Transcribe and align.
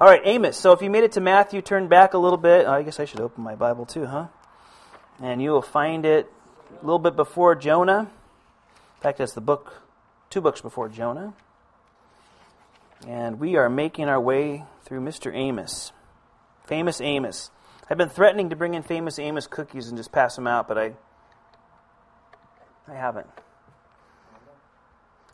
All 0.00 0.08
right, 0.08 0.22
Amos. 0.24 0.56
So 0.56 0.72
if 0.72 0.80
you 0.80 0.88
made 0.88 1.04
it 1.04 1.12
to 1.12 1.20
Matthew, 1.20 1.60
turn 1.60 1.86
back 1.86 2.14
a 2.14 2.18
little 2.18 2.38
bit. 2.38 2.66
I 2.66 2.82
guess 2.82 2.98
I 2.98 3.04
should 3.04 3.20
open 3.20 3.44
my 3.44 3.54
Bible 3.54 3.84
too, 3.84 4.06
huh? 4.06 4.28
And 5.20 5.42
you 5.42 5.50
will 5.50 5.60
find 5.60 6.06
it 6.06 6.32
a 6.70 6.84
little 6.86 6.98
bit 6.98 7.16
before 7.16 7.54
Jonah. 7.54 8.00
In 8.00 9.02
fact, 9.02 9.18
that's 9.18 9.34
the 9.34 9.42
book, 9.42 9.82
two 10.30 10.40
books 10.40 10.62
before 10.62 10.88
Jonah. 10.88 11.34
And 13.06 13.38
we 13.38 13.56
are 13.56 13.68
making 13.68 14.08
our 14.08 14.18
way 14.18 14.64
through 14.84 15.00
Mr. 15.00 15.34
Amos. 15.34 15.92
Famous 16.64 17.02
Amos. 17.02 17.50
I've 17.90 17.98
been 17.98 18.08
threatening 18.08 18.48
to 18.50 18.56
bring 18.56 18.72
in 18.72 18.82
famous 18.82 19.18
Amos 19.18 19.46
cookies 19.46 19.88
and 19.88 19.98
just 19.98 20.12
pass 20.12 20.34
them 20.34 20.46
out, 20.46 20.66
but 20.66 20.78
I 20.78 20.94
I 22.88 22.94
haven't. 22.94 23.28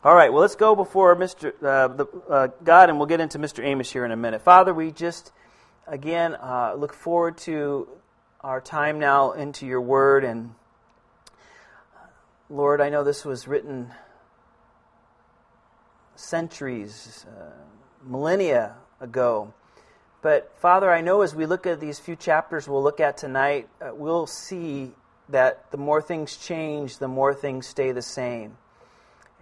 All 0.07 0.15
right, 0.15 0.31
well, 0.31 0.39
let's 0.39 0.55
go 0.55 0.73
before 0.73 1.17
Mr. 1.17 1.51
Uh, 1.61 1.89
the, 1.89 2.05
uh, 2.29 2.47
God, 2.63 2.87
and 2.87 2.97
we'll 2.97 3.07
get 3.07 3.19
into 3.19 3.39
Mr. 3.39 3.61
Amos 3.61 3.91
here 3.91 4.05
in 4.05 4.11
a 4.13 4.15
minute. 4.15 4.41
Father, 4.41 4.73
we 4.73 4.89
just, 4.89 5.33
again, 5.85 6.35
uh, 6.35 6.75
look 6.77 6.93
forward 6.93 7.37
to 7.39 7.89
our 8.39 8.61
time 8.61 8.99
now 8.99 9.33
into 9.33 9.65
your 9.65 9.81
word. 9.81 10.23
And 10.23 10.55
Lord, 12.49 12.79
I 12.79 12.87
know 12.87 13.03
this 13.03 13.25
was 13.25 13.49
written 13.49 13.91
centuries, 16.15 17.25
uh, 17.37 17.49
millennia 18.01 18.75
ago. 19.01 19.53
But 20.21 20.55
Father, 20.61 20.89
I 20.89 21.01
know 21.01 21.21
as 21.21 21.35
we 21.35 21.45
look 21.45 21.67
at 21.67 21.81
these 21.81 21.99
few 21.99 22.15
chapters 22.15 22.65
we'll 22.65 22.81
look 22.81 23.01
at 23.01 23.17
tonight, 23.17 23.67
uh, 23.81 23.93
we'll 23.93 24.25
see 24.25 24.93
that 25.27 25.69
the 25.71 25.77
more 25.77 26.01
things 26.01 26.37
change, 26.37 26.99
the 26.99 27.09
more 27.09 27.33
things 27.33 27.67
stay 27.67 27.91
the 27.91 28.01
same. 28.01 28.55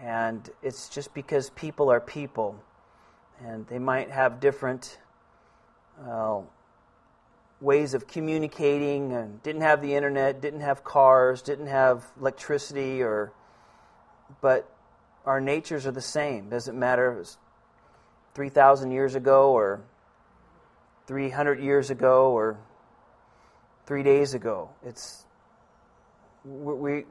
And 0.01 0.49
it's 0.61 0.89
just 0.89 1.13
because 1.13 1.49
people 1.51 1.89
are 1.91 1.99
people. 1.99 2.61
And 3.43 3.67
they 3.67 3.79
might 3.79 4.11
have 4.11 4.39
different 4.39 4.97
ways 7.61 7.93
of 7.93 8.07
communicating 8.07 9.13
and 9.13 9.41
didn't 9.43 9.61
have 9.61 9.81
the 9.81 9.95
internet, 9.95 10.41
didn't 10.41 10.59
have 10.61 10.83
cars, 10.83 11.41
didn't 11.41 11.67
have 11.67 12.05
electricity 12.19 13.01
or 13.01 13.31
but 14.41 14.69
our 15.25 15.39
natures 15.39 15.85
are 15.85 15.91
the 15.91 16.01
same. 16.01 16.49
Doesn't 16.49 16.77
matter 16.77 17.13
if 17.13 17.19
it's 17.19 17.37
3,000 18.33 18.91
years 18.91 19.15
ago 19.15 19.51
or 19.51 19.81
300 21.07 21.59
years 21.59 21.89
ago 21.89 22.31
or 22.31 22.57
three 23.85 24.03
days 24.03 24.33
ago. 24.33 24.69
It's 24.83 25.25
we 26.43 27.05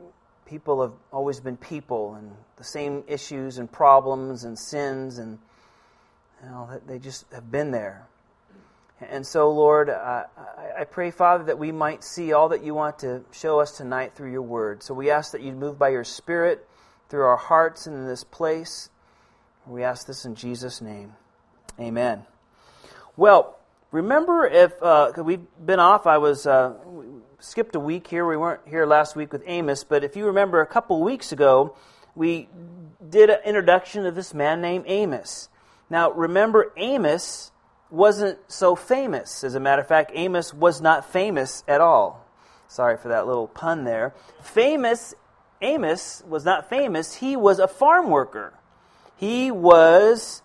people 0.46 0.82
have 0.82 0.92
always 1.12 1.40
been 1.40 1.56
people 1.56 2.14
and 2.14 2.30
the 2.56 2.64
same 2.64 3.04
issues 3.06 3.58
and 3.58 3.70
problems 3.70 4.44
and 4.44 4.58
sins 4.58 5.18
and 5.18 5.38
you 6.42 6.50
know, 6.50 6.80
they 6.86 6.98
just 6.98 7.24
have 7.32 7.50
been 7.50 7.70
there. 7.70 8.06
And 9.00 9.26
so, 9.26 9.50
Lord, 9.50 9.90
I, 9.90 10.26
I 10.78 10.84
pray, 10.84 11.10
Father, 11.10 11.44
that 11.44 11.58
we 11.58 11.72
might 11.72 12.04
see 12.04 12.32
all 12.32 12.50
that 12.50 12.62
you 12.62 12.74
want 12.74 13.00
to 13.00 13.24
show 13.32 13.60
us 13.60 13.76
tonight 13.76 14.14
through 14.14 14.30
your 14.30 14.42
word. 14.42 14.82
So 14.82 14.94
we 14.94 15.10
ask 15.10 15.32
that 15.32 15.42
you 15.42 15.52
move 15.52 15.78
by 15.78 15.88
your 15.88 16.04
Spirit 16.04 16.66
through 17.08 17.24
our 17.24 17.36
hearts 17.36 17.86
and 17.86 17.96
in 17.96 18.06
this 18.06 18.24
place. 18.24 18.90
We 19.66 19.82
ask 19.82 20.06
this 20.06 20.24
in 20.24 20.34
Jesus' 20.34 20.80
name. 20.80 21.14
Amen. 21.78 22.24
Well, 23.16 23.58
remember 23.94 24.44
if 24.44 24.82
uh, 24.82 25.12
we've 25.18 25.46
been 25.64 25.78
off, 25.78 26.06
I 26.08 26.18
was 26.18 26.48
uh, 26.48 26.74
skipped 27.38 27.76
a 27.76 27.80
week 27.80 28.08
here. 28.08 28.26
We 28.26 28.36
weren't 28.36 28.66
here 28.66 28.86
last 28.86 29.14
week 29.14 29.32
with 29.32 29.44
Amos, 29.46 29.84
but 29.84 30.02
if 30.02 30.16
you 30.16 30.26
remember 30.26 30.60
a 30.60 30.66
couple 30.66 31.00
weeks 31.00 31.30
ago, 31.30 31.76
we 32.16 32.48
did 33.08 33.30
an 33.30 33.38
introduction 33.44 34.04
of 34.04 34.16
this 34.16 34.34
man 34.34 34.60
named 34.60 34.84
Amos. 34.88 35.48
Now, 35.88 36.10
remember, 36.10 36.72
Amos 36.76 37.52
wasn't 37.88 38.38
so 38.48 38.74
famous. 38.74 39.44
As 39.44 39.54
a 39.54 39.60
matter 39.60 39.82
of 39.82 39.86
fact, 39.86 40.10
Amos 40.14 40.52
was 40.52 40.80
not 40.80 41.12
famous 41.12 41.62
at 41.68 41.80
all. 41.80 42.26
Sorry 42.66 42.96
for 42.96 43.08
that 43.08 43.28
little 43.28 43.46
pun 43.46 43.84
there. 43.84 44.12
Famous, 44.42 45.14
Amos 45.62 46.24
was 46.26 46.44
not 46.44 46.68
famous. 46.68 47.14
He 47.14 47.36
was 47.36 47.60
a 47.60 47.68
farm 47.68 48.10
worker. 48.10 48.54
He 49.14 49.52
was, 49.52 50.42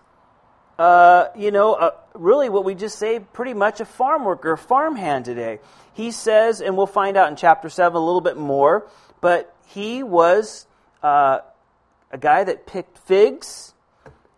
uh, 0.79 1.27
you 1.35 1.51
know, 1.51 1.75
a, 1.75 1.93
really 2.13 2.47
what 2.47 2.63
we 2.63 2.73
just 2.73 2.97
say, 2.97 3.19
pretty 3.19 3.53
much 3.53 3.81
a 3.81 3.85
farm 3.85 4.23
worker, 4.23 4.53
a 4.53 4.57
farmhand 4.57 5.25
today. 5.25 5.59
He 5.93 6.11
says, 6.11 6.61
and 6.61 6.77
we'll 6.77 6.87
find 6.87 7.17
out 7.17 7.29
in 7.29 7.35
chapter 7.35 7.69
7 7.69 7.95
a 7.95 8.03
little 8.03 8.21
bit 8.21 8.37
more, 8.37 8.87
but 9.19 9.53
he 9.67 10.03
was 10.03 10.65
uh, 11.03 11.39
a 12.11 12.17
guy 12.17 12.45
that 12.45 12.65
picked 12.65 12.97
figs. 12.99 13.73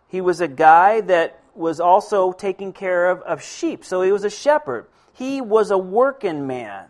He 0.08 0.20
was 0.20 0.40
a 0.40 0.48
guy 0.48 1.00
that 1.02 1.40
was 1.54 1.78
also 1.78 2.32
taking 2.32 2.72
care 2.72 3.08
of, 3.08 3.20
of 3.20 3.40
sheep. 3.40 3.84
So 3.84 4.02
he 4.02 4.10
was 4.10 4.24
a 4.24 4.30
shepherd. 4.30 4.86
He 5.12 5.40
was 5.40 5.70
a 5.70 5.78
working 5.78 6.48
man. 6.48 6.86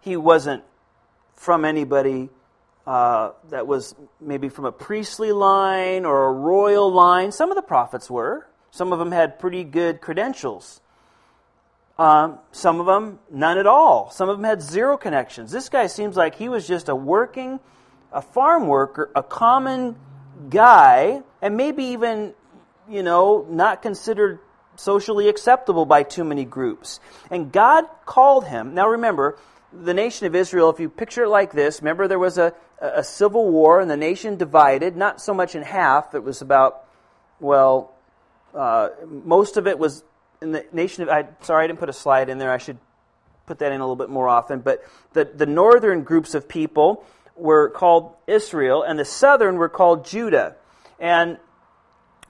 He 0.00 0.16
wasn't 0.16 0.62
from 1.34 1.64
anybody 1.64 2.28
uh, 2.86 3.32
that 3.50 3.66
was 3.66 3.96
maybe 4.20 4.48
from 4.48 4.64
a 4.64 4.70
priestly 4.70 5.32
line 5.32 6.04
or 6.04 6.26
a 6.26 6.32
royal 6.32 6.92
line. 6.92 7.32
Some 7.32 7.50
of 7.50 7.56
the 7.56 7.62
prophets 7.62 8.08
were. 8.08 8.46
Some 8.76 8.92
of 8.92 8.98
them 8.98 9.10
had 9.10 9.38
pretty 9.38 9.64
good 9.64 10.02
credentials. 10.02 10.82
Um, 11.98 12.40
some 12.52 12.78
of 12.78 12.84
them, 12.84 13.20
none 13.30 13.56
at 13.56 13.66
all. 13.66 14.10
Some 14.10 14.28
of 14.28 14.36
them 14.36 14.44
had 14.44 14.60
zero 14.60 14.98
connections. 14.98 15.50
This 15.50 15.70
guy 15.70 15.86
seems 15.86 16.14
like 16.14 16.34
he 16.34 16.50
was 16.50 16.68
just 16.68 16.90
a 16.90 16.94
working, 16.94 17.58
a 18.12 18.20
farm 18.20 18.66
worker, 18.66 19.10
a 19.16 19.22
common 19.22 19.96
guy, 20.50 21.22
and 21.40 21.56
maybe 21.56 21.84
even, 21.84 22.34
you 22.86 23.02
know, 23.02 23.46
not 23.48 23.80
considered 23.80 24.40
socially 24.74 25.30
acceptable 25.30 25.86
by 25.86 26.02
too 26.02 26.22
many 26.22 26.44
groups. 26.44 27.00
And 27.30 27.50
God 27.50 27.86
called 28.04 28.44
him. 28.44 28.74
Now 28.74 28.88
remember, 28.88 29.38
the 29.72 29.94
nation 29.94 30.26
of 30.26 30.34
Israel, 30.34 30.68
if 30.68 30.80
you 30.80 30.90
picture 30.90 31.24
it 31.24 31.30
like 31.30 31.52
this, 31.52 31.80
remember 31.80 32.08
there 32.08 32.18
was 32.18 32.36
a, 32.36 32.52
a 32.78 33.02
civil 33.02 33.50
war 33.50 33.80
and 33.80 33.90
the 33.90 33.96
nation 33.96 34.36
divided, 34.36 34.98
not 34.98 35.22
so 35.22 35.32
much 35.32 35.54
in 35.54 35.62
half, 35.62 36.14
it 36.14 36.22
was 36.22 36.42
about, 36.42 36.84
well, 37.40 37.95
uh, 38.54 38.88
most 39.06 39.56
of 39.56 39.66
it 39.66 39.78
was 39.78 40.02
in 40.40 40.52
the 40.52 40.66
nation 40.72 41.02
of. 41.02 41.08
I, 41.08 41.26
sorry, 41.42 41.64
I 41.64 41.66
didn't 41.66 41.78
put 41.78 41.88
a 41.88 41.94
slide 41.94 42.28
in 42.28 42.38
there. 42.38 42.52
I 42.52 42.58
should 42.58 42.78
put 43.46 43.60
that 43.60 43.72
in 43.72 43.80
a 43.80 43.84
little 43.84 43.96
bit 43.96 44.10
more 44.10 44.28
often. 44.28 44.60
But 44.60 44.84
the, 45.12 45.24
the 45.24 45.46
northern 45.46 46.02
groups 46.02 46.34
of 46.34 46.48
people 46.48 47.04
were 47.36 47.70
called 47.70 48.14
Israel, 48.26 48.82
and 48.82 48.98
the 48.98 49.04
southern 49.04 49.56
were 49.56 49.68
called 49.68 50.04
Judah. 50.04 50.56
And 50.98 51.38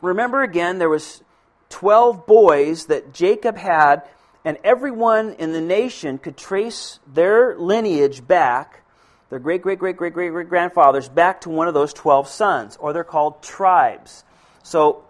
remember 0.02 0.42
again, 0.42 0.78
there 0.78 0.88
was 0.88 1.22
12 1.70 2.26
boys 2.26 2.86
that 2.86 3.12
Jacob 3.12 3.56
had, 3.56 4.02
and 4.44 4.58
everyone 4.62 5.32
in 5.34 5.52
the 5.52 5.60
nation 5.60 6.18
could 6.18 6.36
trace 6.36 6.98
their 7.06 7.56
lineage 7.56 8.26
back, 8.26 8.82
their 9.30 9.38
great, 9.38 9.62
great, 9.62 9.78
great, 9.78 9.96
great, 9.96 10.12
great, 10.12 10.30
great 10.30 10.48
grandfathers, 10.48 11.08
back 11.08 11.40
to 11.42 11.50
one 11.50 11.68
of 11.68 11.74
those 11.74 11.92
12 11.92 12.28
sons, 12.28 12.76
or 12.76 12.92
they're 12.92 13.04
called 13.04 13.42
tribes. 13.42 14.24
So 14.62 15.04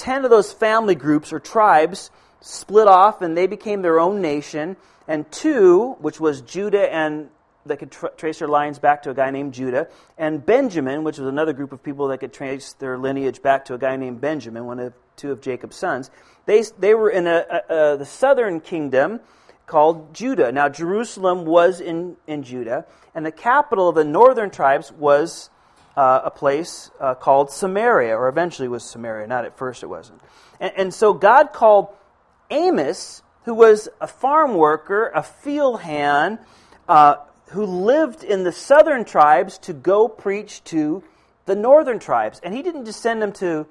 10 0.00 0.24
of 0.24 0.30
those 0.30 0.50
family 0.52 0.94
groups 0.94 1.32
or 1.32 1.38
tribes 1.38 2.10
split 2.40 2.88
off 2.88 3.20
and 3.20 3.36
they 3.36 3.46
became 3.46 3.82
their 3.82 4.00
own 4.00 4.22
nation. 4.22 4.76
And 5.06 5.30
two, 5.30 5.96
which 6.00 6.18
was 6.18 6.40
Judah 6.40 6.92
and 6.92 7.28
that 7.66 7.78
could 7.78 7.90
tra- 7.90 8.10
trace 8.16 8.38
their 8.38 8.48
lines 8.48 8.78
back 8.78 9.02
to 9.02 9.10
a 9.10 9.14
guy 9.14 9.30
named 9.30 9.52
Judah, 9.52 9.88
and 10.16 10.44
Benjamin, 10.44 11.04
which 11.04 11.18
was 11.18 11.28
another 11.28 11.52
group 11.52 11.72
of 11.72 11.82
people 11.82 12.08
that 12.08 12.18
could 12.18 12.32
trace 12.32 12.72
their 12.74 12.96
lineage 12.96 13.42
back 13.42 13.66
to 13.66 13.74
a 13.74 13.78
guy 13.78 13.96
named 13.96 14.22
Benjamin, 14.22 14.64
one 14.64 14.80
of 14.80 14.94
two 15.16 15.30
of 15.30 15.42
Jacob's 15.42 15.76
sons. 15.76 16.10
They, 16.46 16.64
they 16.78 16.94
were 16.94 17.10
in 17.10 17.26
a, 17.26 17.44
a, 17.68 17.74
a, 17.74 17.96
the 17.98 18.06
southern 18.06 18.60
kingdom 18.60 19.20
called 19.66 20.14
Judah. 20.14 20.50
Now, 20.50 20.70
Jerusalem 20.70 21.44
was 21.44 21.80
in, 21.80 22.16
in 22.26 22.42
Judah, 22.42 22.86
and 23.14 23.26
the 23.26 23.32
capital 23.32 23.90
of 23.90 23.94
the 23.94 24.04
northern 24.04 24.50
tribes 24.50 24.90
was 24.90 25.50
uh, 25.96 26.22
a 26.24 26.30
place 26.30 26.90
uh, 27.00 27.14
called 27.14 27.50
Samaria, 27.50 28.16
or 28.16 28.28
eventually 28.28 28.68
was 28.68 28.84
Samaria. 28.84 29.26
Not 29.26 29.44
at 29.44 29.56
first, 29.56 29.82
it 29.82 29.86
wasn't. 29.86 30.20
And, 30.58 30.72
and 30.76 30.94
so 30.94 31.12
God 31.12 31.52
called 31.52 31.88
Amos, 32.50 33.22
who 33.44 33.54
was 33.54 33.88
a 34.00 34.06
farm 34.06 34.54
worker, 34.54 35.10
a 35.14 35.22
field 35.22 35.80
hand, 35.80 36.38
uh, 36.88 37.16
who 37.50 37.64
lived 37.64 38.22
in 38.22 38.44
the 38.44 38.52
southern 38.52 39.04
tribes, 39.04 39.58
to 39.58 39.72
go 39.72 40.08
preach 40.08 40.62
to 40.64 41.02
the 41.46 41.56
northern 41.56 41.98
tribes. 41.98 42.40
And 42.42 42.54
he 42.54 42.62
didn't 42.62 42.84
just 42.84 43.00
send 43.00 43.20
them 43.20 43.32
to 43.34 43.66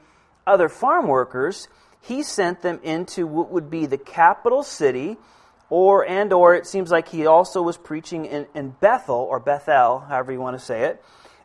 other 0.46 0.68
farm 0.70 1.08
workers, 1.08 1.68
he 2.02 2.24
sent 2.24 2.62
them 2.62 2.80
into 2.84 3.28
what 3.28 3.52
would 3.52 3.70
be 3.70 3.86
the 3.86 3.98
capital 3.98 4.64
city 4.64 5.18
or 5.70 6.08
and 6.08 6.34
or 6.34 6.56
it 6.56 6.66
seems 6.66 6.92
like 6.92 7.10
he 7.10 7.26
also 7.26 7.62
was 7.62 7.78
preaching 7.78 8.26
in, 8.26 8.48
in 8.56 8.70
bethel 8.80 9.16
or 9.16 9.40
bethel 9.40 10.00
however 10.00 10.32
you 10.32 10.40
want 10.40 10.58
to 10.58 10.64
say 10.64 10.84
it 10.84 11.04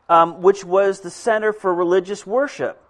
um, 0.09 0.43
which 0.43 0.65
was 0.65 1.01
the 1.01 1.11
center 1.11 1.53
for 1.53 1.75
religious 1.75 2.27
worship. 2.27 2.81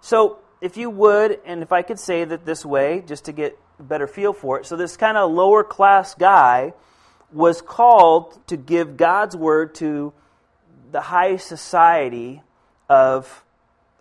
So, 0.00 0.38
if 0.60 0.76
you 0.76 0.90
would, 0.90 1.40
and 1.44 1.62
if 1.62 1.72
I 1.72 1.82
could 1.82 1.98
say 1.98 2.24
that 2.24 2.44
this 2.46 2.64
way, 2.64 3.02
just 3.06 3.24
to 3.24 3.32
get 3.32 3.58
a 3.80 3.82
better 3.82 4.06
feel 4.06 4.32
for 4.32 4.60
it, 4.60 4.66
so 4.66 4.76
this 4.76 4.96
kind 4.96 5.16
of 5.16 5.30
lower 5.30 5.64
class 5.64 6.14
guy 6.14 6.72
was 7.32 7.60
called 7.60 8.38
to 8.46 8.56
give 8.56 8.96
God's 8.96 9.36
word 9.36 9.74
to 9.76 10.12
the 10.92 11.00
high 11.00 11.36
society 11.36 12.42
of, 12.88 13.44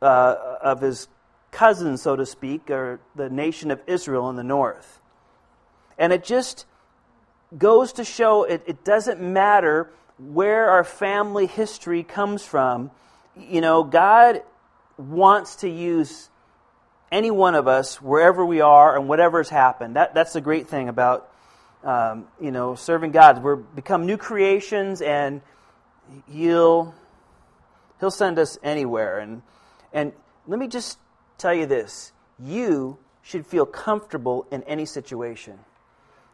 uh, 0.02 0.36
of 0.62 0.82
his 0.82 1.08
cousin, 1.52 1.98
so 1.98 2.16
to 2.16 2.26
speak, 2.26 2.70
or 2.70 3.00
the 3.16 3.30
nation 3.30 3.72
of 3.72 3.82
Israel 3.88 4.30
in 4.30 4.36
the 4.36 4.44
north. 4.44 5.02
And 5.98 6.14
it 6.14 6.24
just 6.24 6.66
goes 7.58 7.94
to 7.94 8.04
show 8.04 8.44
it, 8.44 8.64
it 8.66 8.84
doesn't 8.84 9.22
matter 9.22 9.90
where 10.18 10.70
our 10.70 10.84
family 10.84 11.48
history 11.48 12.04
comes 12.04 12.46
from. 12.46 12.92
You 13.36 13.62
know, 13.62 13.84
God 13.84 14.44
wants 14.98 15.58
to 15.58 15.70
use 15.70 16.30
any 17.12 17.32
one 17.32 17.56
of 17.56 17.68
us 17.68 18.02
wherever 18.02 18.46
we 18.46 18.62
are 18.62 18.98
and 18.98 19.10
whatever 19.10 19.40
has 19.40 19.50
happened. 19.50 19.96
That, 19.96 20.14
that's 20.14 20.34
the 20.34 20.42
great 20.42 20.68
thing 20.68 20.90
about, 20.90 21.30
um, 21.84 22.28
you 22.40 22.52
know, 22.52 22.76
serving 22.76 23.12
God. 23.12 23.44
We're 23.44 23.56
become 23.56 24.06
new 24.06 24.18
creations 24.18 25.02
and 25.02 25.42
He'll, 26.30 26.94
he'll 28.00 28.12
send 28.12 28.38
us 28.40 28.58
anywhere. 28.64 29.20
And, 29.20 29.42
and 29.94 30.14
let 30.48 30.60
me 30.60 30.68
just 30.68 30.98
tell 31.38 31.54
you 31.54 31.66
this. 31.66 32.12
You 32.40 32.98
should 33.22 33.46
feel 33.46 33.66
comfortable 33.66 34.48
in 34.52 34.64
any 34.64 34.86
situation. 34.86 35.60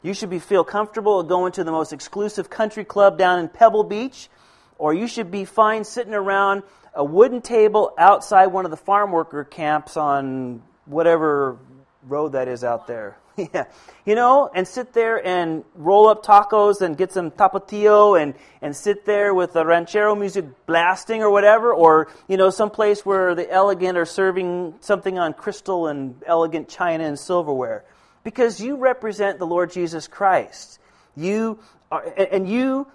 You 0.07 0.13
should 0.13 0.29
be 0.29 0.39
feel 0.39 0.63
comfortable 0.63 1.21
going 1.21 1.51
to 1.51 1.65
the 1.65 1.71
most 1.73 1.91
exclusive 1.91 2.49
country 2.49 2.85
club 2.85 3.17
down 3.17 3.39
in 3.39 3.49
Pebble 3.49 3.83
Beach, 3.83 4.29
or 4.77 4.93
you 4.93 5.05
should 5.05 5.29
be 5.31 5.43
fine 5.43 5.83
sitting 5.83 6.13
around 6.13 6.63
a 6.93 7.03
wooden 7.03 7.41
table 7.41 7.93
outside 7.97 8.45
one 8.47 8.63
of 8.63 8.71
the 8.71 8.77
farm 8.77 9.11
worker 9.11 9.43
camps 9.43 9.97
on 9.97 10.63
whatever 10.85 11.59
road 12.03 12.29
that 12.29 12.47
is 12.47 12.63
out 12.63 12.87
there. 12.87 13.17
yeah. 13.53 13.65
You 14.05 14.15
know, 14.15 14.49
and 14.55 14.65
sit 14.65 14.93
there 14.93 15.27
and 15.27 15.65
roll 15.75 16.07
up 16.07 16.25
tacos 16.25 16.79
and 16.79 16.97
get 16.97 17.11
some 17.11 17.29
tapatio 17.29 18.17
and, 18.17 18.33
and 18.61 18.73
sit 18.73 19.03
there 19.03 19.33
with 19.33 19.51
the 19.51 19.65
ranchero 19.65 20.15
music 20.15 20.45
blasting 20.67 21.21
or 21.21 21.29
whatever, 21.29 21.73
or, 21.73 22.07
you 22.29 22.37
know, 22.37 22.49
someplace 22.49 23.05
where 23.05 23.35
the 23.35 23.51
elegant 23.51 23.97
are 23.97 24.05
serving 24.05 24.75
something 24.79 25.19
on 25.19 25.33
crystal 25.33 25.87
and 25.87 26.23
elegant 26.25 26.69
china 26.69 27.03
and 27.03 27.19
silverware 27.19 27.83
because 28.23 28.59
you 28.61 28.75
represent 28.77 29.39
the 29.39 29.47
Lord 29.47 29.71
Jesus 29.71 30.07
Christ. 30.07 30.79
You 31.15 31.59
are, 31.91 32.03
and 32.03 32.47
you 32.47 32.87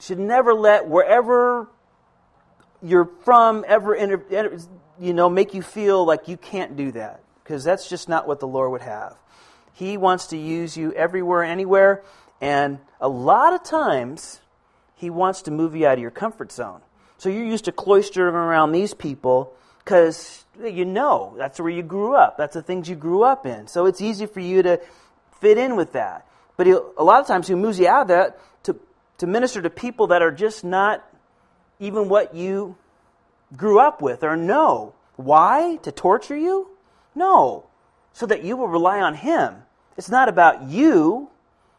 should 0.00 0.18
never 0.18 0.54
let 0.54 0.88
wherever 0.88 1.68
you're 2.82 3.10
from 3.24 3.64
ever 3.66 3.94
you 4.98 5.12
know 5.12 5.28
make 5.28 5.54
you 5.54 5.62
feel 5.62 6.04
like 6.04 6.28
you 6.28 6.36
can't 6.36 6.76
do 6.76 6.92
that 6.92 7.20
because 7.42 7.64
that's 7.64 7.88
just 7.88 8.08
not 8.08 8.26
what 8.26 8.40
the 8.40 8.46
Lord 8.46 8.70
would 8.72 8.82
have. 8.82 9.16
He 9.72 9.96
wants 9.96 10.28
to 10.28 10.36
use 10.36 10.76
you 10.76 10.92
everywhere, 10.92 11.42
anywhere, 11.42 12.02
and 12.40 12.78
a 13.00 13.08
lot 13.08 13.54
of 13.54 13.62
times 13.62 14.40
he 14.94 15.10
wants 15.10 15.42
to 15.42 15.50
move 15.50 15.74
you 15.74 15.86
out 15.86 15.94
of 15.94 16.00
your 16.00 16.10
comfort 16.10 16.52
zone. 16.52 16.80
So 17.18 17.28
you're 17.28 17.44
used 17.44 17.64
to 17.66 17.72
cloistering 17.72 18.32
around 18.32 18.72
these 18.72 18.94
people 18.94 19.54
because 19.90 20.44
you 20.62 20.84
know 20.84 21.34
that's 21.36 21.58
where 21.58 21.68
you 21.68 21.82
grew 21.82 22.14
up. 22.14 22.36
That's 22.36 22.54
the 22.54 22.62
things 22.62 22.88
you 22.88 22.94
grew 22.94 23.24
up 23.24 23.44
in. 23.44 23.66
So 23.66 23.86
it's 23.86 24.00
easy 24.00 24.26
for 24.26 24.38
you 24.38 24.62
to 24.62 24.80
fit 25.40 25.58
in 25.58 25.74
with 25.74 25.94
that. 25.94 26.28
But 26.56 26.68
a 26.68 27.02
lot 27.02 27.20
of 27.20 27.26
times 27.26 27.48
he 27.48 27.56
moves 27.56 27.80
you 27.80 27.88
out 27.88 28.02
of 28.02 28.08
that 28.08 28.38
to, 28.64 28.76
to 29.18 29.26
minister 29.26 29.60
to 29.60 29.68
people 29.68 30.06
that 30.08 30.22
are 30.22 30.30
just 30.30 30.62
not 30.62 31.04
even 31.80 32.08
what 32.08 32.36
you 32.36 32.76
grew 33.56 33.80
up 33.80 34.00
with 34.00 34.22
or 34.22 34.36
know. 34.36 34.94
Why? 35.16 35.80
To 35.82 35.90
torture 35.90 36.36
you? 36.36 36.68
No. 37.16 37.66
So 38.12 38.26
that 38.26 38.44
you 38.44 38.56
will 38.56 38.68
rely 38.68 39.00
on 39.00 39.16
him. 39.16 39.56
It's 39.96 40.08
not 40.08 40.28
about 40.28 40.68
you, 40.68 41.30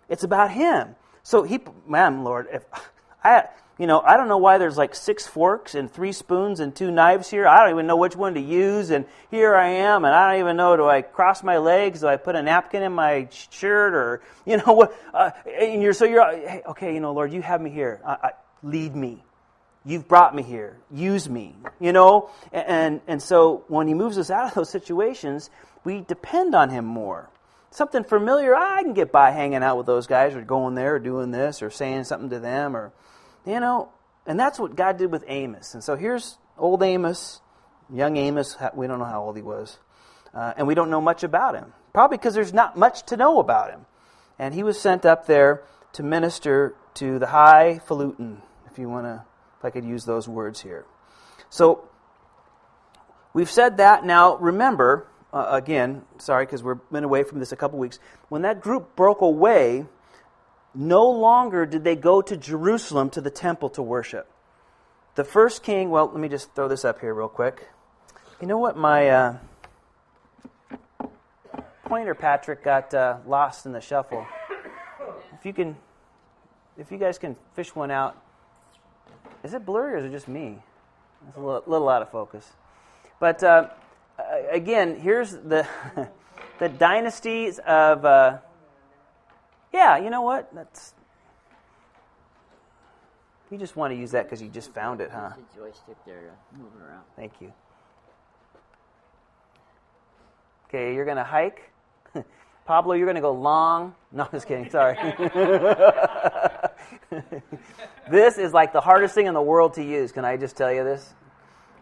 it's 0.10 0.24
about 0.24 0.52
him. 0.52 0.98
So 1.24 1.44
he, 1.44 1.60
man, 1.88 2.26
Lord, 2.26 2.48
if 2.52 2.66
I, 3.24 3.46
you 3.82 3.88
know, 3.88 4.00
I 4.00 4.16
don't 4.16 4.28
know 4.28 4.38
why 4.38 4.60
there's 4.60 4.78
like 4.78 4.94
six 4.94 5.26
forks 5.26 5.74
and 5.74 5.92
three 5.92 6.12
spoons 6.12 6.60
and 6.60 6.76
two 6.76 6.92
knives 6.92 7.32
here. 7.32 7.48
I 7.48 7.62
don't 7.62 7.72
even 7.72 7.88
know 7.88 7.98
which 7.98 8.16
one 8.16 8.36
to 8.36 8.40
use. 8.40 8.92
And 8.92 9.06
here 9.32 9.56
I 9.56 9.70
am, 9.70 10.06
and 10.06 10.14
I 10.14 10.34
don't 10.34 10.42
even 10.42 10.56
know 10.56 10.78
do 10.78 10.88
I 10.88 11.02
cross 11.02 11.42
my 11.42 11.58
legs? 11.58 12.02
Do 12.02 12.08
I 12.08 12.18
put 12.18 12.36
a 12.36 12.44
napkin 12.44 12.84
in 12.84 12.94
my 12.94 13.28
shirt? 13.32 13.96
Or, 13.96 14.22
you 14.46 14.58
know, 14.58 14.74
what? 14.74 14.96
Uh, 15.12 15.32
and 15.48 15.82
you're, 15.82 15.94
so 15.94 16.06
you're, 16.06 16.24
hey, 16.24 16.62
okay, 16.68 16.94
you 16.94 17.00
know, 17.00 17.12
Lord, 17.12 17.34
you 17.34 17.42
have 17.42 17.60
me 17.60 17.72
here. 17.72 18.00
I, 18.06 18.34
lead 18.62 18.96
me. 18.96 19.24
You've 19.84 20.08
brought 20.08 20.36
me 20.36 20.44
here. 20.44 20.78
Use 20.94 21.28
me. 21.28 21.56
You 21.80 21.92
know? 21.92 22.30
And, 22.54 22.68
and, 22.68 23.02
and 23.08 23.24
so 23.24 23.64
when 23.68 23.88
He 23.88 23.96
moves 23.96 24.20
us 24.20 24.30
out 24.30 24.50
of 24.50 24.54
those 24.54 24.70
situations, 24.70 25.50
we 25.84 26.02
depend 26.02 26.54
on 26.54 26.70
Him 26.70 26.86
more 26.86 27.30
something 27.72 28.04
familiar, 28.04 28.54
I 28.54 28.84
can 28.84 28.94
get 28.94 29.14
by 29.14 29.32
hanging 29.32 29.64
out 29.64 29.78
with 29.78 29.86
those 29.86 30.06
guys 30.06 30.36
or 30.36 30.42
going 30.42 30.76
there 30.76 30.96
or 30.96 31.00
doing 31.00 31.32
this 31.32 31.62
or 31.62 31.70
saying 31.70 32.04
something 32.04 32.30
to 32.32 32.40
them 32.40 32.76
or 32.76 32.92
you 33.46 33.60
know, 33.60 33.90
and 34.26 34.40
that's 34.40 34.60
what 34.60 34.76
God 34.76 34.98
did 34.98 35.12
with 35.12 35.24
Amos. 35.28 35.74
And 35.74 35.84
so 35.84 35.96
here's 35.96 36.38
old 36.58 36.84
Amos, 36.84 37.42
young 37.92 38.18
Amos. 38.18 38.58
We 38.74 38.88
don't 38.88 39.00
know 39.00 39.06
how 39.06 39.24
old 39.24 39.36
he 39.36 39.42
was. 39.42 39.78
Uh, 40.34 40.54
and 40.56 40.68
we 40.68 40.76
don't 40.76 40.90
know 40.90 41.02
much 41.02 41.24
about 41.24 41.56
him. 41.56 41.74
Probably 41.94 42.18
because 42.18 42.34
there's 42.34 42.54
not 42.54 42.78
much 42.78 43.04
to 43.08 43.18
know 43.18 43.40
about 43.40 43.72
him. 43.72 43.86
And 44.40 44.54
he 44.54 44.64
was 44.64 44.80
sent 44.80 45.06
up 45.06 45.28
there 45.28 45.64
to 45.94 46.04
minister 46.04 46.76
to 46.96 47.20
the 47.20 47.28
highfalutin, 47.28 48.42
if 48.72 48.80
you 48.80 48.90
want 48.90 49.06
to, 49.06 49.24
if 49.60 49.66
I 49.66 49.70
could 49.70 49.84
use 49.84 50.06
those 50.06 50.28
words 50.28 50.62
here. 50.62 50.86
So 51.50 51.90
we've 53.34 53.52
said 53.52 53.78
that. 53.78 54.06
Now 54.06 54.38
remember, 54.38 55.08
uh, 55.34 55.48
again, 55.50 56.04
sorry 56.18 56.46
because 56.46 56.64
we've 56.64 56.78
been 56.92 57.04
away 57.04 57.24
from 57.24 57.40
this 57.40 57.52
a 57.52 57.56
couple 57.58 57.78
weeks. 57.78 58.00
When 58.30 58.44
that 58.44 58.62
group 58.62 58.96
broke 58.96 59.22
away, 59.22 59.86
no 60.74 61.10
longer 61.10 61.66
did 61.66 61.84
they 61.84 61.96
go 61.96 62.22
to 62.22 62.38
Jerusalem 62.38 63.10
to 63.12 63.22
the 63.22 63.30
temple 63.30 63.70
to 63.72 63.82
worship. 63.82 64.32
The 65.16 65.24
first 65.24 65.64
king, 65.64 65.90
well, 65.90 66.08
let 66.08 66.20
me 66.20 66.30
just 66.30 66.54
throw 66.56 66.68
this 66.68 66.86
up 66.86 67.02
here 67.02 67.14
real 67.14 67.28
quick. 67.28 67.68
You 68.40 68.48
know 68.48 68.58
what? 68.58 68.78
My 68.78 69.10
uh, 69.10 69.38
pointer, 71.86 72.16
Patrick, 72.16 72.64
got 72.64 72.94
uh, 72.94 73.18
lost 73.26 73.66
in 73.66 73.74
the 73.74 73.82
shuffle. 73.82 74.26
If 75.34 75.46
you 75.46 75.54
can, 75.54 75.76
if 76.78 76.92
you 76.92 76.98
guys 76.98 77.18
can 77.18 77.36
fish 77.54 77.76
one 77.76 77.92
out, 77.92 78.16
is 79.44 79.54
it 79.54 79.66
blurry 79.66 79.96
or 79.96 79.98
is 79.98 80.06
it 80.06 80.12
just 80.12 80.28
me? 80.28 80.60
It's 81.28 81.38
a 81.38 81.40
little, 81.40 81.64
little 81.68 81.90
out 81.90 82.02
of 82.02 82.10
focus. 82.10 82.50
But 83.20 83.44
uh, 83.44 83.70
again, 84.50 85.00
here's 85.00 85.32
the 85.32 85.68
the 86.60 86.70
dynasties 86.70 87.60
of 87.60 88.06
uh, 88.06 88.38
yeah, 89.74 89.98
you 89.98 90.10
know 90.10 90.22
what? 90.22 90.54
That's. 90.54 90.94
You 93.50 93.58
just 93.58 93.76
want 93.76 93.92
to 93.92 94.00
use 94.00 94.12
that 94.12 94.24
because 94.24 94.42
you 94.42 94.48
just 94.48 94.74
found 94.74 95.02
it, 95.02 95.12
huh? 95.12 95.32
The 95.36 95.60
joystick 95.60 95.98
there 96.06 96.22
to 96.22 96.58
move 96.58 96.72
it 96.80 96.84
around. 96.84 97.04
Thank 97.18 97.34
you. 97.42 97.52
Okay, 100.70 100.96
you're 100.96 101.04
going 101.04 101.18
to 101.18 101.26
hike. 101.26 101.70
Pablo, 102.66 102.94
you're 102.94 103.06
going 103.06 103.16
to 103.16 103.22
go 103.22 103.34
long. 103.34 103.94
No, 104.14 104.24
I'm 104.24 104.32
just 104.32 104.48
kidding. 104.48 104.70
Sorry. 104.70 104.96
this 108.10 108.38
is 108.38 108.54
like 108.54 108.72
the 108.72 108.80
hardest 108.80 109.14
thing 109.14 109.26
in 109.26 109.34
the 109.34 109.42
world 109.42 109.74
to 109.74 109.84
use. 109.84 110.14
Can 110.14 110.24
I 110.24 110.38
just 110.38 110.56
tell 110.56 110.72
you 110.72 110.86
this? 110.86 111.14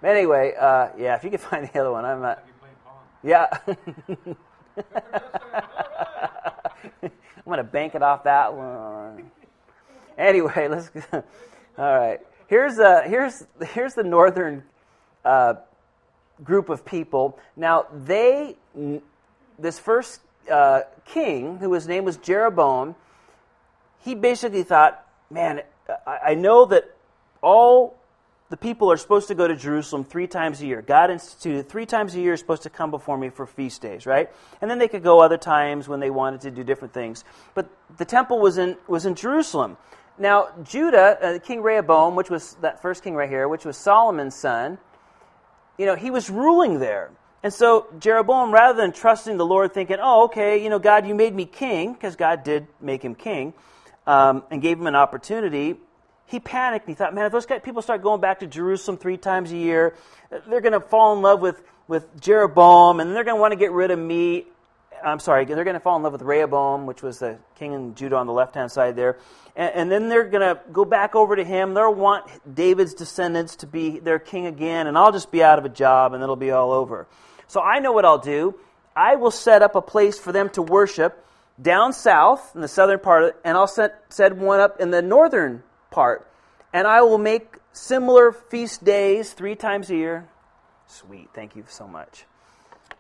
Anyway, 0.03 0.55
uh, 0.59 0.87
yeah, 0.97 1.15
if 1.15 1.23
you 1.23 1.29
can 1.29 1.39
find 1.39 1.69
the 1.71 1.79
other 1.79 1.91
one, 1.91 2.03
I'm 2.03 2.21
not. 2.21 2.43
Yeah. 3.21 3.45
I'm 7.03 7.45
going 7.45 7.57
to 7.57 7.63
bank 7.63 7.95
it 7.95 8.01
off 8.01 8.23
that 8.23 8.53
one. 8.53 9.31
Anyway, 10.17 10.67
let's. 10.67 10.91
All 11.13 11.23
right. 11.77 12.19
Here's 12.47 12.75
the 12.75 13.03
here's 13.05 13.45
here's 13.73 13.93
the 13.93 14.03
northern 14.03 14.63
uh, 15.23 15.55
group 16.43 16.69
of 16.69 16.83
people. 16.83 17.37
Now 17.55 17.85
they 17.93 18.57
this 19.59 19.77
first 19.77 20.21
uh, 20.51 20.81
king, 21.05 21.57
who 21.57 21.73
his 21.73 21.87
name 21.87 22.05
was 22.05 22.17
Jeroboam, 22.17 22.95
he 23.99 24.15
basically 24.15 24.63
thought, 24.63 25.05
man, 25.29 25.61
I, 26.07 26.17
I 26.27 26.33
know 26.35 26.65
that 26.65 26.95
all 27.41 27.98
the 28.49 28.57
people 28.57 28.91
are 28.91 28.97
supposed 28.97 29.27
to 29.27 29.35
go 29.35 29.47
to 29.47 29.55
Jerusalem 29.55 30.03
three 30.03 30.25
times 30.25 30.61
a 30.61 30.65
year. 30.65 30.81
God 30.81 31.11
instituted 31.11 31.69
three 31.69 31.85
times 31.85 32.15
a 32.15 32.19
year 32.19 32.33
is 32.33 32.39
supposed 32.39 32.63
to 32.63 32.69
come 32.69 32.89
before 32.89 33.17
me 33.17 33.29
for 33.29 33.45
feast 33.45 33.81
days, 33.81 34.05
right? 34.05 34.29
And 34.59 34.69
then 34.69 34.79
they 34.79 34.87
could 34.87 35.03
go 35.03 35.19
other 35.19 35.37
times 35.37 35.87
when 35.87 35.99
they 35.99 36.09
wanted 36.09 36.41
to 36.41 36.51
do 36.51 36.63
different 36.63 36.93
things. 36.93 37.23
But 37.53 37.69
the 37.97 38.05
temple 38.05 38.39
was 38.39 38.57
in 38.57 38.77
was 38.87 39.05
in 39.05 39.13
Jerusalem. 39.13 39.77
Now 40.17 40.49
Judah, 40.63 41.17
uh, 41.21 41.39
King 41.39 41.61
Rehoboam, 41.61 42.15
which 42.15 42.29
was 42.29 42.55
that 42.61 42.81
first 42.81 43.03
king 43.03 43.13
right 43.13 43.29
here, 43.29 43.47
which 43.47 43.65
was 43.65 43.77
Solomon's 43.77 44.35
son, 44.35 44.79
you 45.77 45.85
know, 45.85 45.95
he 45.95 46.09
was 46.09 46.29
ruling 46.29 46.79
there. 46.79 47.11
And 47.43 47.53
so 47.53 47.87
Jeroboam, 47.99 48.51
rather 48.51 48.81
than 48.81 48.91
trusting 48.91 49.37
the 49.37 49.45
Lord, 49.45 49.73
thinking, 49.73 49.97
"Oh, 50.01 50.23
okay, 50.25 50.61
you 50.61 50.69
know, 50.69 50.79
God, 50.79 51.05
you 51.05 51.13
made 51.13 51.35
me 51.35 51.45
king," 51.45 51.93
because 51.93 52.15
God 52.15 52.43
did 52.43 52.67
make 52.81 53.05
him 53.05 53.13
king, 53.13 53.53
um, 54.07 54.43
and 54.49 54.59
gave 54.59 54.79
him 54.79 54.87
an 54.87 54.95
opportunity 54.95 55.77
he 56.29 56.39
panicked. 56.39 56.87
He 56.87 56.93
thought, 56.93 57.15
man, 57.15 57.25
if 57.25 57.31
those 57.31 57.47
people 57.63 57.81
start 57.81 58.03
going 58.03 58.21
back 58.21 58.41
to 58.41 58.47
Jerusalem 58.47 58.97
three 58.97 59.17
times 59.17 59.51
a 59.51 59.57
year, 59.57 59.95
they're 60.47 60.61
going 60.61 60.73
to 60.73 60.79
fall 60.79 61.15
in 61.15 61.23
love 61.23 61.41
with, 61.41 61.61
with 61.87 62.21
Jeroboam, 62.21 62.99
and 62.99 63.15
they're 63.15 63.23
going 63.23 63.37
to 63.37 63.41
want 63.41 63.51
to 63.51 63.57
get 63.57 63.71
rid 63.71 63.89
of 63.89 63.97
me. 63.97 64.45
I'm 65.03 65.19
sorry, 65.19 65.45
they're 65.45 65.63
going 65.63 65.73
to 65.73 65.79
fall 65.79 65.95
in 65.97 66.03
love 66.03 66.11
with 66.11 66.21
Rehoboam, 66.21 66.85
which 66.85 67.01
was 67.01 67.19
the 67.19 67.39
king 67.55 67.73
in 67.73 67.95
Judah 67.95 68.17
on 68.17 68.27
the 68.27 68.33
left 68.33 68.53
hand 68.53 68.71
side 68.71 68.95
there. 68.95 69.17
And, 69.55 69.73
and 69.73 69.91
then 69.91 70.07
they're 70.07 70.27
going 70.27 70.55
to 70.55 70.61
go 70.71 70.85
back 70.85 71.15
over 71.15 71.35
to 71.35 71.43
him. 71.43 71.73
They'll 71.73 71.93
want 71.95 72.29
David's 72.53 72.93
descendants 72.93 73.55
to 73.57 73.67
be 73.67 73.97
their 73.97 74.19
king 74.19 74.45
again, 74.45 74.85
and 74.85 74.97
I'll 74.97 75.11
just 75.11 75.31
be 75.31 75.41
out 75.41 75.57
of 75.57 75.65
a 75.65 75.69
job, 75.69 76.13
and 76.13 76.21
it'll 76.21 76.35
be 76.35 76.51
all 76.51 76.71
over. 76.71 77.07
So 77.47 77.59
I 77.59 77.79
know 77.79 77.91
what 77.91 78.05
I'll 78.05 78.19
do. 78.19 78.53
I 78.95 79.15
will 79.15 79.31
set 79.31 79.63
up 79.63 79.73
a 79.73 79.81
place 79.81 80.19
for 80.19 80.31
them 80.31 80.49
to 80.49 80.61
worship 80.61 81.25
down 81.59 81.91
south 81.91 82.51
in 82.53 82.61
the 82.61 82.67
southern 82.67 82.99
part, 82.99 83.39
and 83.43 83.57
I'll 83.57 83.67
set, 83.67 84.03
set 84.09 84.35
one 84.35 84.59
up 84.59 84.79
in 84.79 84.91
the 84.91 85.01
northern 85.01 85.63
part. 85.91 86.27
And 86.73 86.87
I 86.87 87.01
will 87.01 87.17
make 87.17 87.57
similar 87.73 88.31
feast 88.31 88.83
days 88.83 89.33
three 89.33 89.55
times 89.55 89.89
a 89.89 89.95
year. 89.95 90.27
Sweet, 90.87 91.29
thank 91.33 91.55
you 91.55 91.65
so 91.67 91.87
much. 91.87 92.25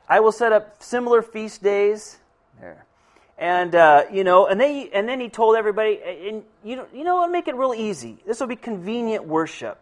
I 0.07 0.19
will 0.21 0.31
set 0.31 0.51
up 0.51 0.81
similar 0.81 1.21
feast 1.21 1.61
days. 1.61 2.17
There. 2.59 2.85
And 3.37 3.73
uh, 3.73 4.03
you 4.11 4.23
know, 4.23 4.47
and 4.47 4.59
then 4.59 4.89
and 4.91 5.07
then 5.07 5.21
he 5.21 5.29
told 5.29 5.55
everybody, 5.55 5.99
and 6.03 6.43
you 6.63 6.75
know, 6.75 6.87
you 6.93 7.03
know, 7.05 7.21
I'll 7.21 7.29
make 7.29 7.47
it 7.47 7.55
real 7.55 7.73
easy. 7.73 8.17
This 8.27 8.39
will 8.41 8.47
be 8.47 8.57
convenient 8.57 9.25
worship, 9.25 9.79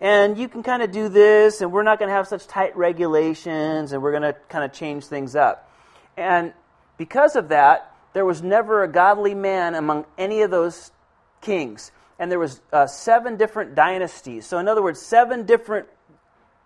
and 0.00 0.38
you 0.38 0.48
can 0.48 0.62
kind 0.62 0.80
of 0.80 0.92
do 0.92 1.08
this, 1.08 1.60
and 1.60 1.72
we're 1.72 1.82
not 1.82 1.98
going 1.98 2.08
to 2.08 2.14
have 2.14 2.28
such 2.28 2.46
tight 2.46 2.76
regulations, 2.76 3.92
and 3.92 4.00
we're 4.00 4.12
going 4.12 4.22
to 4.22 4.36
kind 4.48 4.64
of 4.64 4.72
change 4.72 5.06
things 5.06 5.34
up. 5.34 5.68
And 6.16 6.52
because 6.98 7.34
of 7.34 7.48
that, 7.48 7.92
there 8.12 8.24
was 8.24 8.42
never 8.42 8.84
a 8.84 8.88
godly 8.88 9.34
man 9.34 9.74
among 9.74 10.04
any 10.16 10.42
of 10.42 10.50
those 10.52 10.92
kings, 11.40 11.90
and 12.20 12.30
there 12.30 12.38
was 12.38 12.60
uh, 12.70 12.86
seven 12.86 13.36
different 13.36 13.74
dynasties. 13.74 14.46
So, 14.46 14.58
in 14.58 14.68
other 14.68 14.82
words, 14.82 15.00
seven 15.00 15.46
different 15.46 15.88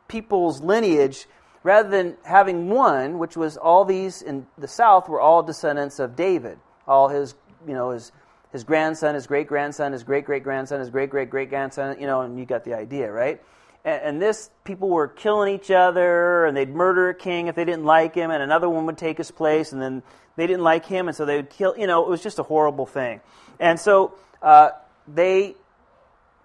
people's 0.08 0.60
lineage 0.60 1.26
rather 1.62 1.88
than 1.88 2.16
having 2.24 2.68
one, 2.68 3.18
which 3.18 3.36
was 3.36 3.56
all 3.56 3.84
these 3.84 4.20
in 4.20 4.46
the 4.58 4.68
south 4.68 5.08
were 5.08 5.20
all 5.20 5.44
descendants 5.44 6.00
of 6.00 6.16
David, 6.16 6.58
all 6.88 7.08
his, 7.08 7.36
you 7.66 7.72
know, 7.72 7.90
his, 7.90 8.10
his 8.50 8.64
grandson, 8.64 9.14
his 9.14 9.28
great 9.28 9.46
grandson, 9.46 9.92
his 9.92 10.02
great 10.02 10.24
great 10.24 10.42
grandson, 10.42 10.80
his 10.80 10.90
great 10.90 11.08
great 11.08 11.30
great 11.30 11.48
grandson, 11.48 11.98
you 12.00 12.06
know, 12.06 12.22
and 12.22 12.36
you 12.36 12.44
got 12.44 12.64
the 12.64 12.74
idea, 12.74 13.10
right? 13.10 13.40
And, 13.84 14.02
and 14.02 14.22
this, 14.22 14.50
people 14.64 14.88
were 14.88 15.06
killing 15.06 15.54
each 15.54 15.70
other, 15.70 16.46
and 16.46 16.56
they'd 16.56 16.74
murder 16.74 17.10
a 17.10 17.14
king 17.14 17.46
if 17.46 17.54
they 17.54 17.64
didn't 17.64 17.84
like 17.84 18.16
him, 18.16 18.32
and 18.32 18.42
another 18.42 18.68
one 18.68 18.86
would 18.86 18.98
take 18.98 19.18
his 19.18 19.30
place, 19.30 19.72
and 19.72 19.80
then 19.80 20.02
they 20.34 20.48
didn't 20.48 20.64
like 20.64 20.84
him, 20.84 21.06
and 21.06 21.16
so 21.16 21.24
they 21.24 21.36
would 21.36 21.50
kill, 21.50 21.78
you 21.78 21.86
know, 21.86 22.02
it 22.02 22.08
was 22.08 22.24
just 22.24 22.40
a 22.40 22.42
horrible 22.42 22.86
thing. 22.86 23.20
And 23.60 23.78
so 23.78 24.14
uh, 24.42 24.70
they 25.06 25.54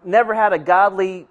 never 0.03 0.33
had 0.33 0.53
a 0.53 0.59
godly 0.59 1.27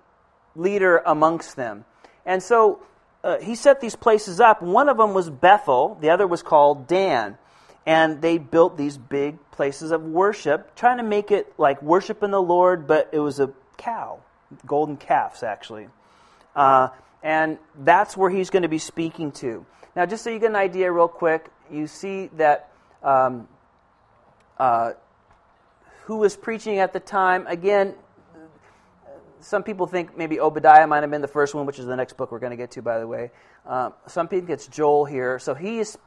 leader 0.55 0.99
amongst 0.99 1.57
them. 1.57 1.85
And 2.27 2.43
so 2.43 2.83
uh, 3.25 3.39
he 3.39 3.55
set 3.55 3.81
these 3.81 3.97
places 3.97 4.41
up. 4.41 4.63
One 4.63 4.89
of 4.89 4.97
them 4.97 5.15
was 5.15 5.31
Bethel, 5.31 5.97
the 6.01 6.11
other 6.11 6.27
was 6.27 6.43
called 6.43 6.87
Dan. 6.87 7.39
And 7.87 8.21
they 8.21 8.37
built 8.37 8.77
these 8.77 8.99
big 8.99 9.39
places 9.51 9.93
of 9.93 10.03
worship, 10.03 10.75
trying 10.77 10.99
to 10.99 11.03
make 11.03 11.31
it 11.31 11.55
like 11.59 11.81
worship 11.81 12.23
in 12.23 12.31
the 12.31 12.43
Lord, 12.43 12.87
but 12.87 13.09
it 13.13 13.19
was 13.19 13.41
a 13.41 13.51
cow, 13.79 14.21
golden 14.67 14.99
calves, 14.99 15.43
actually. 15.43 15.89
Uh, 16.55 16.89
and 17.23 17.59
that's 17.79 18.15
where 18.15 18.29
he's 18.29 18.51
going 18.51 18.63
to 18.63 18.69
be 18.69 18.79
speaking 18.79 19.33
to. 19.33 19.65
Now, 19.97 20.05
just 20.05 20.23
so 20.23 20.29
you 20.29 20.39
get 20.39 20.51
an 20.51 20.57
idea, 20.57 20.93
real 20.93 21.09
quick, 21.09 21.51
you 21.71 21.87
see 21.87 22.27
that 22.37 22.71
um, 23.03 23.49
uh, 24.59 24.93
who 26.09 26.17
was 26.17 26.35
preaching 26.35 26.79
at 26.79 26.95
the 26.95 27.01
time. 27.01 27.47
Again, 27.47 27.95
some 29.41 29.63
people 29.63 29.87
think 29.87 30.17
maybe 30.17 30.41
Obadiah 30.41 30.87
might 30.87 31.03
have 31.03 31.11
been 31.11 31.21
the 31.21 31.29
first 31.29 31.55
one, 31.55 31.67
which 31.67 31.79
is 31.79 31.85
the 31.85 31.97
next 31.97 32.17
book 32.17 32.33
we're 32.33 32.39
going 32.39 32.53
to 32.53 32.57
get 32.57 32.71
to, 32.73 32.83
by 32.83 32.99
the 32.99 33.07
way. 33.07 33.31
Um, 33.67 33.93
some 34.07 34.27
people 34.27 34.51
it's 34.55 34.67
Joel 34.69 35.05
here. 35.05 35.39
So 35.39 35.53
he 35.53 35.81
is 35.81 35.99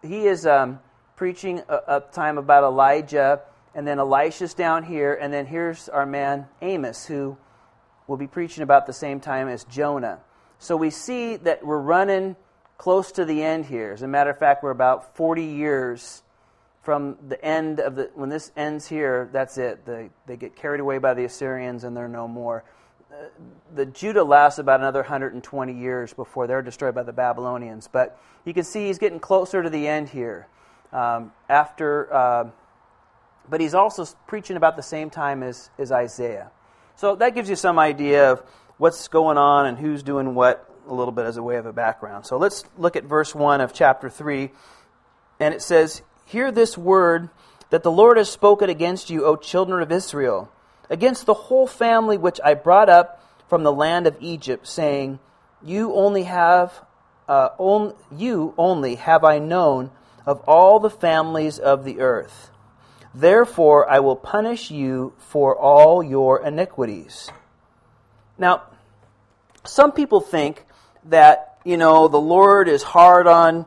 he 0.00 0.26
is 0.26 0.46
um, 0.46 0.80
preaching 1.14 1.60
a, 1.68 1.74
a, 1.88 2.00
time 2.00 2.38
about 2.38 2.64
Elijah, 2.64 3.42
and 3.74 3.86
then 3.86 3.98
Elisha's 3.98 4.54
down 4.54 4.82
here, 4.82 5.12
and 5.12 5.30
then 5.30 5.44
here's 5.44 5.90
our 5.90 6.06
man 6.06 6.46
Amos, 6.62 7.04
who 7.04 7.36
will 8.06 8.16
be 8.16 8.26
preaching 8.26 8.62
about 8.62 8.86
the 8.86 8.94
same 8.94 9.20
time 9.20 9.48
as 9.48 9.64
Jonah. 9.64 10.20
So 10.58 10.74
we 10.74 10.88
see 10.88 11.36
that 11.36 11.66
we're 11.66 11.78
running 11.78 12.36
close 12.78 13.12
to 13.12 13.26
the 13.26 13.42
end 13.42 13.66
here. 13.66 13.92
As 13.92 14.00
a 14.00 14.08
matter 14.08 14.30
of 14.30 14.38
fact, 14.38 14.62
we're 14.62 14.70
about 14.70 15.16
40 15.16 15.44
years 15.44 16.22
from 16.84 17.16
the 17.28 17.42
end 17.42 17.80
of 17.80 17.96
the 17.96 18.10
when 18.14 18.28
this 18.28 18.52
ends 18.56 18.86
here 18.86 19.28
that's 19.32 19.58
it. 19.58 19.84
They, 19.86 20.10
they 20.26 20.36
get 20.36 20.54
carried 20.54 20.80
away 20.80 20.98
by 20.98 21.14
the 21.14 21.24
assyrians 21.24 21.84
and 21.84 21.96
they're 21.96 22.08
no 22.08 22.28
more. 22.28 22.62
Uh, 23.10 23.26
the 23.74 23.86
judah 23.86 24.22
lasts 24.22 24.58
about 24.58 24.80
another 24.80 25.00
120 25.00 25.72
years 25.72 26.12
before 26.12 26.46
they're 26.46 26.62
destroyed 26.62 26.94
by 26.94 27.02
the 27.02 27.12
babylonians 27.12 27.88
but 27.88 28.20
you 28.44 28.52
can 28.52 28.64
see 28.64 28.86
he's 28.86 28.98
getting 28.98 29.20
closer 29.20 29.62
to 29.62 29.70
the 29.70 29.88
end 29.88 30.08
here. 30.10 30.46
Um, 30.92 31.32
after 31.48 32.12
uh, 32.12 32.50
but 33.48 33.60
he's 33.60 33.74
also 33.74 34.06
preaching 34.26 34.56
about 34.56 34.76
the 34.76 34.82
same 34.82 35.10
time 35.10 35.42
as, 35.42 35.70
as 35.78 35.92
isaiah. 35.92 36.50
So 36.96 37.16
that 37.16 37.34
gives 37.34 37.48
you 37.48 37.56
some 37.56 37.78
idea 37.78 38.32
of 38.32 38.42
what's 38.78 39.08
going 39.08 39.38
on 39.38 39.66
and 39.66 39.78
who's 39.78 40.02
doing 40.02 40.34
what 40.34 40.70
a 40.88 40.94
little 40.94 41.12
bit 41.12 41.26
as 41.26 41.36
a 41.36 41.42
way 41.42 41.56
of 41.56 41.66
a 41.66 41.72
background. 41.72 42.26
So 42.26 42.36
let's 42.36 42.64
look 42.76 42.96
at 42.96 43.04
verse 43.04 43.34
1 43.34 43.60
of 43.60 43.72
chapter 43.72 44.08
3 44.08 44.50
and 45.40 45.54
it 45.54 45.62
says 45.62 46.02
Hear 46.24 46.50
this 46.50 46.76
word 46.78 47.28
that 47.70 47.82
the 47.82 47.90
Lord 47.90 48.16
has 48.16 48.30
spoken 48.30 48.70
against 48.70 49.10
you, 49.10 49.24
O 49.24 49.36
children 49.36 49.82
of 49.82 49.92
Israel, 49.92 50.50
against 50.88 51.26
the 51.26 51.34
whole 51.34 51.66
family 51.66 52.16
which 52.16 52.40
I 52.44 52.54
brought 52.54 52.88
up 52.88 53.20
from 53.48 53.62
the 53.62 53.72
land 53.72 54.06
of 54.06 54.16
Egypt, 54.20 54.66
saying, 54.66 55.18
You 55.62 55.94
only 55.94 56.24
have, 56.24 56.72
uh, 57.28 57.50
on, 57.58 57.94
you 58.16 58.54
only 58.56 58.96
have 58.96 59.24
I 59.24 59.38
known 59.38 59.90
of 60.26 60.40
all 60.46 60.80
the 60.80 60.90
families 60.90 61.58
of 61.58 61.84
the 61.84 62.00
earth. 62.00 62.50
Therefore 63.14 63.88
I 63.88 64.00
will 64.00 64.16
punish 64.16 64.70
you 64.70 65.12
for 65.18 65.56
all 65.56 66.02
your 66.02 66.44
iniquities. 66.44 67.30
Now, 68.38 68.62
some 69.64 69.92
people 69.92 70.20
think 70.20 70.64
that, 71.04 71.58
you 71.64 71.76
know, 71.76 72.08
the 72.08 72.20
Lord 72.20 72.68
is 72.68 72.82
hard 72.82 73.26
on 73.26 73.66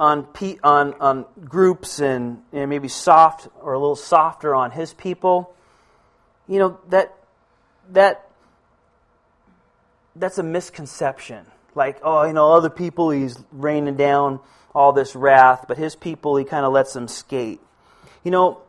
on, 0.00 0.28
on, 0.62 0.94
on 0.94 1.26
groups 1.44 1.98
and 1.98 2.42
you 2.52 2.60
know, 2.60 2.66
maybe 2.66 2.88
soft 2.88 3.48
or 3.60 3.72
a 3.72 3.78
little 3.78 3.96
softer 3.96 4.54
on 4.54 4.70
his 4.70 4.94
people, 4.94 5.54
you 6.46 6.58
know, 6.58 6.78
that, 6.88 7.14
that, 7.90 8.28
that's 10.14 10.38
a 10.38 10.42
misconception. 10.42 11.44
Like, 11.74 11.98
oh, 12.02 12.24
you 12.24 12.32
know, 12.32 12.52
other 12.52 12.70
people, 12.70 13.10
he's 13.10 13.38
raining 13.52 13.96
down 13.96 14.40
all 14.74 14.92
this 14.92 15.14
wrath, 15.16 15.64
but 15.68 15.78
his 15.78 15.96
people, 15.96 16.36
he 16.36 16.44
kind 16.44 16.64
of 16.64 16.72
lets 16.72 16.92
them 16.92 17.08
skate. 17.08 17.60
You 18.24 18.30
know, 18.30 18.62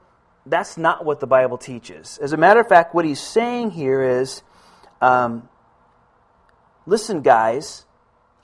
that's 0.46 0.78
not 0.78 1.06
what 1.06 1.20
the 1.20 1.28
Bible 1.28 1.58
teaches. 1.58 2.18
As 2.22 2.34
a 2.34 2.38
matter 2.38 2.60
of 2.60 2.68
fact, 2.68 2.96
what 2.96 3.06
he's 3.06 3.20
saying 3.20 3.72
here 3.72 4.20
is 4.22 4.42
um, 5.02 5.48
listen, 6.86 7.22
guys, 7.22 7.86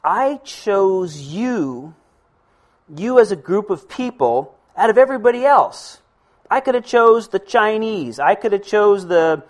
I 0.03 0.39
chose 0.43 1.19
you 1.19 1.95
you 2.93 3.19
as 3.19 3.31
a 3.31 3.35
group 3.35 3.69
of 3.69 3.89
people 3.89 4.55
out 4.75 4.89
of 4.89 4.97
everybody 4.97 5.45
else. 5.45 5.99
I 6.49 6.59
could 6.59 6.75
have 6.75 6.85
chose 6.85 7.29
the 7.29 7.39
Chinese. 7.39 8.19
I 8.19 8.35
could 8.35 8.51
have 8.51 8.63
chose 8.63 9.07
the 9.07 9.43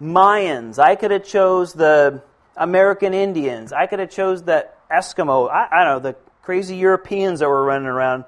Mayans. 0.00 0.78
I 0.78 0.96
could 0.96 1.10
have 1.10 1.24
chose 1.24 1.72
the 1.72 2.22
American 2.56 3.14
Indians. 3.14 3.72
I 3.72 3.86
could 3.86 4.00
have 4.00 4.10
chose 4.10 4.42
the 4.42 4.68
Eskimo. 4.90 5.50
I, 5.50 5.68
I 5.70 5.84
don't 5.84 5.94
know 5.94 6.10
the 6.10 6.16
crazy 6.42 6.76
Europeans 6.76 7.40
that 7.40 7.48
were 7.48 7.64
running 7.64 7.88
around, 7.88 8.24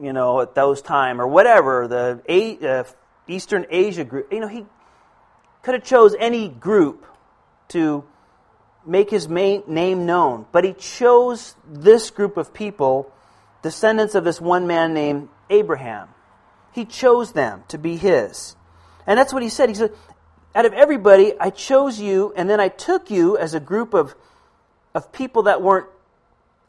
you 0.00 0.12
know, 0.12 0.40
at 0.40 0.54
those 0.54 0.82
time 0.82 1.20
or 1.20 1.26
whatever. 1.26 1.86
The 1.86 2.20
A, 2.28 2.80
uh, 2.80 2.84
Eastern 3.28 3.66
Asia 3.70 4.04
group. 4.04 4.32
You 4.32 4.40
know, 4.40 4.48
he 4.48 4.66
could 5.62 5.74
have 5.74 5.84
chose 5.84 6.16
any 6.18 6.48
group 6.48 7.06
to 7.68 8.04
make 8.84 9.10
his 9.10 9.28
name 9.28 10.06
known, 10.06 10.46
but 10.50 10.64
he 10.64 10.72
chose 10.72 11.54
this 11.68 12.10
group 12.10 12.36
of 12.36 12.52
people 12.52 13.12
descendants 13.62 14.14
of 14.14 14.24
this 14.24 14.40
one 14.40 14.66
man 14.66 14.92
named 14.92 15.28
Abraham. 15.48 16.08
He 16.72 16.84
chose 16.84 17.32
them 17.32 17.64
to 17.68 17.78
be 17.78 17.96
his. 17.96 18.56
And 19.06 19.18
that's 19.18 19.32
what 19.32 19.42
he 19.42 19.48
said. 19.48 19.68
He 19.68 19.74
said, 19.74 19.92
Out 20.54 20.66
of 20.66 20.72
everybody, 20.72 21.34
I 21.38 21.50
chose 21.50 22.00
you, 22.00 22.32
and 22.36 22.48
then 22.48 22.60
I 22.60 22.68
took 22.68 23.10
you 23.10 23.36
as 23.36 23.54
a 23.54 23.60
group 23.60 23.94
of, 23.94 24.14
of 24.94 25.12
people 25.12 25.44
that 25.44 25.62
weren't 25.62 25.86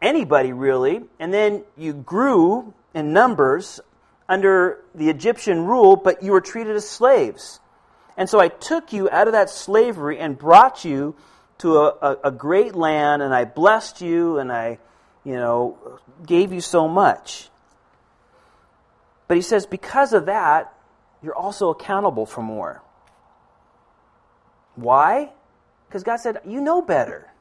anybody 0.02 0.52
really, 0.52 1.02
and 1.20 1.34
then 1.34 1.64
you 1.78 1.94
grew 1.94 2.74
in 2.94 3.14
numbers 3.14 3.80
under 4.28 4.80
the 4.94 5.10
Egyptian 5.10 5.66
rule, 5.66 5.96
but 5.96 6.24
you 6.24 6.32
were 6.32 6.42
treated 6.42 6.76
as 6.76 6.88
slaves. 6.88 7.60
And 8.18 8.30
so 8.30 8.40
I 8.40 8.50
took 8.50 8.94
you 8.94 9.10
out 9.10 9.28
of 9.28 9.34
that 9.34 9.50
slavery 9.50 10.20
and 10.20 10.38
brought 10.38 10.86
you 10.86 11.16
to 11.60 11.78
a, 11.78 11.88
a, 12.02 12.18
a 12.26 12.32
great 12.32 12.76
land, 12.76 13.22
and 13.22 13.34
I 13.34 13.46
blessed 13.46 14.02
you, 14.02 14.38
and 14.38 14.52
I 14.52 14.80
you 15.24 15.36
know, 15.36 16.00
gave 16.26 16.52
you 16.52 16.62
so 16.62 16.88
much. 16.88 17.50
But 19.28 19.38
he 19.38 19.42
says, 19.42 19.66
because 19.66 20.14
of 20.14 20.26
that, 20.26 20.74
you're 21.22 21.36
also 21.36 21.70
accountable 21.70 22.26
for 22.26 22.42
more. 22.42 22.82
Why? 24.76 25.32
Because 25.88 26.04
God 26.04 26.18
said, 26.18 26.40
you 26.46 26.60
know 26.60 26.82
better. 26.82 27.32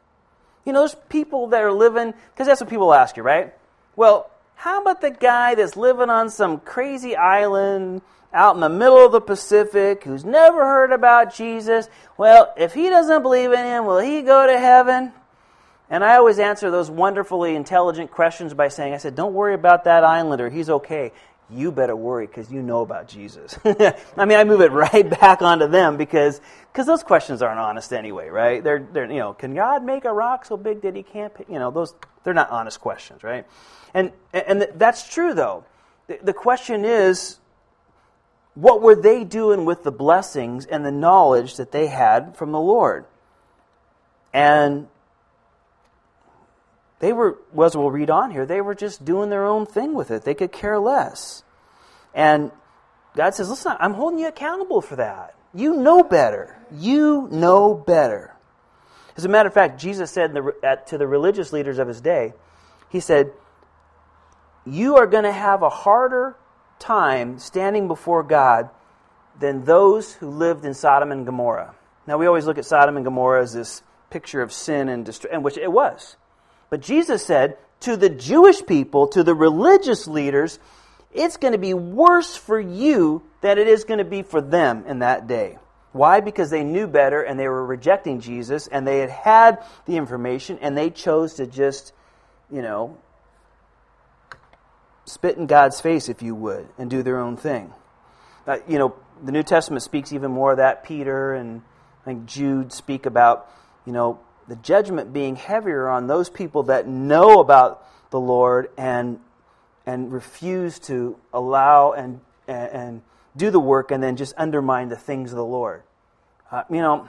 You 0.64 0.72
know, 0.72 0.80
there's 0.80 0.94
people 1.08 1.48
that 1.48 1.62
are 1.62 1.72
living, 1.72 2.14
because 2.32 2.46
that's 2.46 2.60
what 2.60 2.70
people 2.70 2.94
ask 2.94 3.16
you, 3.16 3.22
right? 3.22 3.52
Well, 3.96 4.30
how 4.54 4.80
about 4.80 5.00
the 5.00 5.10
guy 5.10 5.56
that's 5.56 5.76
living 5.76 6.08
on 6.08 6.30
some 6.30 6.60
crazy 6.60 7.16
island 7.16 8.02
out 8.32 8.54
in 8.54 8.60
the 8.60 8.68
middle 8.68 9.04
of 9.04 9.12
the 9.12 9.20
Pacific 9.20 10.04
who's 10.04 10.24
never 10.24 10.64
heard 10.64 10.92
about 10.92 11.34
Jesus? 11.34 11.88
Well, 12.16 12.54
if 12.56 12.72
he 12.72 12.88
doesn't 12.88 13.22
believe 13.22 13.50
in 13.50 13.64
him, 13.64 13.86
will 13.86 13.98
he 13.98 14.22
go 14.22 14.46
to 14.46 14.58
heaven? 14.58 15.12
And 15.92 16.02
I 16.02 16.16
always 16.16 16.38
answer 16.38 16.70
those 16.70 16.90
wonderfully 16.90 17.54
intelligent 17.54 18.10
questions 18.10 18.54
by 18.54 18.68
saying, 18.68 18.94
I 18.94 18.96
said, 18.96 19.14
don't 19.14 19.34
worry 19.34 19.52
about 19.52 19.84
that 19.84 20.04
islander. 20.04 20.48
He's 20.48 20.70
okay. 20.70 21.12
you 21.50 21.70
better 21.70 21.94
worry 21.94 22.26
because 22.26 22.50
you 22.50 22.62
know 22.62 22.80
about 22.80 23.08
Jesus. 23.08 23.58
I 23.64 24.24
mean, 24.24 24.38
I 24.38 24.44
move 24.44 24.62
it 24.62 24.72
right 24.72 25.08
back 25.20 25.42
onto 25.42 25.68
them 25.68 25.98
because 25.98 26.40
because 26.72 26.86
those 26.86 27.02
questions 27.02 27.42
aren't 27.42 27.60
honest 27.60 27.92
anyway, 27.92 28.30
right? 28.30 28.64
They're, 28.64 28.88
they're 28.90 29.04
you 29.04 29.18
know, 29.18 29.34
can 29.34 29.54
God 29.54 29.84
make 29.84 30.06
a 30.06 30.12
rock 30.14 30.46
so 30.46 30.56
big 30.56 30.80
that 30.80 30.96
He 30.96 31.02
can't? 31.02 31.30
You 31.46 31.58
know, 31.58 31.70
those 31.70 31.94
they're 32.24 32.32
not 32.32 32.48
honest 32.48 32.80
questions, 32.80 33.22
right? 33.22 33.46
And 33.92 34.12
and 34.32 34.68
that's 34.76 35.06
true 35.06 35.34
though. 35.34 35.66
The, 36.06 36.20
the 36.22 36.32
question 36.32 36.86
is, 36.86 37.36
what 38.54 38.80
were 38.80 38.94
they 38.94 39.24
doing 39.24 39.66
with 39.66 39.82
the 39.82 39.92
blessings 39.92 40.64
and 40.64 40.86
the 40.86 40.90
knowledge 40.90 41.56
that 41.56 41.70
they 41.70 41.88
had 41.88 42.34
from 42.34 42.50
the 42.50 42.60
Lord? 42.60 43.04
And 44.32 44.88
they 47.02 47.12
were, 47.12 47.36
as 47.60 47.76
we'll 47.76 47.90
read 47.90 48.10
on 48.10 48.30
here, 48.30 48.46
they 48.46 48.60
were 48.60 48.76
just 48.76 49.04
doing 49.04 49.28
their 49.28 49.44
own 49.44 49.66
thing 49.66 49.92
with 49.92 50.12
it. 50.12 50.22
They 50.22 50.34
could 50.34 50.52
care 50.52 50.78
less. 50.78 51.42
And 52.14 52.52
God 53.16 53.34
says, 53.34 53.50
listen, 53.50 53.74
I'm 53.80 53.94
holding 53.94 54.20
you 54.20 54.28
accountable 54.28 54.80
for 54.80 54.94
that. 54.94 55.34
You 55.52 55.74
know 55.74 56.04
better. 56.04 56.56
You 56.70 57.26
know 57.32 57.74
better. 57.74 58.36
As 59.16 59.24
a 59.24 59.28
matter 59.28 59.48
of 59.48 59.52
fact, 59.52 59.80
Jesus 59.80 60.12
said 60.12 60.32
the, 60.32 60.54
at, 60.62 60.86
to 60.86 60.96
the 60.96 61.08
religious 61.08 61.52
leaders 61.52 61.80
of 61.80 61.88
his 61.88 62.00
day, 62.00 62.34
He 62.88 63.00
said, 63.00 63.32
You 64.64 64.96
are 64.98 65.08
going 65.08 65.24
to 65.24 65.32
have 65.32 65.62
a 65.62 65.70
harder 65.70 66.36
time 66.78 67.40
standing 67.40 67.88
before 67.88 68.22
God 68.22 68.70
than 69.40 69.64
those 69.64 70.12
who 70.12 70.30
lived 70.30 70.64
in 70.64 70.72
Sodom 70.72 71.10
and 71.10 71.26
Gomorrah. 71.26 71.74
Now, 72.06 72.16
we 72.16 72.26
always 72.26 72.46
look 72.46 72.58
at 72.58 72.64
Sodom 72.64 72.94
and 72.94 73.04
Gomorrah 73.04 73.42
as 73.42 73.52
this 73.52 73.82
picture 74.08 74.40
of 74.40 74.52
sin 74.52 74.88
and 74.88 75.04
destruction, 75.04 75.42
which 75.42 75.58
it 75.58 75.72
was. 75.72 76.16
But 76.72 76.80
Jesus 76.80 77.22
said 77.22 77.58
to 77.80 77.98
the 77.98 78.08
Jewish 78.08 78.64
people, 78.64 79.08
to 79.08 79.22
the 79.22 79.34
religious 79.34 80.06
leaders, 80.08 80.58
it's 81.12 81.36
going 81.36 81.52
to 81.52 81.58
be 81.58 81.74
worse 81.74 82.34
for 82.34 82.58
you 82.58 83.22
than 83.42 83.58
it 83.58 83.68
is 83.68 83.84
going 83.84 83.98
to 83.98 84.06
be 84.06 84.22
for 84.22 84.40
them 84.40 84.84
in 84.86 85.00
that 85.00 85.26
day. 85.26 85.58
Why? 85.92 86.20
Because 86.20 86.48
they 86.48 86.64
knew 86.64 86.86
better 86.86 87.20
and 87.20 87.38
they 87.38 87.46
were 87.46 87.66
rejecting 87.66 88.20
Jesus 88.22 88.68
and 88.68 88.86
they 88.86 89.00
had 89.00 89.10
had 89.10 89.62
the 89.84 89.98
information 89.98 90.58
and 90.62 90.74
they 90.74 90.88
chose 90.88 91.34
to 91.34 91.46
just, 91.46 91.92
you 92.50 92.62
know, 92.62 92.96
spit 95.04 95.36
in 95.36 95.46
God's 95.46 95.78
face, 95.78 96.08
if 96.08 96.22
you 96.22 96.34
would, 96.34 96.66
and 96.78 96.88
do 96.88 97.02
their 97.02 97.18
own 97.18 97.36
thing. 97.36 97.70
Uh, 98.46 98.60
you 98.66 98.78
know, 98.78 98.94
the 99.22 99.32
New 99.32 99.42
Testament 99.42 99.82
speaks 99.82 100.10
even 100.14 100.30
more 100.30 100.52
of 100.52 100.56
that. 100.56 100.84
Peter 100.84 101.34
and 101.34 101.60
I 102.00 102.04
think 102.06 102.24
Jude 102.24 102.72
speak 102.72 103.04
about, 103.04 103.50
you 103.84 103.92
know, 103.92 104.20
the 104.48 104.56
judgment 104.56 105.12
being 105.12 105.36
heavier 105.36 105.88
on 105.88 106.06
those 106.06 106.28
people 106.28 106.64
that 106.64 106.86
know 106.86 107.40
about 107.40 107.86
the 108.10 108.20
Lord 108.20 108.70
and 108.76 109.20
and 109.84 110.12
refuse 110.12 110.78
to 110.80 111.16
allow 111.32 111.92
and 111.92 112.20
and, 112.46 112.70
and 112.70 113.02
do 113.36 113.50
the 113.50 113.60
work 113.60 113.90
and 113.90 114.02
then 114.02 114.16
just 114.16 114.34
undermine 114.36 114.88
the 114.88 114.96
things 114.96 115.32
of 115.32 115.36
the 115.36 115.44
Lord. 115.44 115.82
Uh, 116.50 116.64
you 116.70 116.80
know, 116.80 117.08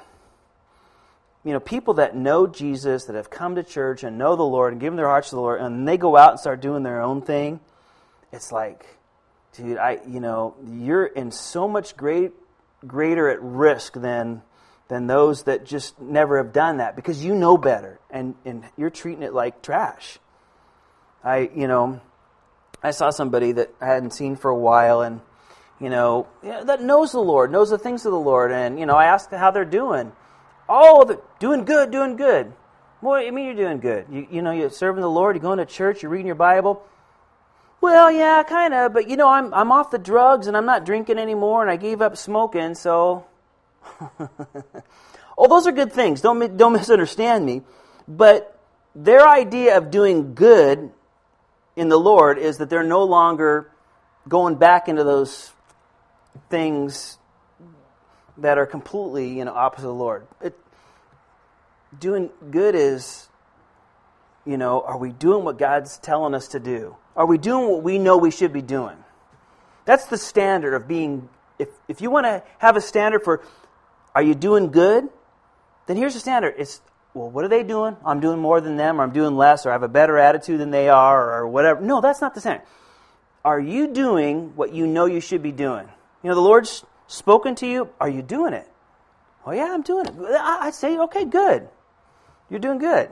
you 1.44 1.52
know, 1.52 1.60
people 1.60 1.96
that 1.96 2.16
know 2.16 2.48
Jesus, 2.48 3.06
that 3.06 3.16
have 3.16 3.30
come 3.30 3.56
to 3.56 3.64
church 3.64 4.04
and 4.04 4.18
know 4.18 4.36
the 4.36 4.44
Lord 4.44 4.72
and 4.72 4.80
given 4.80 4.96
their 4.96 5.08
hearts 5.08 5.30
to 5.30 5.36
the 5.36 5.42
Lord, 5.42 5.60
and 5.60 5.88
they 5.88 5.98
go 5.98 6.16
out 6.16 6.32
and 6.32 6.40
start 6.40 6.62
doing 6.62 6.84
their 6.84 7.02
own 7.02 7.22
thing, 7.22 7.60
it's 8.32 8.52
like, 8.52 8.86
dude, 9.52 9.78
I, 9.78 10.00
you 10.08 10.22
know, 10.22 10.56
you're 10.66 11.06
in 11.06 11.32
so 11.32 11.68
much 11.68 11.98
great, 11.98 12.32
greater 12.88 13.28
at 13.30 13.42
risk 13.42 13.94
than 13.94 14.42
than 14.88 15.08
those 15.08 15.44
that 15.44 15.66
just 15.66 16.00
never 16.00 16.38
have 16.38 16.54
done 16.54 16.78
that 16.78 16.96
because 16.96 17.24
you 17.24 17.36
know 17.36 17.58
better 17.58 18.00
and, 18.10 18.36
and 18.46 18.64
you're 18.78 18.90
treating 18.90 19.24
it 19.24 19.34
like 19.34 19.62
trash. 19.62 20.20
I, 21.24 21.50
you 21.56 21.68
know, 21.68 22.02
I 22.82 22.92
saw 22.92 23.10
somebody 23.10 23.54
that 23.54 23.74
I 23.80 23.88
hadn't 23.88 24.12
seen 24.12 24.36
for 24.36 24.52
a 24.52 24.58
while 24.58 25.02
and, 25.02 25.22
you 25.80 25.90
know, 25.90 26.28
that 26.44 26.82
knows 26.82 27.14
the 27.14 27.20
Lord, 27.20 27.52
knows 27.52 27.70
the 27.70 27.78
things 27.78 28.06
of 28.06 28.12
the 28.12 28.20
Lord. 28.20 28.52
And, 28.52 28.80
you 28.80 28.86
know, 28.86 28.96
I 28.96 29.06
asked 29.06 29.32
how 29.32 29.52
they're 29.52 29.66
doing. 29.66 30.12
Oh, 30.68 31.06
they're 31.06 31.22
doing 31.40 31.64
good, 31.66 31.92
doing 31.92 32.18
good. 32.18 32.54
What 33.00 33.20
do 33.20 33.26
you 33.26 33.32
mean 33.32 33.46
you're 33.46 33.68
doing 33.68 33.80
good? 33.80 34.06
You, 34.10 34.28
you 34.30 34.42
know, 34.42 34.52
you're 34.52 34.70
serving 34.70 35.02
the 35.02 35.10
Lord, 35.10 35.36
you're 35.36 35.42
going 35.42 35.60
to 35.60 35.66
church, 35.66 36.04
you're 36.04 36.12
reading 36.12 36.28
your 36.28 36.36
Bible. 36.36 36.84
Well, 37.82 38.12
yeah, 38.12 38.44
kind 38.44 38.74
of, 38.74 38.94
but 38.94 39.10
you 39.10 39.18
know, 39.18 39.28
I'm, 39.28 39.54
I'm 39.54 39.72
off 39.72 39.92
the 39.92 39.98
drugs 39.98 40.48
and 40.48 40.56
I'm 40.56 40.66
not 40.66 40.86
drinking 40.86 41.18
anymore 41.20 41.62
and 41.62 41.72
I 41.72 41.76
gave 41.76 42.02
up 42.02 42.16
smoking, 42.16 42.76
so 42.76 43.26
oh, 45.38 45.48
those 45.48 45.68
are 45.68 45.72
good 45.72 45.94
things. 45.94 46.22
Don't, 46.22 46.58
don't 46.58 46.74
misunderstand 46.74 47.46
me. 47.46 47.62
But 48.08 48.60
their 48.96 49.28
idea 49.28 49.78
of 49.78 49.92
doing 49.92 50.34
good 50.34 50.92
in 51.76 51.90
the 51.90 52.00
Lord 52.00 52.38
is 52.38 52.58
that 52.58 52.70
they're 52.70 52.84
no 52.84 53.04
longer 53.04 53.72
going 54.28 54.56
back 54.56 54.88
into 54.88 55.04
those 55.04 55.52
things 56.50 57.18
that 58.38 58.58
are 58.58 58.66
completely 58.66 59.38
you 59.38 59.46
know 59.46 59.54
opposite 59.54 59.84
the 59.84 59.94
Lord. 59.94 60.28
It, 60.42 60.58
doing 62.00 62.30
good 62.50 62.76
is, 62.76 63.28
you 64.46 64.58
know, 64.58 64.82
are 64.82 64.98
we 64.98 65.12
doing 65.12 65.44
what 65.44 65.58
God's 65.58 65.98
telling 65.98 66.34
us 66.34 66.50
to 66.50 66.60
do? 66.60 66.96
Are 67.16 67.26
we 67.26 67.38
doing 67.38 67.70
what 67.70 67.84
we 67.84 68.00
know 68.00 68.18
we 68.18 68.32
should 68.32 68.54
be 68.54 68.62
doing? 68.62 68.98
That's 69.86 70.06
the 70.06 70.18
standard 70.18 70.74
of 70.74 70.88
being. 70.88 71.30
If 71.60 71.70
if 71.88 72.02
you 72.02 72.10
want 72.10 72.26
to 72.26 72.44
have 72.60 72.76
a 72.76 72.82
standard 72.82 73.24
for 73.24 73.44
are 74.16 74.22
you 74.22 74.36
doing 74.36 74.72
good? 74.72 75.10
Then 75.88 75.98
here's 75.98 76.14
the 76.14 76.20
standard. 76.20 76.56
It's, 76.58 76.82
well, 77.14 77.30
what 77.30 77.44
are 77.44 77.50
they 77.50 77.64
doing? 77.64 77.98
I'm 78.06 78.20
doing 78.20 78.40
more 78.40 78.62
than 78.62 78.78
them, 78.78 79.00
or 79.00 79.04
I'm 79.04 79.12
doing 79.12 79.36
less, 79.36 79.66
or 79.66 79.70
I 79.70 79.74
have 79.74 79.84
a 79.84 79.88
better 79.88 80.18
attitude 80.18 80.60
than 80.60 80.72
they 80.72 80.90
are, 80.90 81.34
or 81.34 81.48
whatever. 81.48 81.82
No, 81.82 82.02
that's 82.02 82.22
not 82.22 82.34
the 82.34 82.42
standard. 82.42 82.66
Are 83.44 83.60
you 83.60 83.94
doing 83.94 84.56
what 84.56 84.74
you 84.74 84.88
know 84.88 85.06
you 85.06 85.20
should 85.20 85.44
be 85.44 85.52
doing? 85.52 85.88
You 86.24 86.30
know, 86.30 86.36
the 86.36 86.42
Lord's 86.42 86.86
spoken 87.08 87.56
to 87.56 87.68
you. 87.68 87.90
Are 88.00 88.10
you 88.10 88.22
doing 88.22 88.54
it? 88.54 88.68
Well, 89.46 89.56
yeah, 89.56 89.74
I'm 89.74 89.82
doing 89.82 90.06
it. 90.06 90.14
I'd 90.18 90.74
say, 90.74 90.98
okay, 90.98 91.26
good. 91.26 91.68
You're 92.50 92.62
doing 92.62 92.78
good. 92.78 93.10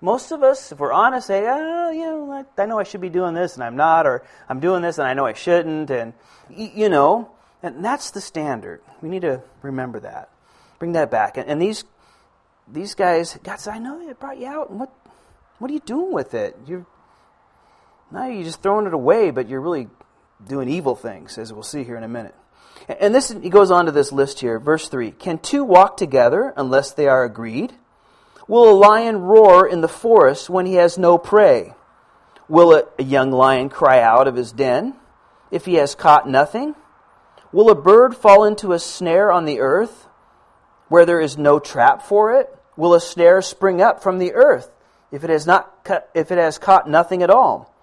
Most 0.00 0.32
of 0.32 0.42
us, 0.42 0.72
if 0.72 0.78
we're 0.78 0.92
honest, 0.92 1.26
say, 1.26 1.44
oh, 1.46 1.90
you 1.90 2.04
know, 2.04 2.46
I 2.56 2.66
know 2.66 2.78
I 2.78 2.84
should 2.84 3.02
be 3.02 3.10
doing 3.10 3.34
this 3.34 3.54
and 3.56 3.62
I'm 3.62 3.76
not, 3.76 4.06
or 4.06 4.22
I'm 4.48 4.58
doing 4.58 4.80
this 4.80 4.96
and 4.96 5.06
I 5.06 5.12
know 5.12 5.26
I 5.26 5.34
shouldn't, 5.34 5.90
and, 5.90 6.14
you 6.48 6.88
know, 6.88 7.30
and 7.62 7.84
that's 7.84 8.10
the 8.10 8.20
standard. 8.20 8.80
We 9.02 9.08
need 9.08 9.22
to 9.22 9.42
remember 9.62 10.00
that. 10.00 10.30
Bring 10.78 10.92
that 10.92 11.10
back. 11.10 11.36
And, 11.36 11.48
and 11.48 11.60
these 11.60 11.84
these 12.66 12.94
guys, 12.94 13.38
God 13.42 13.56
said, 13.56 13.74
I 13.74 13.78
know 13.78 14.04
they 14.04 14.12
brought 14.12 14.38
you 14.38 14.46
out. 14.46 14.70
And 14.70 14.80
what 14.80 14.90
what 15.58 15.70
are 15.70 15.74
you 15.74 15.80
doing 15.80 16.12
with 16.12 16.34
it? 16.34 16.56
You're 16.66 16.86
now 18.10 18.26
you're 18.26 18.44
just 18.44 18.62
throwing 18.62 18.86
it 18.86 18.94
away, 18.94 19.30
but 19.30 19.48
you're 19.48 19.60
really 19.60 19.88
doing 20.46 20.68
evil 20.68 20.96
things, 20.96 21.36
as 21.38 21.52
we'll 21.52 21.62
see 21.62 21.84
here 21.84 21.96
in 21.96 22.02
a 22.02 22.08
minute. 22.08 22.34
And 22.88 23.14
this 23.14 23.28
he 23.28 23.50
goes 23.50 23.70
on 23.70 23.86
to 23.86 23.92
this 23.92 24.10
list 24.10 24.40
here, 24.40 24.58
verse 24.58 24.88
three. 24.88 25.10
Can 25.10 25.38
two 25.38 25.64
walk 25.64 25.96
together 25.96 26.52
unless 26.56 26.92
they 26.92 27.06
are 27.06 27.24
agreed? 27.24 27.74
Will 28.48 28.70
a 28.70 28.72
lion 28.72 29.18
roar 29.18 29.68
in 29.68 29.80
the 29.80 29.88
forest 29.88 30.50
when 30.50 30.66
he 30.66 30.74
has 30.74 30.98
no 30.98 31.18
prey? 31.18 31.74
Will 32.48 32.74
a, 32.74 32.84
a 32.98 33.04
young 33.04 33.30
lion 33.30 33.68
cry 33.68 34.00
out 34.00 34.26
of 34.26 34.34
his 34.34 34.50
den 34.50 34.94
if 35.52 35.66
he 35.66 35.74
has 35.74 35.94
caught 35.94 36.28
nothing? 36.28 36.74
Will 37.52 37.70
a 37.70 37.74
bird 37.74 38.16
fall 38.16 38.44
into 38.44 38.72
a 38.72 38.78
snare 38.78 39.32
on 39.32 39.44
the 39.44 39.60
earth 39.60 40.06
where 40.88 41.04
there 41.04 41.20
is 41.20 41.36
no 41.36 41.58
trap 41.58 42.02
for 42.02 42.34
it? 42.34 42.48
Will 42.76 42.94
a 42.94 43.00
snare 43.00 43.42
spring 43.42 43.82
up 43.82 44.02
from 44.02 44.18
the 44.18 44.34
earth 44.34 44.70
if 45.10 45.24
it 45.24 45.30
has 45.30 45.46
not 45.46 45.84
cut, 45.84 46.08
if 46.14 46.30
it 46.30 46.38
has 46.38 46.58
caught 46.58 46.88
nothing 46.88 47.22
at 47.22 47.30
all? 47.30 47.74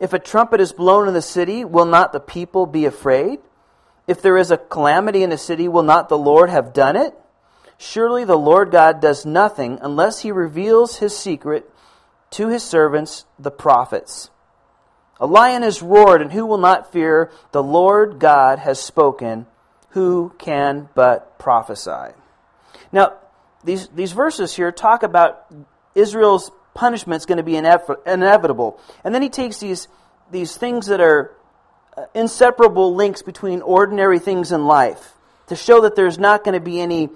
If 0.00 0.12
a 0.12 0.18
trumpet 0.18 0.60
is 0.60 0.72
blown 0.72 1.06
in 1.06 1.14
the 1.14 1.22
city, 1.22 1.64
will 1.64 1.84
not 1.84 2.12
the 2.12 2.20
people 2.20 2.66
be 2.66 2.84
afraid? 2.86 3.38
If 4.08 4.20
there 4.20 4.36
is 4.36 4.50
a 4.50 4.56
calamity 4.56 5.22
in 5.22 5.30
the 5.30 5.38
city, 5.38 5.68
will 5.68 5.84
not 5.84 6.08
the 6.08 6.18
Lord 6.18 6.50
have 6.50 6.72
done 6.72 6.96
it? 6.96 7.14
Surely 7.78 8.24
the 8.24 8.36
Lord 8.36 8.72
God 8.72 9.00
does 9.00 9.24
nothing 9.24 9.78
unless 9.80 10.20
he 10.20 10.32
reveals 10.32 10.98
his 10.98 11.16
secret 11.16 11.70
to 12.30 12.48
his 12.48 12.64
servants, 12.64 13.26
the 13.38 13.52
prophets. 13.52 14.30
A 15.22 15.26
lion 15.26 15.62
has 15.62 15.80
roared, 15.80 16.20
and 16.20 16.32
who 16.32 16.44
will 16.44 16.58
not 16.58 16.90
fear? 16.90 17.30
The 17.52 17.62
Lord 17.62 18.18
God 18.18 18.58
has 18.58 18.80
spoken. 18.80 19.46
Who 19.90 20.34
can 20.36 20.88
but 20.96 21.38
prophesy? 21.38 22.12
Now, 22.90 23.14
these, 23.62 23.86
these 23.94 24.10
verses 24.10 24.52
here 24.52 24.72
talk 24.72 25.04
about 25.04 25.46
Israel's 25.94 26.50
punishment 26.74 27.20
is 27.20 27.26
going 27.26 27.36
to 27.36 27.44
be 27.44 27.54
inevitable. 27.56 28.80
And 29.04 29.14
then 29.14 29.22
he 29.22 29.28
takes 29.28 29.60
these, 29.60 29.86
these 30.32 30.56
things 30.56 30.86
that 30.86 31.00
are 31.00 31.30
uh, 31.96 32.06
inseparable 32.14 32.96
links 32.96 33.22
between 33.22 33.62
ordinary 33.62 34.18
things 34.18 34.50
in 34.50 34.64
life 34.64 35.12
to 35.46 35.54
show 35.54 35.82
that 35.82 35.94
there's 35.94 36.18
not 36.18 36.42
going 36.42 36.54
to 36.54 36.60
be 36.60 36.80
any, 36.80 37.10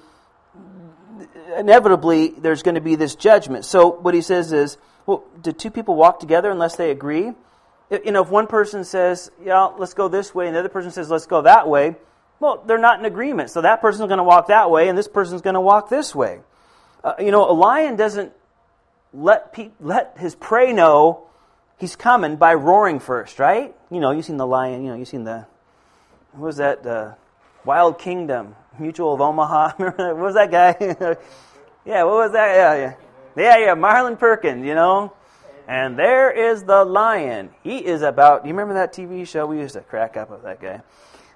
inevitably, 1.59 2.29
there's 2.29 2.63
going 2.63 2.77
to 2.77 2.81
be 2.81 2.95
this 2.95 3.17
judgment. 3.17 3.65
So 3.65 3.89
what 3.91 4.15
he 4.15 4.23
says 4.23 4.53
is, 4.53 4.79
well, 5.07 5.25
did 5.43 5.59
two 5.59 5.73
people 5.73 5.97
walk 5.97 6.21
together 6.21 6.53
unless 6.53 6.77
they 6.77 6.93
agree? 6.93 7.33
You 7.91 8.13
know, 8.13 8.23
if 8.23 8.31
one 8.31 8.47
person 8.47 8.85
says, 8.85 9.31
yeah, 9.43 9.65
let's 9.79 9.95
go 9.95 10.09
this 10.09 10.35
way, 10.35 10.47
and 10.47 10.57
the 10.57 10.61
other 10.61 10.69
person 10.69 10.91
says, 10.91 11.11
let's 11.11 11.27
go 11.27 11.43
that 11.43 11.69
way, 11.69 11.97
well, 12.41 12.63
they're 12.67 12.79
not 12.79 12.99
in 12.99 13.05
agreement. 13.05 13.51
So 13.51 13.63
that 13.63 13.81
person's 13.81 14.09
going 14.09 14.19
to 14.19 14.25
walk 14.25 14.49
that 14.49 14.71
way, 14.71 14.89
and 14.89 14.99
this 14.99 15.09
person's 15.09 15.43
going 15.43 15.55
to 15.55 15.61
walk 15.61 15.89
this 15.89 16.15
way. 16.15 16.41
Uh, 17.03 17.15
you 17.19 17.31
know, 17.31 17.49
a 17.49 17.53
lion 17.53 17.97
doesn't 17.97 18.33
let 19.13 19.53
pe- 19.53 19.71
let 19.81 20.17
his 20.19 20.35
prey 20.35 20.73
know 20.73 21.27
he's 21.79 21.97
coming 21.97 22.37
by 22.37 22.55
roaring 22.55 22.99
first, 22.99 23.39
right? 23.39 23.75
You 23.91 24.01
know, 24.01 24.11
you've 24.11 24.25
seen 24.25 24.37
the 24.37 24.47
lion, 24.47 24.83
you 24.83 24.91
know, 24.91 24.97
you've 24.97 25.09
seen 25.09 25.25
the, 25.25 25.47
what 26.33 26.47
was 26.47 26.57
that, 26.57 26.83
the 26.83 27.17
Wild 27.65 27.99
Kingdom, 27.99 28.55
Mutual 28.79 29.15
of 29.15 29.21
Omaha. 29.21 29.73
What 29.79 30.17
was 30.17 30.35
that 30.35 30.51
guy? 30.51 30.77
yeah, 31.85 32.03
what 32.03 32.15
was 32.15 32.33
that? 32.33 32.55
Yeah, 32.55 32.75
yeah. 32.75 32.95
Yeah, 33.37 33.59
yeah, 33.67 33.75
Marlin 33.75 34.17
Perkins, 34.17 34.65
you 34.65 34.75
know? 34.75 35.13
And 35.67 35.99
there 35.99 36.31
is 36.31 36.63
the 36.63 36.85
lion. 36.85 37.51
He 37.63 37.79
is 37.79 38.03
about, 38.03 38.47
you 38.47 38.53
remember 38.53 38.75
that 38.75 38.93
TV 38.93 39.27
show? 39.27 39.47
We 39.47 39.59
used 39.59 39.75
to 39.75 39.81
crack 39.81 40.17
up 40.17 40.31
with 40.31 40.45
that 40.45 40.61
guy. 40.61 40.83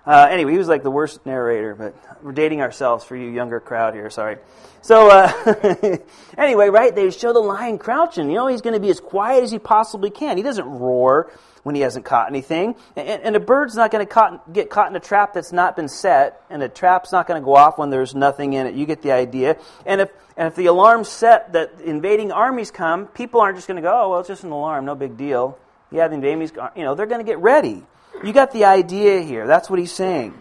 Uh, 0.06 0.28
anyway, 0.30 0.52
he 0.52 0.58
was 0.58 0.68
like 0.68 0.82
the 0.82 0.90
worst 0.90 1.26
narrator, 1.26 1.74
but 1.74 1.94
we're 2.22 2.32
dating 2.32 2.62
ourselves 2.62 3.04
for 3.04 3.16
you 3.16 3.28
younger 3.28 3.60
crowd 3.60 3.94
here, 3.94 4.08
sorry. 4.08 4.38
So, 4.82 5.10
uh, 5.10 5.98
anyway, 6.38 6.68
right, 6.68 6.94
they 6.94 7.10
show 7.10 7.32
the 7.32 7.40
lion 7.40 7.78
crouching. 7.78 8.28
You 8.28 8.36
know, 8.36 8.46
he's 8.46 8.62
going 8.62 8.74
to 8.74 8.80
be 8.80 8.88
as 8.88 9.00
quiet 9.00 9.42
as 9.42 9.50
he 9.50 9.58
possibly 9.58 10.10
can. 10.10 10.36
He 10.36 10.42
doesn't 10.42 10.64
roar 10.64 11.30
when 11.62 11.74
he 11.74 11.80
hasn't 11.82 12.04
caught 12.04 12.28
anything. 12.28 12.74
And, 12.96 13.22
and 13.22 13.36
a 13.36 13.40
bird's 13.40 13.74
not 13.74 13.90
going 13.90 14.06
to 14.06 14.40
get 14.52 14.70
caught 14.70 14.90
in 14.90 14.96
a 14.96 15.00
trap 15.00 15.34
that's 15.34 15.52
not 15.52 15.76
been 15.76 15.88
set, 15.88 16.42
and 16.50 16.62
a 16.62 16.68
trap's 16.68 17.12
not 17.12 17.26
going 17.26 17.40
to 17.40 17.44
go 17.44 17.54
off 17.54 17.78
when 17.78 17.90
there's 17.90 18.14
nothing 18.14 18.52
in 18.52 18.66
it. 18.66 18.74
You 18.74 18.86
get 18.86 19.02
the 19.02 19.12
idea. 19.12 19.56
And 19.86 20.00
if, 20.00 20.10
and 20.36 20.48
if 20.48 20.56
the 20.56 20.66
alarm's 20.66 21.08
set 21.08 21.52
that 21.52 21.80
invading 21.84 22.32
armies 22.32 22.70
come, 22.70 23.06
people 23.06 23.40
aren't 23.40 23.56
just 23.56 23.68
going 23.68 23.76
to 23.76 23.82
go, 23.82 23.90
oh, 23.92 24.10
well, 24.10 24.20
it's 24.20 24.28
just 24.28 24.44
an 24.44 24.50
alarm, 24.50 24.84
no 24.84 24.94
big 24.94 25.16
deal. 25.16 25.58
Yeah, 25.90 26.08
the 26.08 26.14
invading 26.14 26.50
you 26.76 26.84
know, 26.84 26.94
they're 26.94 27.06
going 27.06 27.24
to 27.24 27.30
get 27.30 27.38
ready. 27.38 27.84
You 28.22 28.32
got 28.32 28.52
the 28.52 28.64
idea 28.64 29.20
here. 29.22 29.46
That's 29.46 29.68
what 29.68 29.78
he's 29.78 29.92
saying. 29.92 30.34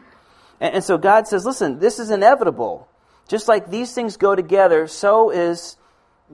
And, 0.60 0.76
and 0.76 0.84
so 0.84 0.98
God 0.98 1.28
says, 1.28 1.46
listen, 1.46 1.80
this 1.80 2.00
is 2.00 2.12
inevitable. 2.12 2.88
Just 3.28 3.48
like 3.48 3.70
these 3.70 3.94
things 3.94 4.18
go 4.18 4.36
together, 4.36 4.88
so 4.88 5.30
is 5.30 5.78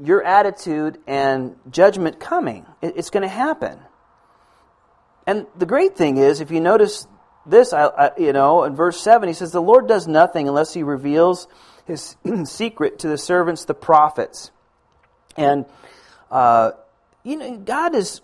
your 0.01 0.23
attitude 0.23 0.97
and 1.07 1.55
judgment 1.69 2.19
coming. 2.19 2.65
It, 2.81 2.93
it's 2.97 3.09
going 3.09 3.23
to 3.23 3.29
happen. 3.29 3.79
And 5.27 5.47
the 5.57 5.65
great 5.65 5.95
thing 5.95 6.17
is, 6.17 6.39
if 6.39 6.51
you 6.51 6.59
notice 6.59 7.07
this, 7.45 7.73
I, 7.73 7.85
I, 7.85 8.11
you 8.17 8.33
know, 8.33 8.63
in 8.63 8.75
verse 8.75 8.99
7, 9.01 9.27
he 9.27 9.33
says, 9.33 9.51
The 9.51 9.61
Lord 9.61 9.87
does 9.87 10.07
nothing 10.07 10.47
unless 10.47 10.73
he 10.73 10.83
reveals 10.83 11.47
his 11.85 12.15
secret 12.45 12.99
to 12.99 13.07
the 13.07 13.17
servants, 13.17 13.65
the 13.65 13.73
prophets. 13.73 14.51
And, 15.37 15.65
uh, 16.31 16.71
you 17.23 17.37
know, 17.37 17.57
God 17.57 17.95
is 17.95 18.21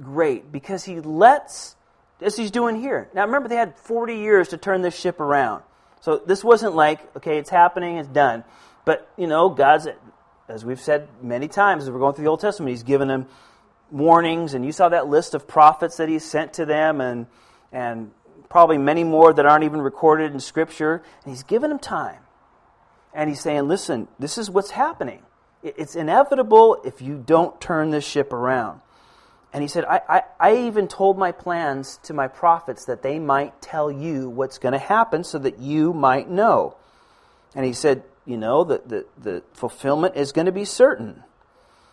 great 0.00 0.50
because 0.50 0.84
he 0.84 1.00
lets, 1.00 1.76
as 2.20 2.36
he's 2.36 2.50
doing 2.50 2.80
here. 2.80 3.08
Now, 3.14 3.24
remember, 3.26 3.48
they 3.48 3.56
had 3.56 3.76
40 3.78 4.16
years 4.16 4.48
to 4.48 4.56
turn 4.56 4.82
this 4.82 4.98
ship 4.98 5.20
around. 5.20 5.62
So 6.00 6.16
this 6.18 6.42
wasn't 6.42 6.74
like, 6.74 7.16
okay, 7.16 7.38
it's 7.38 7.50
happening, 7.50 7.98
it's 7.98 8.08
done. 8.08 8.44
But, 8.84 9.08
you 9.16 9.26
know, 9.26 9.48
God's, 9.48 9.86
as 10.48 10.64
we've 10.64 10.80
said 10.80 11.08
many 11.22 11.48
times 11.48 11.84
as 11.84 11.90
we're 11.90 12.00
going 12.00 12.14
through 12.14 12.24
the 12.24 12.30
Old 12.30 12.40
Testament, 12.40 12.70
he's 12.70 12.82
given 12.82 13.08
them 13.08 13.28
warnings, 13.92 14.54
and 14.54 14.64
you 14.64 14.72
saw 14.72 14.88
that 14.88 15.06
list 15.06 15.34
of 15.34 15.46
prophets 15.46 15.98
that 15.98 16.08
he 16.08 16.18
sent 16.18 16.54
to 16.54 16.64
them, 16.64 17.00
and, 17.00 17.26
and 17.70 18.10
probably 18.48 18.78
many 18.78 19.04
more 19.04 19.32
that 19.32 19.46
aren't 19.46 19.64
even 19.64 19.80
recorded 19.80 20.32
in 20.32 20.40
Scripture. 20.40 21.02
And 21.24 21.32
he's 21.32 21.42
given 21.42 21.70
them 21.70 21.78
time. 21.78 22.20
And 23.14 23.28
he's 23.28 23.40
saying, 23.40 23.68
listen, 23.68 24.08
this 24.18 24.38
is 24.38 24.50
what's 24.50 24.70
happening. 24.70 25.22
It's 25.62 25.94
inevitable 25.94 26.80
if 26.84 27.00
you 27.00 27.22
don't 27.24 27.60
turn 27.60 27.90
this 27.90 28.04
ship 28.04 28.32
around. 28.32 28.80
And 29.52 29.62
he 29.62 29.68
said, 29.68 29.84
I, 29.84 30.00
I, 30.08 30.22
I 30.40 30.56
even 30.66 30.88
told 30.88 31.18
my 31.18 31.30
plans 31.30 32.00
to 32.04 32.14
my 32.14 32.26
prophets 32.26 32.86
that 32.86 33.02
they 33.02 33.18
might 33.18 33.60
tell 33.60 33.90
you 33.90 34.30
what's 34.30 34.58
going 34.58 34.72
to 34.72 34.78
happen 34.78 35.24
so 35.24 35.38
that 35.38 35.58
you 35.58 35.92
might 35.92 36.28
know. 36.28 36.76
And 37.54 37.66
he 37.66 37.74
said, 37.74 38.02
you 38.24 38.38
know, 38.38 38.64
the, 38.64 38.82
the, 38.86 39.06
the 39.18 39.42
fulfillment 39.52 40.16
is 40.16 40.32
going 40.32 40.46
to 40.46 40.52
be 40.52 40.64
certain. 40.64 41.22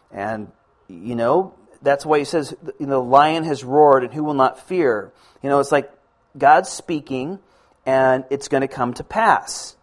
And, 0.10 0.52
you 0.88 1.16
know, 1.16 1.54
that's 1.82 2.06
why 2.06 2.20
he 2.20 2.26
says, 2.26 2.56
you 2.80 2.86
know, 2.86 3.02
the 3.02 3.10
lion 3.10 3.44
has 3.46 3.64
roared 3.64 4.04
and 4.04 4.14
who 4.14 4.24
will 4.24 4.34
not 4.34 4.68
fear? 4.68 5.12
You 5.42 5.50
know, 5.50 5.60
it's 5.60 5.72
like 5.72 5.92
God's 6.38 6.70
speaking 6.70 7.40
and 7.86 8.26
it's 8.30 8.48
going 8.48 8.62
to 8.62 8.68
come 8.68 8.94
to 8.96 9.04
pass. 9.04 9.76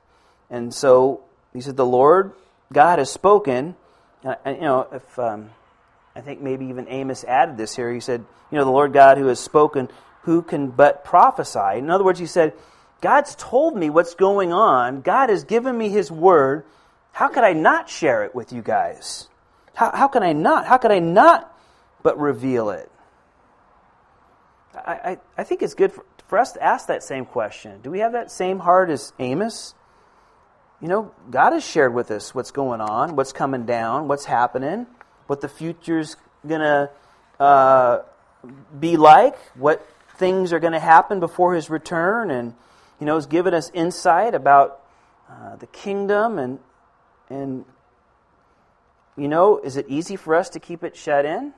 And 0.51 0.73
so 0.73 1.25
he 1.53 1.61
said, 1.61 1.77
the 1.77 1.87
Lord 1.87 2.33
God 2.73 2.99
has 2.99 3.11
spoken. 3.11 3.77
And, 4.23 4.57
you 4.57 4.63
know, 4.63 4.89
if 4.93 5.19
um, 5.19 5.51
I 6.15 6.21
think 6.21 6.41
maybe 6.41 6.67
even 6.67 6.89
Amos 6.89 7.25
added 7.25 7.57
this 7.57 7.75
here, 7.75 7.93
he 7.93 8.01
said, 8.01 8.25
you 8.51 8.59
know, 8.59 8.65
the 8.65 8.71
Lord 8.71 8.93
God 8.93 9.19
who 9.19 9.27
has 9.27 9.41
spoken, 9.41 9.89
who 10.23 10.43
can 10.43 10.69
but 10.69 11.05
prophesy? 11.05 11.79
In 11.79 11.91
other 11.91 12.05
words, 12.05 12.19
he 12.19 12.27
said, 12.27 12.53
God's 13.01 13.35
told 13.37 13.77
me 13.77 13.91
what's 13.91 14.15
going 14.15 14.53
on. 14.53 15.03
God 15.03 15.31
has 15.31 15.45
given 15.45 15.77
me 15.77 15.89
his 15.89 16.11
word. 16.11 16.65
How 17.13 17.29
could 17.29 17.45
I 17.45 17.53
not 17.53 17.89
share 17.89 18.25
it 18.25 18.35
with 18.35 18.53
you 18.53 18.63
guys? 18.63 19.29
How, 19.75 19.91
how 19.95 20.09
can 20.09 20.23
I 20.23 20.33
not? 20.33 20.67
How 20.67 20.79
could 20.79 20.91
I 20.91 20.99
not 20.99 21.56
but 22.07 22.21
reveal 22.21 22.71
it? 22.71 22.89
I, 24.73 24.93
I, 24.93 25.19
I 25.39 25.43
think 25.43 25.61
it's 25.61 25.75
good 25.75 25.91
for, 25.91 26.05
for 26.29 26.39
us 26.39 26.53
to 26.53 26.63
ask 26.63 26.87
that 26.87 27.03
same 27.03 27.25
question. 27.25 27.81
Do 27.83 27.91
we 27.91 27.99
have 27.99 28.13
that 28.13 28.31
same 28.31 28.61
heart 28.61 28.91
as 28.91 29.13
Amos? 29.19 29.75
You 30.81 30.87
know, 30.87 31.11
God 31.33 31.53
has 31.53 31.67
shared 31.67 31.93
with 31.93 32.13
us 32.13 32.33
what's 32.33 32.53
going 32.53 32.81
on, 32.81 33.17
what's 33.17 33.33
coming 33.33 33.67
down, 33.67 34.07
what's 34.07 34.25
happening, 34.25 34.87
what 35.27 35.41
the 35.41 35.49
future's 35.49 36.15
going 36.47 36.61
to 36.61 36.91
uh, 37.41 38.03
be 38.79 38.97
like, 38.97 39.37
what 39.57 39.85
things 40.17 40.53
are 40.53 40.61
going 40.61 40.75
to 40.75 40.79
happen 40.79 41.19
before 41.19 41.57
His 41.57 41.69
return, 41.71 42.31
and 42.31 42.55
you 43.01 43.07
know, 43.07 43.17
has 43.17 43.27
given 43.27 43.53
us 43.53 43.69
insight 43.75 44.37
about 44.37 44.81
uh, 45.29 45.57
the 45.57 45.67
kingdom 45.67 46.39
and 46.39 46.61
and 47.29 47.65
you 49.17 49.27
know, 49.27 49.59
is 49.59 49.77
it 49.77 49.87
easy 49.89 50.15
for 50.15 50.37
us 50.37 50.51
to 50.51 50.61
keep 50.61 50.85
it 50.85 50.95
shut 50.95 51.25
in? 51.25 51.53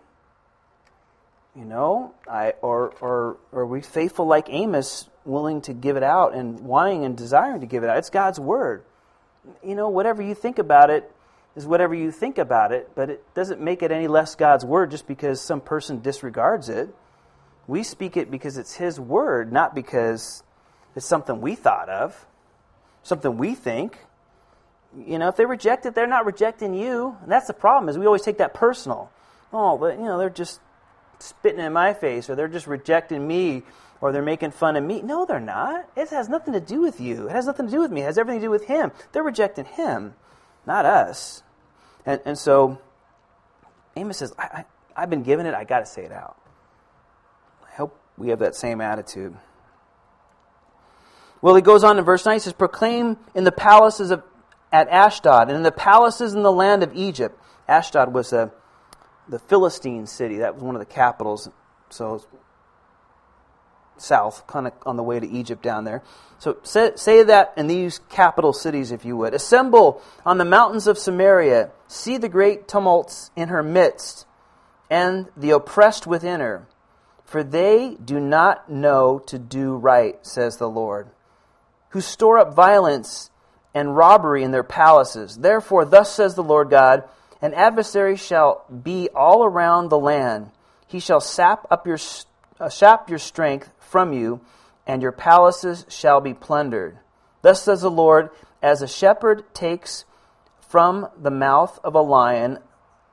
You 1.57 1.65
know, 1.65 2.15
I 2.31 2.55
or 2.63 2.95
or, 3.01 3.37
or 3.51 3.61
are 3.61 3.67
we 3.67 3.81
faithful 3.81 4.27
like 4.27 4.49
Amos, 4.49 5.09
willing 5.25 5.61
to 5.63 5.73
give 5.73 5.97
it 5.97 6.03
out 6.03 6.35
and 6.35 6.61
wanting 6.61 7.05
and 7.05 7.17
desiring 7.17 7.61
to 7.61 7.67
give 7.67 7.83
it 7.83 7.91
out? 7.91 7.99
It's 7.99 8.11
God's 8.11 8.39
word. 8.39 8.85
You 9.65 9.75
know, 9.75 9.89
whatever 9.89 10.23
you 10.23 10.35
think 10.35 10.59
about 10.59 10.91
it 10.91 11.11
is 11.57 11.67
whatever 11.67 11.95
you 11.95 12.13
think 12.13 12.39
about 12.39 12.71
it, 12.73 12.91
but 12.95 13.11
it 13.11 13.35
doesn't 13.35 13.61
make 13.61 13.83
it 13.83 13.91
any 13.91 14.07
less 14.07 14.37
God's 14.37 14.65
word 14.65 14.91
just 14.91 15.07
because 15.09 15.41
some 15.41 15.61
person 15.61 16.01
disregards 16.01 16.69
it. 16.69 16.95
We 17.67 17.83
speak 17.83 18.17
it 18.17 18.31
because 18.31 18.57
it's 18.57 18.75
His 18.75 19.01
word, 19.01 19.53
not 19.53 19.75
because 19.75 20.43
it's 20.95 21.07
something 21.07 21.41
we 21.41 21.55
thought 21.55 21.89
of, 21.89 22.27
something 23.03 23.37
we 23.37 23.55
think. 23.55 23.99
You 25.07 25.19
know, 25.19 25.29
if 25.29 25.37
they 25.37 25.45
reject 25.45 25.85
it, 25.87 25.95
they're 25.95 26.07
not 26.07 26.25
rejecting 26.25 26.75
you. 26.75 27.17
And 27.23 27.31
that's 27.31 27.47
the 27.47 27.55
problem, 27.55 27.89
is 27.89 27.99
we 27.99 28.07
always 28.07 28.23
take 28.23 28.39
that 28.39 28.55
personal. 28.55 29.11
Oh, 29.53 29.77
but 29.77 29.99
you 29.99 30.05
know, 30.05 30.19
they're 30.19 30.31
just 30.31 30.61
spitting 31.19 31.61
in 31.61 31.73
my 31.73 31.95
face 31.95 32.31
or 32.31 32.35
they're 32.35 32.49
just 32.49 32.67
rejecting 32.67 33.27
me 33.27 33.63
or 34.01 34.13
they're 34.13 34.23
making 34.23 34.53
fun 34.53 34.77
of 34.77 34.85
me. 34.85 35.03
No, 35.03 35.25
they're 35.25 35.41
not. 35.41 35.89
It 35.97 36.09
has 36.11 36.29
nothing 36.29 36.55
to 36.55 36.61
do 36.61 36.81
with 36.81 37.01
you. 37.01 37.29
It 37.29 37.33
has 37.33 37.47
nothing 37.47 37.67
to 37.67 37.73
do 37.73 37.81
with 37.81 37.91
me. 37.91 38.03
It 38.03 38.05
has 38.05 38.19
everything 38.19 38.41
to 38.41 38.47
do 38.47 38.51
with 38.51 38.67
him. 38.67 38.93
They're 39.13 39.23
rejecting 39.23 39.65
him, 39.65 40.15
not 40.67 40.87
us. 40.87 41.43
And, 42.07 42.21
and 42.25 42.39
so 42.39 42.81
Amos 43.97 44.19
says, 44.19 44.33
I, 44.39 44.65
I, 44.97 45.01
have 45.01 45.11
been 45.11 45.25
given 45.25 45.47
it. 45.47 45.55
I 45.55 45.65
got 45.65 45.81
to 45.81 45.87
say 45.87 46.05
it 46.05 46.13
out. 46.13 46.37
I 47.67 47.75
hope 47.75 47.99
we 48.17 48.29
have 48.29 48.39
that 48.39 48.55
same 48.55 48.81
attitude. 48.81 49.37
Well, 51.41 51.55
he 51.55 51.63
goes 51.63 51.85
on 51.85 51.99
in 51.99 52.05
verse 52.05 52.25
9. 52.25 52.35
He 52.35 52.41
says, 52.41 52.53
Proclaim 52.53 53.17
in 53.35 53.45
the 53.45 53.53
palaces 53.53 54.11
of, 54.11 54.23
at 54.73 54.89
Ashdod 54.89 55.49
and 55.49 55.57
in 55.57 55.63
the 55.63 55.73
palaces 55.73 56.35
in 56.35 56.43
the 56.43 56.53
land 56.53 56.83
of 56.83 56.95
Egypt. 56.95 57.41
Ashdod 57.69 58.13
was 58.13 58.33
a 58.33 58.53
the 59.29 59.39
Philistine 59.39 60.07
city. 60.07 60.39
That 60.39 60.55
was 60.55 60.63
one 60.63 60.75
of 60.75 60.81
the 60.81 60.87
capitals. 60.87 61.49
So 61.91 62.25
south, 63.97 64.47
kind 64.47 64.67
of 64.67 64.73
on 64.87 64.97
the 64.97 65.03
way 65.03 65.21
to 65.21 65.29
Egypt 65.29 65.63
down 65.63 65.85
there. 65.85 66.03
So 66.39 66.59
say, 66.63 66.93
say, 66.95 67.23
that 67.25 67.55
in 67.57 67.67
these 67.67 68.01
capital 68.09 68.53
cities, 68.53 68.93
if 68.93 69.05
you 69.05 69.17
would. 69.17 69.35
Assemble 69.35 70.03
on 70.25 70.39
the 70.39 70.45
mountains 70.45 70.87
of 70.87 70.99
Samaria, 70.99 71.71
see 71.89 72.17
the 72.17 72.29
great 72.29 72.69
tumults 72.69 73.31
in 73.37 73.49
her 73.49 73.63
midst, 73.63 74.27
and 74.89 75.29
the 75.37 75.51
oppressed 75.51 76.07
within 76.07 76.41
her. 76.41 76.67
For 77.25 77.43
they 77.43 77.97
do 78.03 78.21
not 78.21 78.71
know 78.71 79.19
to 79.27 79.39
do 79.39 79.75
right, 79.75 80.25
says 80.25 80.57
the 80.57 80.71
Lord, 80.71 81.09
who 81.91 82.01
store 82.01 82.39
up 82.39 82.55
violence 82.55 83.31
and 83.75 83.97
robbery 83.97 84.43
in 84.43 84.51
their 84.51 84.63
palaces. 84.63 85.37
Therefore, 85.37 85.85
thus 85.85 86.13
says 86.13 86.35
the 86.35 86.43
Lord 86.43 86.71
God, 86.71 87.05
an 87.41 87.55
adversary 87.55 88.17
shall 88.17 88.65
be 88.69 89.09
all 89.15 89.45
around 89.45 89.89
the 89.89 89.99
land. 89.99 90.51
He 90.87 91.01
shall 91.01 91.21
sap 91.21 91.67
up 91.71 91.87
your 91.87 91.99
uh, 92.61 92.69
sap 92.69 93.09
your 93.09 93.19
strength 93.19 93.71
from 93.79 94.13
you, 94.13 94.41
and 94.87 95.03
your 95.03 95.13
palaces 95.13 95.87
shall 95.89 96.21
be 96.21 96.35
plundered. 96.35 96.99
Thus 97.43 97.63
says 97.63 97.83
the 97.83 97.91
Lord, 97.91 98.31
as 98.63 98.83
a 98.83 98.89
shepherd 98.89 99.55
takes 99.55 100.05
from 100.61 101.09
the 101.17 101.31
mouth 101.31 101.79
of 101.85 101.95
a 101.95 102.01
lion 102.01 102.59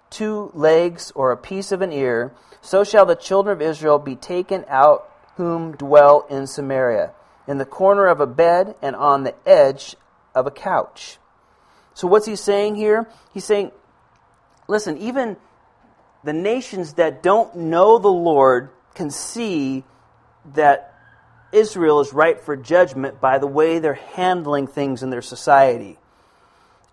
two 0.10 0.52
legs 0.54 1.12
or 1.16 1.32
a 1.32 1.38
piece 1.38 1.72
of 1.72 1.82
an 1.82 1.92
ear, 1.92 2.34
so 2.62 2.84
shall 2.84 3.06
the 3.06 3.16
children 3.16 3.56
of 3.56 3.62
Israel 3.62 4.00
be 4.00 4.16
taken 4.16 4.66
out 4.68 5.12
whom 5.36 5.76
dwell 5.76 6.26
in 6.30 6.48
Samaria, 6.48 7.12
in 7.48 7.58
the 7.58 7.66
corner 7.66 8.08
of 8.08 8.20
a 8.20 8.28
bed 8.28 8.76
and 8.82 8.96
on 8.96 9.24
the 9.24 9.36
edge 9.46 9.96
of 10.34 10.48
a 10.48 10.52
couch. 10.52 11.18
So 11.94 12.08
what's 12.08 12.26
he 12.26 12.36
saying 12.36 12.76
here? 12.76 13.08
He's 13.34 13.46
saying 13.46 13.72
listen, 14.68 14.98
even 14.98 15.38
the 16.24 16.34
nations 16.34 16.94
that 16.94 17.22
don't 17.22 17.56
know 17.56 18.00
the 18.00 18.08
Lord 18.08 18.70
can 18.94 19.10
see 19.10 19.84
that 20.54 20.94
Israel 21.52 22.00
is 22.00 22.14
ripe 22.14 22.42
for 22.42 22.56
judgment 22.56 23.22
by 23.22 23.38
the 23.38 23.48
way 23.48 23.80
they're 23.80 23.94
handling 23.94 24.68
things 24.68 25.04
in 25.04 25.10
their 25.10 25.22
society. 25.22 25.98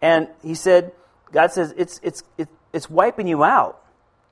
And 0.01 0.29
he 0.43 0.55
said, 0.55 0.93
God 1.33 1.53
says, 1.53 1.75
it's, 1.77 2.01
it's, 2.03 2.23
it's 2.73 2.91
wiping 2.91 3.27
you 3.27 3.43
out. 3.43 3.81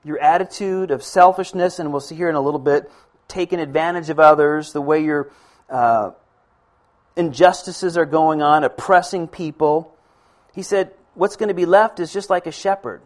Your 0.04 0.18
attitude 0.18 0.90
of 0.90 1.02
selfishness, 1.02 1.78
and 1.78 1.92
we'll 1.92 2.00
see 2.00 2.14
here 2.14 2.28
in 2.28 2.34
a 2.34 2.40
little 2.40 2.60
bit, 2.60 2.90
taking 3.28 3.60
advantage 3.60 4.10
of 4.10 4.18
others, 4.18 4.72
the 4.72 4.80
way 4.80 5.02
your 5.04 5.30
uh, 5.68 6.10
injustices 7.16 7.96
are 7.96 8.06
going 8.06 8.42
on, 8.42 8.64
oppressing 8.64 9.28
people. 9.28 9.94
He 10.54 10.62
said, 10.62 10.92
what's 11.14 11.36
going 11.36 11.48
to 11.48 11.54
be 11.54 11.66
left 11.66 12.00
is 12.00 12.12
just 12.12 12.30
like 12.30 12.46
a 12.46 12.52
shepherd. 12.52 13.02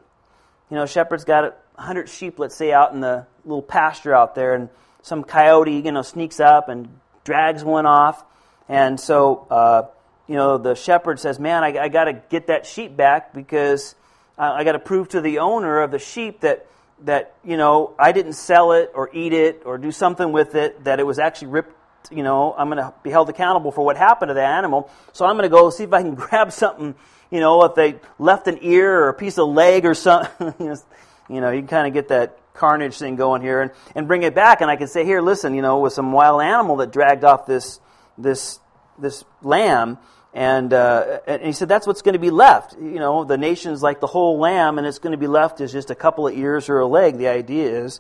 You 0.70 0.77
know, 0.77 0.87
shepherd's 0.87 1.24
got 1.24 1.44
a 1.44 1.55
hundred 1.81 2.09
sheep, 2.09 2.38
let's 2.38 2.55
say, 2.55 2.72
out 2.72 2.92
in 2.92 3.00
the 3.00 3.27
little 3.44 3.62
pasture 3.62 4.14
out 4.14 4.35
there, 4.35 4.55
and 4.55 4.68
some 5.03 5.24
coyote, 5.24 5.81
you 5.85 5.92
know, 5.92 6.03
sneaks 6.03 6.40
up 6.40 6.68
and 6.68 6.88
drags 7.24 7.62
one 7.62 7.87
off. 7.87 8.24
And 8.68 8.98
so, 8.98 9.46
uh, 9.50 9.83
you 10.27 10.37
know, 10.37 10.59
the 10.59 10.74
shepherd 10.74 11.20
says, 11.20 11.38
Man, 11.38 11.62
I, 11.62 11.79
I 11.79 11.88
got 11.88 12.05
to 12.05 12.14
get 12.14 12.46
that 12.46 12.66
sheep 12.66 12.96
back 12.96 13.35
because 13.35 13.94
I 14.38 14.64
got 14.64 14.72
to 14.72 14.79
prove 14.79 15.11
to 15.11 15.20
the 15.20 15.38
owner 15.38 15.81
of 15.81 15.90
the 15.90 15.98
sheep 15.98 16.40
that, 16.40 16.66
that, 17.05 17.35
you 17.44 17.57
know, 17.57 17.94
I 17.98 18.12
didn't 18.12 18.33
sell 18.33 18.72
it 18.72 18.90
or 18.94 19.11
eat 19.12 19.33
it 19.33 19.62
or 19.64 19.79
do 19.79 19.92
something 19.92 20.33
with 20.33 20.55
it, 20.55 20.85
that 20.85 20.98
it 20.98 21.07
was 21.07 21.18
actually 21.18 21.48
ripped. 21.48 21.74
You 22.11 22.22
know, 22.22 22.55
I'm 22.57 22.68
going 22.68 22.79
to 22.79 22.92
be 23.03 23.11
held 23.11 23.31
accountable 23.31 23.70
for 23.70 23.85
what 23.85 23.96
happened 23.96 24.29
to 24.29 24.35
the 24.35 24.44
animal. 24.44 24.90
So 25.12 25.24
I'm 25.24 25.37
going 25.37 25.44
to 25.44 25.55
go 25.55 25.70
see 25.70 25.85
if 25.85 25.92
I 25.92 26.03
can 26.03 26.14
grab 26.16 26.53
something, 26.53 26.94
you 27.35 27.40
know, 27.40 27.64
if 27.64 27.75
they 27.75 27.97
left 28.20 28.47
an 28.47 28.61
ear 28.62 28.97
or 28.97 29.09
a 29.09 29.12
piece 29.12 29.38
of 29.38 29.49
leg 29.49 29.85
or 29.85 29.94
something. 29.94 30.55
you 31.29 31.40
know, 31.40 31.51
you 31.51 31.62
can 31.62 31.66
kind 31.66 31.88
of 31.88 31.92
get 31.92 32.07
that 32.09 32.38
carnage 32.55 32.97
thing 32.97 33.16
going 33.16 33.42
here 33.42 33.61
and, 33.61 33.73
and 33.97 34.07
bring 34.07 34.23
it 34.23 34.37
back. 34.37 34.61
And 34.61 34.70
I 34.70 34.77
can 34.77 34.87
say, 34.87 35.05
here, 35.05 35.20
listen, 35.20 35.53
you 35.53 35.61
know, 35.61 35.81
with 35.81 35.92
some 35.92 36.12
wild 36.12 36.42
animal 36.42 36.77
that 36.77 36.92
dragged 36.92 37.25
off 37.25 37.44
this, 37.44 37.81
this, 38.16 38.61
this 39.01 39.25
lamb. 39.42 39.99
And, 40.33 40.73
uh, 40.73 41.18
and 41.27 41.42
he 41.42 41.51
said, 41.51 41.68
that's 41.68 41.88
what's 41.88 42.03
going 42.03 42.12
to 42.12 42.20
be 42.20 42.31
left. 42.31 42.77
You 42.79 43.01
know, 43.01 43.25
the 43.25 43.37
nation's 43.37 43.83
like 43.83 43.99
the 43.99 44.07
whole 44.07 44.38
lamb, 44.38 44.79
and 44.79 44.87
it's 44.87 45.01
going 45.01 45.11
to 45.11 45.18
be 45.18 45.27
left 45.27 45.61
as 45.61 45.73
just 45.73 45.90
a 45.90 45.97
couple 45.97 46.29
of 46.29 46.38
ears 46.38 46.68
or 46.68 46.79
a 46.79 46.87
leg. 46.87 47.18
The 47.18 47.27
idea 47.27 47.85
is 47.85 47.99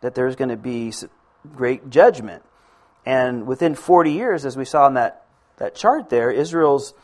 that 0.00 0.14
there's 0.14 0.36
going 0.36 0.50
to 0.50 0.56
be 0.56 0.92
great 1.56 1.90
judgment. 1.90 2.44
And 3.04 3.48
within 3.48 3.74
40 3.74 4.12
years, 4.12 4.44
as 4.44 4.56
we 4.56 4.64
saw 4.64 4.86
in 4.86 4.94
that, 4.94 5.26
that 5.56 5.74
chart 5.74 6.08
there, 6.08 6.30
Israel's 6.30 6.94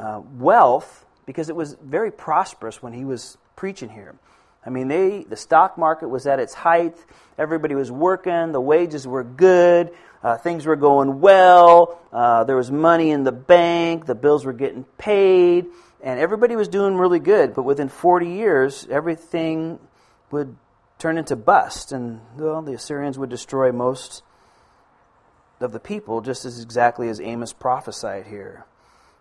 uh, 0.00 0.20
wealth, 0.38 1.04
because 1.26 1.48
it 1.48 1.56
was 1.56 1.76
very 1.82 2.10
prosperous 2.10 2.82
when 2.82 2.92
he 2.92 3.04
was 3.04 3.36
preaching 3.56 3.90
here, 3.90 4.14
I 4.64 4.70
mean, 4.70 4.88
they 4.88 5.24
the 5.24 5.36
stock 5.36 5.78
market 5.78 6.08
was 6.08 6.26
at 6.26 6.38
its 6.38 6.52
height. 6.52 6.96
Everybody 7.38 7.74
was 7.74 7.90
working. 7.90 8.52
The 8.52 8.60
wages 8.60 9.06
were 9.06 9.24
good. 9.24 9.92
Uh, 10.22 10.36
things 10.36 10.66
were 10.66 10.76
going 10.76 11.20
well. 11.20 11.98
Uh, 12.12 12.44
there 12.44 12.56
was 12.56 12.70
money 12.70 13.10
in 13.10 13.24
the 13.24 13.32
bank. 13.32 14.04
The 14.04 14.14
bills 14.14 14.44
were 14.44 14.52
getting 14.52 14.84
paid, 14.98 15.66
and 16.02 16.20
everybody 16.20 16.56
was 16.56 16.68
doing 16.68 16.96
really 16.96 17.20
good. 17.20 17.54
But 17.54 17.62
within 17.62 17.88
40 17.88 18.28
years, 18.28 18.86
everything 18.90 19.78
would 20.30 20.54
turn 20.98 21.16
into 21.16 21.36
bust, 21.36 21.92
and 21.92 22.20
well, 22.36 22.60
the 22.60 22.74
Assyrians 22.74 23.18
would 23.18 23.30
destroy 23.30 23.72
most 23.72 24.22
of 25.58 25.72
the 25.72 25.80
people, 25.80 26.20
just 26.20 26.44
as 26.44 26.62
exactly 26.62 27.08
as 27.08 27.18
Amos 27.18 27.54
prophesied 27.54 28.26
here. 28.26 28.66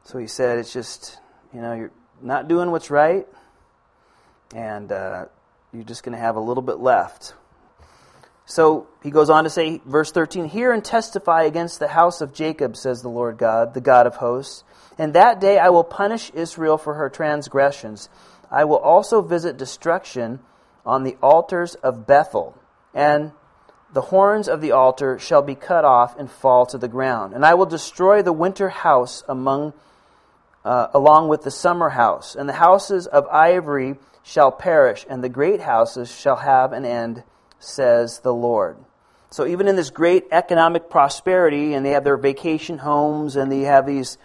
So 0.03 0.17
he 0.17 0.27
said, 0.27 0.59
"It's 0.59 0.73
just 0.73 1.19
you 1.53 1.61
know 1.61 1.73
you're 1.73 1.91
not 2.21 2.47
doing 2.47 2.71
what's 2.71 2.89
right." 2.89 3.27
and 4.55 4.91
uh, 4.91 5.25
you're 5.73 5.83
just 5.83 6.03
going 6.03 6.13
to 6.13 6.21
have 6.21 6.35
a 6.35 6.41
little 6.41 6.63
bit 6.63 6.79
left. 6.79 7.33
So 8.45 8.87
he 9.03 9.11
goes 9.11 9.29
on 9.29 9.43
to 9.43 9.49
say, 9.49 9.79
verse 9.85 10.11
13, 10.11 10.45
Hear 10.45 10.71
and 10.71 10.83
testify 10.83 11.43
against 11.43 11.79
the 11.79 11.89
house 11.89 12.21
of 12.21 12.33
Jacob, 12.33 12.75
says 12.75 13.01
the 13.01 13.09
Lord 13.09 13.37
God, 13.37 13.73
the 13.73 13.81
God 13.81 14.07
of 14.07 14.15
hosts. 14.15 14.63
And 14.97 15.13
that 15.13 15.39
day 15.39 15.59
I 15.59 15.69
will 15.69 15.83
punish 15.83 16.31
Israel 16.33 16.77
for 16.77 16.95
her 16.95 17.09
transgressions. 17.09 18.09
I 18.49 18.63
will 18.65 18.77
also 18.77 19.21
visit 19.21 19.57
destruction 19.57 20.39
on 20.85 21.03
the 21.03 21.15
altars 21.21 21.75
of 21.75 22.07
Bethel, 22.07 22.57
and 22.95 23.31
the 23.93 24.01
horns 24.01 24.47
of 24.47 24.61
the 24.61 24.71
altar 24.71 25.17
shall 25.17 25.41
be 25.41 25.55
cut 25.55 25.83
off 25.83 26.17
and 26.17 26.29
fall 26.29 26.65
to 26.67 26.77
the 26.77 26.87
ground. 26.87 27.33
And 27.33 27.45
I 27.45 27.55
will 27.55 27.65
destroy 27.65 28.21
the 28.21 28.33
winter 28.33 28.69
house 28.69 29.23
among, 29.27 29.73
uh, 30.63 30.87
along 30.93 31.27
with 31.29 31.43
the 31.43 31.51
summer 31.51 31.89
house, 31.89 32.35
and 32.35 32.47
the 32.47 32.53
houses 32.53 33.07
of 33.07 33.27
ivory 33.27 33.97
shall 34.23 34.51
perish, 34.51 35.05
and 35.09 35.23
the 35.23 35.29
great 35.29 35.61
houses 35.61 36.11
shall 36.11 36.35
have 36.35 36.71
an 36.71 36.85
end, 36.85 37.23
says 37.59 38.19
the 38.19 38.33
Lord. 38.33 38.77
So 39.31 39.45
even 39.45 39.67
in 39.67 39.75
this 39.75 39.89
great 39.89 40.25
economic 40.31 40.89
prosperity, 40.89 41.73
and 41.73 41.85
they 41.85 41.91
have 41.91 42.03
their 42.03 42.17
vacation 42.17 42.79
homes, 42.79 43.35
and 43.35 43.51
they 43.51 43.61
have 43.61 43.85
these 43.85 44.17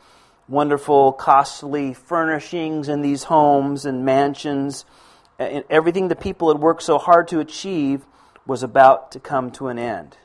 wonderful, 0.47 1.13
costly 1.13 1.95
furnishings 1.95 2.89
in 2.89 3.01
these 3.01 3.25
homes 3.25 3.87
and 3.87 4.05
mansions, 4.05 4.85
and 5.39 5.65
everything 5.71 6.09
the 6.09 6.17
people 6.17 6.49
had 6.49 6.61
worked 6.61 6.83
so 6.83 6.99
hard 6.99 7.29
to 7.29 7.41
achieve 7.41 8.05
was 8.47 8.63
about 8.63 9.13
to 9.13 9.21
come 9.21 9.51
to 9.53 9.69
an 9.69 9.79
end. 9.79 10.17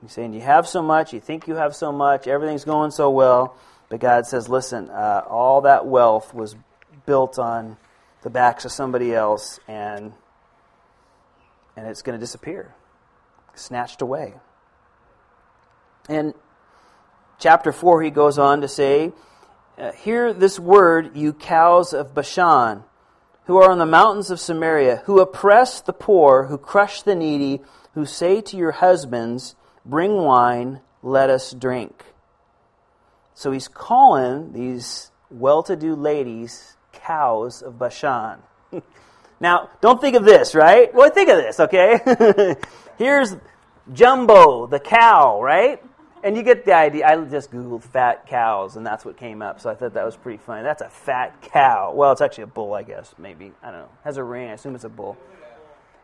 He's 0.00 0.12
saying, 0.12 0.32
You 0.32 0.40
have 0.40 0.68
so 0.68 0.82
much, 0.82 1.12
you 1.12 1.20
think 1.20 1.46
you 1.46 1.54
have 1.54 1.74
so 1.74 1.92
much, 1.92 2.26
everything's 2.26 2.64
going 2.64 2.90
so 2.90 3.10
well. 3.10 3.56
But 3.88 4.00
God 4.00 4.26
says, 4.26 4.48
Listen, 4.48 4.90
uh, 4.90 5.22
all 5.28 5.62
that 5.62 5.86
wealth 5.86 6.34
was 6.34 6.56
built 7.06 7.38
on 7.38 7.76
the 8.22 8.30
backs 8.30 8.64
of 8.64 8.72
somebody 8.72 9.14
else 9.14 9.60
and 9.68 10.12
and 11.76 11.86
it's 11.86 12.02
going 12.02 12.18
to 12.18 12.20
disappear 12.20 12.74
snatched 13.54 14.02
away 14.02 14.34
in 16.08 16.34
chapter 17.38 17.70
4 17.70 18.02
he 18.02 18.10
goes 18.10 18.36
on 18.36 18.62
to 18.62 18.68
say 18.68 19.12
uh, 19.78 19.92
hear 19.92 20.32
this 20.32 20.58
word 20.58 21.16
you 21.16 21.32
cows 21.32 21.92
of 21.92 22.14
bashan 22.14 22.82
who 23.46 23.56
are 23.56 23.70
on 23.70 23.78
the 23.78 23.86
mountains 23.86 24.30
of 24.30 24.40
samaria 24.40 25.02
who 25.06 25.20
oppress 25.20 25.80
the 25.80 25.92
poor 25.92 26.46
who 26.46 26.58
crush 26.58 27.02
the 27.02 27.14
needy 27.14 27.60
who 27.94 28.04
say 28.04 28.40
to 28.40 28.56
your 28.56 28.72
husbands 28.72 29.54
bring 29.84 30.14
wine 30.16 30.80
let 31.02 31.30
us 31.30 31.52
drink 31.52 32.04
so 33.34 33.52
he's 33.52 33.68
calling 33.68 34.52
these 34.52 35.10
well-to-do 35.30 35.94
ladies 35.94 36.76
cows 37.06 37.62
of 37.62 37.78
Bashan. 37.78 38.38
now, 39.40 39.70
don't 39.80 40.00
think 40.00 40.16
of 40.16 40.24
this, 40.24 40.54
right? 40.54 40.92
Well, 40.94 41.10
think 41.10 41.28
of 41.28 41.36
this, 41.36 41.60
okay? 41.60 42.56
Here's 42.98 43.36
Jumbo, 43.92 44.66
the 44.66 44.80
cow, 44.80 45.40
right? 45.40 45.82
And 46.26 46.36
you 46.36 46.42
get 46.42 46.64
the 46.64 46.72
idea. 46.72 47.06
I 47.06 47.16
just 47.24 47.52
Googled 47.52 47.84
fat 47.84 48.26
cows, 48.26 48.76
and 48.76 48.84
that's 48.84 49.04
what 49.04 49.16
came 49.16 49.42
up. 49.42 49.60
So 49.60 49.70
I 49.70 49.76
thought 49.76 49.94
that 49.94 50.04
was 50.04 50.16
pretty 50.16 50.38
funny. 50.38 50.64
That's 50.64 50.82
a 50.82 50.88
fat 50.88 51.40
cow. 51.40 51.92
Well, 51.94 52.10
it's 52.10 52.20
actually 52.20 52.44
a 52.44 52.48
bull, 52.48 52.74
I 52.74 52.82
guess. 52.82 53.14
Maybe. 53.16 53.52
I 53.62 53.70
don't 53.70 53.82
know. 53.82 53.88
Has 54.02 54.16
a 54.16 54.24
ring. 54.24 54.50
I 54.50 54.54
assume 54.54 54.74
it's 54.74 54.84
a 54.84 54.88
bull. 54.88 55.16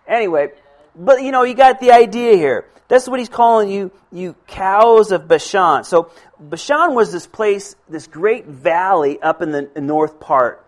Anyway, 0.07 0.53
but 0.95 1.23
you 1.23 1.33
know, 1.33 1.43
you 1.43 1.55
got 1.55 1.81
the 1.81 1.91
idea 1.91 2.37
here. 2.37 2.67
That's 2.87 3.09
what 3.09 3.19
he's 3.19 3.29
calling 3.29 3.71
you, 3.71 3.91
you 4.13 4.37
cows 4.47 5.11
of 5.11 5.27
Bashan. 5.27 5.85
So 5.85 6.13
Bashan 6.39 6.95
was 6.95 7.11
this 7.11 7.27
place, 7.27 7.75
this 7.89 8.07
great 8.07 8.47
valley 8.47 9.21
up 9.21 9.43
in 9.43 9.51
the 9.51 9.71
north 9.81 10.21
part 10.21 10.63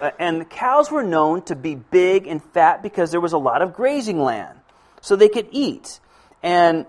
uh, 0.00 0.10
and 0.18 0.40
the 0.40 0.44
cows 0.44 0.90
were 0.90 1.02
known 1.02 1.42
to 1.42 1.54
be 1.54 1.74
big 1.74 2.26
and 2.26 2.42
fat 2.42 2.82
because 2.82 3.10
there 3.10 3.20
was 3.20 3.32
a 3.32 3.38
lot 3.38 3.62
of 3.62 3.74
grazing 3.74 4.20
land, 4.20 4.58
so 5.00 5.16
they 5.16 5.28
could 5.28 5.48
eat. 5.50 6.00
And 6.42 6.86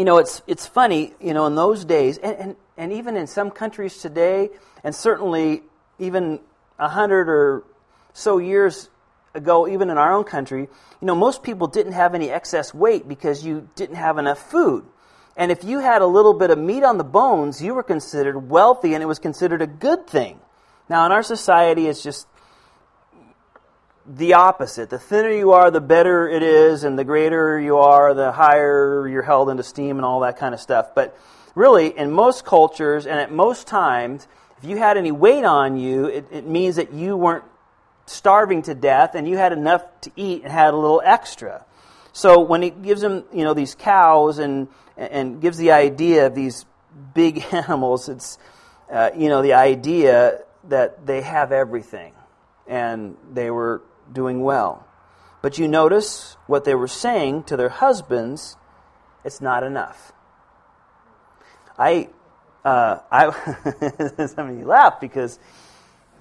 you 0.00 0.06
know, 0.06 0.16
it's 0.16 0.40
it's 0.46 0.64
funny, 0.66 1.12
you 1.20 1.34
know, 1.34 1.44
in 1.44 1.56
those 1.56 1.84
days, 1.84 2.16
and 2.16 2.34
and, 2.38 2.56
and 2.78 2.90
even 2.90 3.18
in 3.18 3.26
some 3.26 3.50
countries 3.50 3.98
today, 3.98 4.48
and 4.82 4.94
certainly 4.94 5.62
even 5.98 6.40
a 6.78 6.88
hundred 6.88 7.28
or 7.28 7.64
so 8.14 8.38
years 8.38 8.88
ago, 9.34 9.68
even 9.68 9.90
in 9.90 9.98
our 9.98 10.14
own 10.14 10.24
country, 10.24 10.60
you 10.62 11.06
know, 11.06 11.14
most 11.14 11.42
people 11.42 11.66
didn't 11.66 11.92
have 11.92 12.14
any 12.14 12.30
excess 12.30 12.72
weight 12.72 13.08
because 13.08 13.44
you 13.44 13.68
didn't 13.74 13.96
have 13.96 14.16
enough 14.16 14.38
food. 14.50 14.86
And 15.36 15.52
if 15.52 15.64
you 15.64 15.80
had 15.80 16.00
a 16.00 16.06
little 16.06 16.32
bit 16.32 16.48
of 16.48 16.58
meat 16.58 16.82
on 16.82 16.96
the 16.96 17.04
bones, 17.04 17.60
you 17.60 17.74
were 17.74 17.82
considered 17.82 18.48
wealthy 18.48 18.94
and 18.94 19.02
it 19.02 19.06
was 19.06 19.18
considered 19.18 19.60
a 19.60 19.66
good 19.66 20.06
thing. 20.06 20.40
Now, 20.88 21.04
in 21.04 21.12
our 21.12 21.22
society, 21.22 21.88
it's 21.88 22.02
just 22.02 22.26
the 24.06 24.34
opposite. 24.34 24.90
The 24.90 24.98
thinner 24.98 25.30
you 25.30 25.52
are, 25.52 25.70
the 25.70 25.80
better 25.80 26.28
it 26.28 26.42
is, 26.42 26.84
and 26.84 26.98
the 26.98 27.04
greater 27.04 27.58
you 27.58 27.78
are, 27.78 28.14
the 28.14 28.32
higher 28.32 29.06
you're 29.08 29.22
held 29.22 29.50
in 29.50 29.58
esteem 29.58 29.96
and 29.96 30.04
all 30.04 30.20
that 30.20 30.38
kind 30.38 30.54
of 30.54 30.60
stuff. 30.60 30.94
But 30.94 31.16
really, 31.54 31.96
in 31.96 32.10
most 32.10 32.44
cultures 32.44 33.06
and 33.06 33.18
at 33.20 33.30
most 33.30 33.66
times, 33.66 34.26
if 34.58 34.68
you 34.68 34.76
had 34.76 34.96
any 34.96 35.12
weight 35.12 35.44
on 35.44 35.76
you, 35.76 36.06
it, 36.06 36.26
it 36.30 36.46
means 36.46 36.76
that 36.76 36.92
you 36.92 37.16
weren't 37.16 37.44
starving 38.06 38.62
to 38.62 38.74
death 38.74 39.14
and 39.14 39.28
you 39.28 39.36
had 39.36 39.52
enough 39.52 39.82
to 40.02 40.10
eat 40.16 40.42
and 40.42 40.52
had 40.52 40.74
a 40.74 40.76
little 40.76 41.02
extra. 41.04 41.64
So 42.12 42.40
when 42.40 42.62
he 42.62 42.70
gives 42.70 43.00
them, 43.00 43.24
you 43.32 43.44
know, 43.44 43.54
these 43.54 43.74
cows 43.74 44.38
and 44.38 44.68
and 44.96 45.40
gives 45.40 45.56
the 45.56 45.72
idea 45.72 46.26
of 46.26 46.34
these 46.34 46.66
big 47.14 47.44
animals, 47.52 48.08
it's 48.08 48.38
uh, 48.90 49.10
you 49.16 49.28
know 49.28 49.42
the 49.42 49.54
idea 49.54 50.40
that 50.68 51.06
they 51.06 51.22
have 51.22 51.52
everything 51.52 52.12
and 52.66 53.16
they 53.32 53.50
were 53.50 53.82
doing 54.12 54.42
well. 54.42 54.86
But 55.42 55.58
you 55.58 55.68
notice 55.68 56.36
what 56.46 56.64
they 56.64 56.74
were 56.74 56.88
saying 56.88 57.44
to 57.44 57.56
their 57.56 57.68
husbands 57.68 58.56
it's 59.24 59.40
not 59.40 59.62
enough. 59.62 60.12
I, 61.78 62.08
uh, 62.64 62.98
I, 63.10 63.30
some 64.26 64.50
of 64.50 64.58
you 64.58 64.64
laugh 64.64 65.00
because 65.00 65.38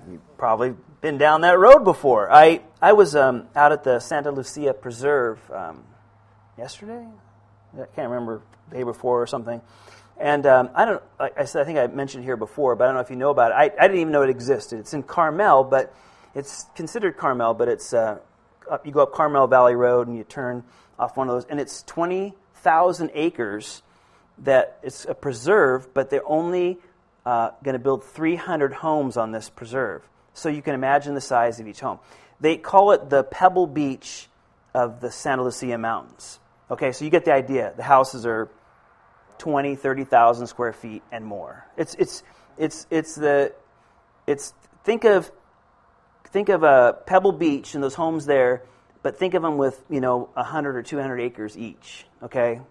you've 0.10 0.38
probably 0.38 0.76
been 1.02 1.18
down 1.18 1.42
that 1.42 1.58
road 1.58 1.84
before. 1.84 2.32
I, 2.32 2.62
I 2.82 2.94
was 2.94 3.16
um, 3.16 3.48
out 3.56 3.72
at 3.72 3.84
the 3.84 4.00
Santa 4.00 4.32
Lucia 4.32 4.74
Preserve 4.74 5.40
um, 5.52 5.84
yesterday. 6.58 7.06
I 7.74 7.86
can't 7.96 8.10
remember 8.10 8.42
the 8.70 8.78
day 8.78 8.84
before 8.84 9.22
or 9.22 9.28
something. 9.28 9.62
And 10.18 10.46
um, 10.46 10.70
I 10.76 10.84
don't. 10.84 11.04
Like 11.18 11.40
I 11.40 11.46
said, 11.46 11.62
I 11.62 11.66
think 11.66 11.80
I 11.80 11.88
mentioned 11.88 12.26
here 12.26 12.36
before, 12.36 12.76
but 12.76 12.84
I 12.84 12.88
don't 12.88 12.96
know 12.96 13.02
if 13.02 13.10
you 13.10 13.16
know 13.16 13.30
about 13.30 13.52
it. 13.52 13.54
I, 13.54 13.64
I 13.82 13.88
didn't 13.88 14.02
even 14.02 14.12
know 14.12 14.22
it 14.22 14.30
existed. 14.30 14.80
It's 14.80 14.94
in 14.94 15.02
Carmel, 15.02 15.64
but 15.64 15.96
it's 16.36 16.66
considered 16.76 17.18
Carmel, 17.18 17.54
but 17.54 17.68
it's 17.68 17.94
uh, 17.94 18.20
up, 18.70 18.86
you 18.86 18.92
go 18.92 19.02
up 19.02 19.14
Carmel 19.14 19.48
Valley 19.48 19.76
Road 19.76 20.08
and 20.08 20.18
you 20.18 20.24
turn 20.24 20.64
off 20.98 21.18
one 21.18 21.28
of 21.30 21.36
those, 21.36 21.46
and 21.46 21.60
it's 21.60 21.84
twenty 21.84 22.34
thousand 22.56 23.12
acres 23.14 23.82
that 24.40 24.80
it's 24.84 25.06
a 25.06 25.14
preserve, 25.14 25.94
but 25.94 26.10
they're 26.10 26.28
only 26.28 26.78
uh, 27.26 27.52
going 27.64 27.74
to 27.74 27.80
build 27.80 28.04
three 28.04 28.36
hundred 28.36 28.74
homes 28.74 29.18
on 29.18 29.32
this 29.32 29.50
preserve. 29.50 30.08
So 30.34 30.50
you 30.50 30.62
can 30.62 30.76
imagine 30.76 31.16
the 31.16 31.22
size 31.22 31.60
of 31.60 31.68
each 31.68 31.80
home. 31.80 32.00
They 32.40 32.58
call 32.58 32.92
it 32.92 33.10
the 33.10 33.24
Pebble 33.24 33.68
Beach 33.68 34.30
of 34.74 35.02
the 35.02 35.12
Santa 35.12 35.44
Lucia 35.44 35.78
Mountains. 35.78 36.40
Okay, 36.72 36.92
so 36.92 37.04
you 37.04 37.12
get 37.12 37.26
the 37.26 37.34
idea. 37.34 37.74
The 37.76 37.84
houses 37.84 38.26
are 38.26 38.50
20, 39.40 39.76
30,000 39.76 40.48
square 40.48 40.74
feet 40.74 41.02
and 41.12 41.26
more. 41.26 41.66
It's, 41.78 41.96
it's, 41.96 42.24
it's, 42.58 42.86
it's 42.92 43.16
the, 43.16 43.54
it's, 44.28 44.54
think 44.84 45.04
of, 45.06 45.32
think 46.32 46.50
of 46.50 46.64
a 46.64 46.98
Pebble 47.06 47.32
Beach 47.32 47.74
and 47.76 47.84
those 47.84 47.96
homes 47.96 48.26
there, 48.26 48.64
but 49.02 49.18
think 49.18 49.34
of 49.34 49.42
them 49.42 49.58
with, 49.58 49.82
you 49.90 50.02
know, 50.02 50.30
100 50.34 50.76
or 50.76 50.84
200 50.84 51.20
acres 51.20 51.58
each, 51.58 52.06
okay? 52.24 52.62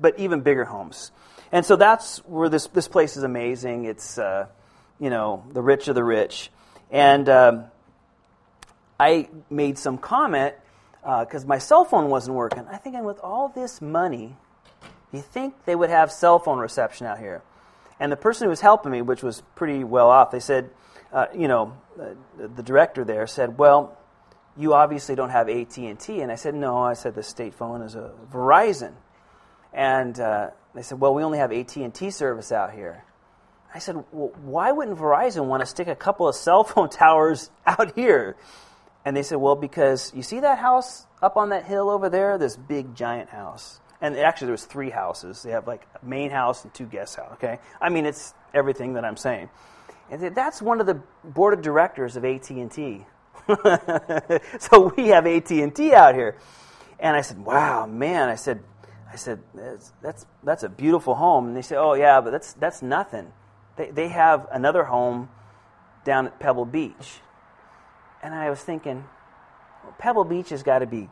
But 0.00 0.18
even 0.18 0.40
bigger 0.40 0.64
homes. 0.64 1.10
And 1.52 1.66
so 1.66 1.76
that's 1.76 2.18
where 2.26 2.48
this, 2.48 2.66
this 2.68 2.86
place 2.86 3.16
is 3.16 3.22
amazing. 3.22 3.84
It's, 3.84 4.18
uh, 4.18 4.46
you 4.98 5.10
know, 5.10 5.44
the 5.52 5.62
rich 5.62 5.88
of 5.88 5.94
the 5.94 6.04
rich. 6.04 6.50
And 6.90 7.28
um, 7.28 7.64
I 8.98 9.28
made 9.48 9.78
some 9.78 9.98
comment 9.98 10.54
because 11.00 11.44
uh, 11.44 11.48
my 11.48 11.58
cell 11.58 11.84
phone 11.84 12.10
wasn't 12.10 12.36
working. 12.36 12.66
I 12.70 12.76
think, 12.76 12.96
with 13.02 13.18
all 13.20 13.48
this 13.48 13.80
money, 13.80 14.36
you 15.12 15.22
think 15.22 15.54
they 15.64 15.74
would 15.74 15.90
have 15.90 16.12
cell 16.12 16.38
phone 16.38 16.58
reception 16.58 17.06
out 17.06 17.18
here? 17.18 17.42
And 17.98 18.12
the 18.12 18.16
person 18.16 18.44
who 18.44 18.50
was 18.50 18.60
helping 18.60 18.92
me, 18.92 19.02
which 19.02 19.22
was 19.22 19.42
pretty 19.54 19.84
well 19.84 20.08
off, 20.10 20.30
they 20.30 20.40
said, 20.40 20.70
uh, 21.12 21.26
you 21.34 21.48
know, 21.48 21.76
the 22.36 22.62
director 22.62 23.04
there 23.04 23.26
said, 23.26 23.58
well, 23.58 23.96
you 24.56 24.74
obviously 24.74 25.14
don't 25.14 25.30
have 25.30 25.48
AT&T. 25.48 26.20
And 26.20 26.30
I 26.30 26.34
said, 26.34 26.54
no. 26.54 26.78
I 26.78 26.94
said, 26.94 27.14
the 27.14 27.22
state 27.22 27.54
phone 27.54 27.82
is 27.82 27.94
a 27.94 28.12
Verizon. 28.32 28.92
And 29.72 30.18
uh, 30.18 30.50
they 30.74 30.82
said, 30.82 31.00
well, 31.00 31.14
we 31.14 31.22
only 31.22 31.38
have 31.38 31.52
AT&T 31.52 32.10
service 32.10 32.52
out 32.52 32.72
here. 32.72 33.04
I 33.72 33.78
said, 33.78 34.04
well, 34.10 34.32
why 34.42 34.72
wouldn't 34.72 34.98
Verizon 34.98 35.46
want 35.46 35.60
to 35.60 35.66
stick 35.66 35.86
a 35.86 35.94
couple 35.94 36.28
of 36.28 36.34
cell 36.34 36.64
phone 36.64 36.90
towers 36.90 37.50
out 37.66 37.94
here? 37.94 38.36
And 39.04 39.16
they 39.16 39.22
said, 39.22 39.38
well, 39.38 39.56
because 39.56 40.12
you 40.14 40.22
see 40.22 40.40
that 40.40 40.58
house 40.58 41.06
up 41.22 41.36
on 41.36 41.50
that 41.50 41.64
hill 41.64 41.88
over 41.88 42.08
there, 42.08 42.36
this 42.36 42.56
big 42.56 42.94
giant 42.94 43.30
house 43.30 43.80
and 44.00 44.16
actually 44.16 44.46
there 44.46 44.52
was 44.52 44.64
three 44.64 44.90
houses. 44.90 45.42
They 45.42 45.50
have 45.50 45.66
like 45.66 45.86
a 46.00 46.04
main 46.04 46.30
house 46.30 46.64
and 46.64 46.72
two 46.72 46.86
guest 46.86 47.16
house. 47.16 47.32
Okay, 47.34 47.58
I 47.80 47.88
mean 47.90 48.06
it's 48.06 48.34
everything 48.54 48.94
that 48.94 49.04
I'm 49.04 49.16
saying, 49.16 49.50
and 50.10 50.34
that's 50.34 50.60
one 50.60 50.80
of 50.80 50.86
the 50.86 51.00
board 51.24 51.54
of 51.54 51.62
directors 51.62 52.16
of 52.16 52.24
AT 52.24 52.50
and 52.50 52.70
T. 52.70 53.06
so 54.58 54.92
we 54.96 55.08
have 55.08 55.26
AT 55.26 55.50
and 55.50 55.74
T 55.74 55.94
out 55.94 56.14
here, 56.14 56.36
and 56.98 57.16
I 57.16 57.20
said, 57.20 57.38
"Wow, 57.38 57.86
man!" 57.86 58.28
I 58.28 58.34
said, 58.34 58.62
"I 59.10 59.16
said 59.16 59.40
that's, 59.54 59.92
that's 60.02 60.26
that's 60.42 60.62
a 60.62 60.68
beautiful 60.68 61.14
home." 61.14 61.48
And 61.48 61.56
they 61.56 61.62
said, 61.62 61.78
"Oh 61.78 61.94
yeah, 61.94 62.20
but 62.20 62.30
that's 62.30 62.52
that's 62.54 62.82
nothing. 62.82 63.32
They 63.76 63.90
they 63.90 64.08
have 64.08 64.46
another 64.52 64.84
home 64.84 65.30
down 66.04 66.26
at 66.26 66.38
Pebble 66.38 66.66
Beach," 66.66 67.20
and 68.22 68.34
I 68.34 68.50
was 68.50 68.60
thinking, 68.60 69.04
well, 69.84 69.94
Pebble 69.98 70.24
Beach 70.24 70.50
has 70.50 70.62
got 70.62 70.80
to 70.80 70.86
be 70.86 71.08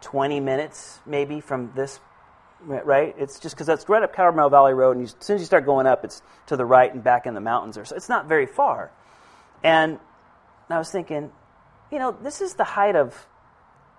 20 0.00 0.40
minutes 0.40 1.00
maybe 1.06 1.40
from 1.40 1.72
this, 1.74 2.00
right? 2.64 3.14
It's 3.18 3.38
just 3.38 3.54
because 3.54 3.66
that's 3.66 3.88
right 3.88 4.02
up 4.02 4.14
Carmel 4.14 4.50
Valley 4.50 4.74
Road, 4.74 4.92
and 4.92 5.00
you, 5.00 5.06
as 5.06 5.16
soon 5.20 5.36
as 5.36 5.42
you 5.42 5.46
start 5.46 5.64
going 5.64 5.86
up, 5.86 6.04
it's 6.04 6.22
to 6.46 6.56
the 6.56 6.64
right 6.64 6.92
and 6.92 7.02
back 7.02 7.26
in 7.26 7.34
the 7.34 7.40
mountains. 7.40 7.78
Or 7.78 7.84
so 7.84 7.96
it's 7.96 8.08
not 8.08 8.26
very 8.26 8.46
far. 8.46 8.90
And 9.62 9.98
I 10.68 10.78
was 10.78 10.90
thinking, 10.90 11.32
you 11.90 11.98
know, 11.98 12.16
this 12.22 12.40
is 12.40 12.54
the 12.54 12.64
height 12.64 12.96
of 12.96 13.26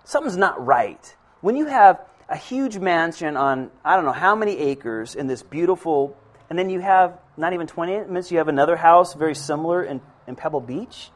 something's 0.05 0.37
not 0.37 0.65
right. 0.65 1.15
When 1.41 1.55
you 1.55 1.65
have 1.65 1.99
a 2.29 2.37
huge 2.37 2.77
mansion 2.77 3.35
on 3.35 3.71
I 3.83 3.95
don't 3.95 4.05
know 4.05 4.13
how 4.13 4.35
many 4.35 4.57
acres 4.57 5.15
in 5.15 5.27
this 5.27 5.43
beautiful, 5.43 6.17
and 6.49 6.57
then 6.57 6.69
you 6.69 6.79
have 6.79 7.19
not 7.37 7.53
even 7.53 7.67
20 7.67 7.91
minutes, 7.91 8.31
you 8.31 8.37
have 8.37 8.47
another 8.47 8.75
house 8.75 9.13
very 9.13 9.35
similar 9.35 9.83
in, 9.83 10.01
in 10.27 10.35
Pebble 10.35 10.61
Beach. 10.61 11.09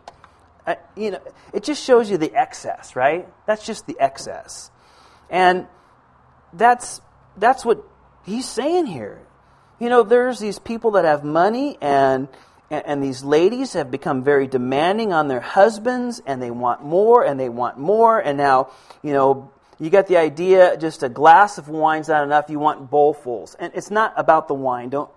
Uh, 0.68 0.76
you 0.98 1.12
know, 1.12 1.20
it 1.54 1.64
just 1.64 1.84
shows 1.84 2.10
you 2.10 2.18
the 2.18 2.34
excess, 2.34 2.96
right? 2.96 3.28
That's 3.46 3.66
just 3.66 3.86
the 3.86 3.96
excess. 4.00 4.72
And 5.30 5.68
that's, 6.54 7.02
that's 7.38 7.66
what 7.66 7.84
he's 8.26 8.48
saying 8.48 8.86
here. 8.88 9.20
You 9.80 9.90
know, 9.90 10.04
there's 10.04 10.40
these 10.40 10.60
people 10.60 10.92
that 10.92 11.06
have 11.06 11.24
money 11.24 11.78
and, 11.82 12.30
and, 12.70 13.04
these 13.04 13.24
ladies 13.24 13.74
have 13.74 13.92
become 13.92 14.24
very 14.24 14.48
demanding 14.48 15.12
on 15.12 15.28
their 15.28 15.42
husbands 15.42 16.22
and 16.26 16.42
they 16.42 16.50
want 16.50 16.82
more 16.82 17.26
and 17.26 17.38
they 17.40 17.50
want 17.50 17.78
more. 17.78 18.18
And 18.18 18.38
now, 18.38 18.70
you 19.04 19.12
know, 19.12 19.52
you 19.78 19.90
get 19.90 20.08
the 20.08 20.18
idea 20.18 20.78
just 20.78 21.04
a 21.04 21.10
glass 21.10 21.58
of 21.58 21.68
wine's 21.68 22.08
not 22.08 22.24
enough. 22.24 22.50
You 22.50 22.60
want 22.60 22.90
bowlfuls. 22.90 23.56
And 23.60 23.74
it's 23.76 23.92
not 23.92 24.14
about 24.16 24.48
the 24.48 24.54
wine. 24.54 24.90
Don't 24.90 25.10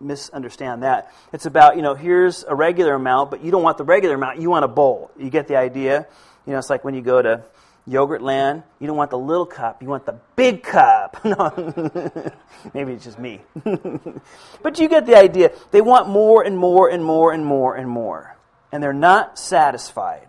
misunderstand 0.00 0.82
that. 0.82 1.12
It's 1.32 1.44
about, 1.44 1.76
you 1.76 1.82
know, 1.82 1.94
here's 1.94 2.44
a 2.44 2.54
regular 2.54 2.94
amount, 2.94 3.30
but 3.30 3.44
you 3.44 3.50
don't 3.50 3.62
want 3.62 3.76
the 3.76 3.84
regular 3.84 4.14
amount. 4.14 4.40
You 4.40 4.48
want 4.48 4.64
a 4.64 4.68
bowl. 4.68 5.10
You 5.18 5.28
get 5.28 5.48
the 5.48 5.56
idea? 5.56 6.06
You 6.46 6.52
know, 6.52 6.58
it's 6.58 6.70
like 6.70 6.82
when 6.82 6.94
you 6.94 7.02
go 7.02 7.20
to 7.20 7.44
Yogurtland, 7.88 8.64
you 8.78 8.86
don't 8.86 8.96
want 8.96 9.10
the 9.10 9.18
little 9.18 9.46
cup, 9.46 9.82
you 9.82 9.88
want 9.88 10.04
the 10.04 10.20
big 10.36 10.62
cup. 10.62 11.24
Maybe 12.74 12.92
it's 12.92 13.04
just 13.04 13.18
me. 13.18 13.40
but 14.62 14.78
you 14.78 14.88
get 14.88 15.06
the 15.06 15.16
idea. 15.16 15.52
They 15.70 15.80
want 15.80 16.08
more 16.08 16.42
and 16.42 16.58
more 16.58 16.90
and 16.90 17.02
more 17.02 17.32
and 17.32 17.44
more 17.44 17.76
and 17.76 17.88
more. 17.88 18.36
And 18.70 18.82
they're 18.82 18.92
not 18.92 19.38
satisfied. 19.38 20.26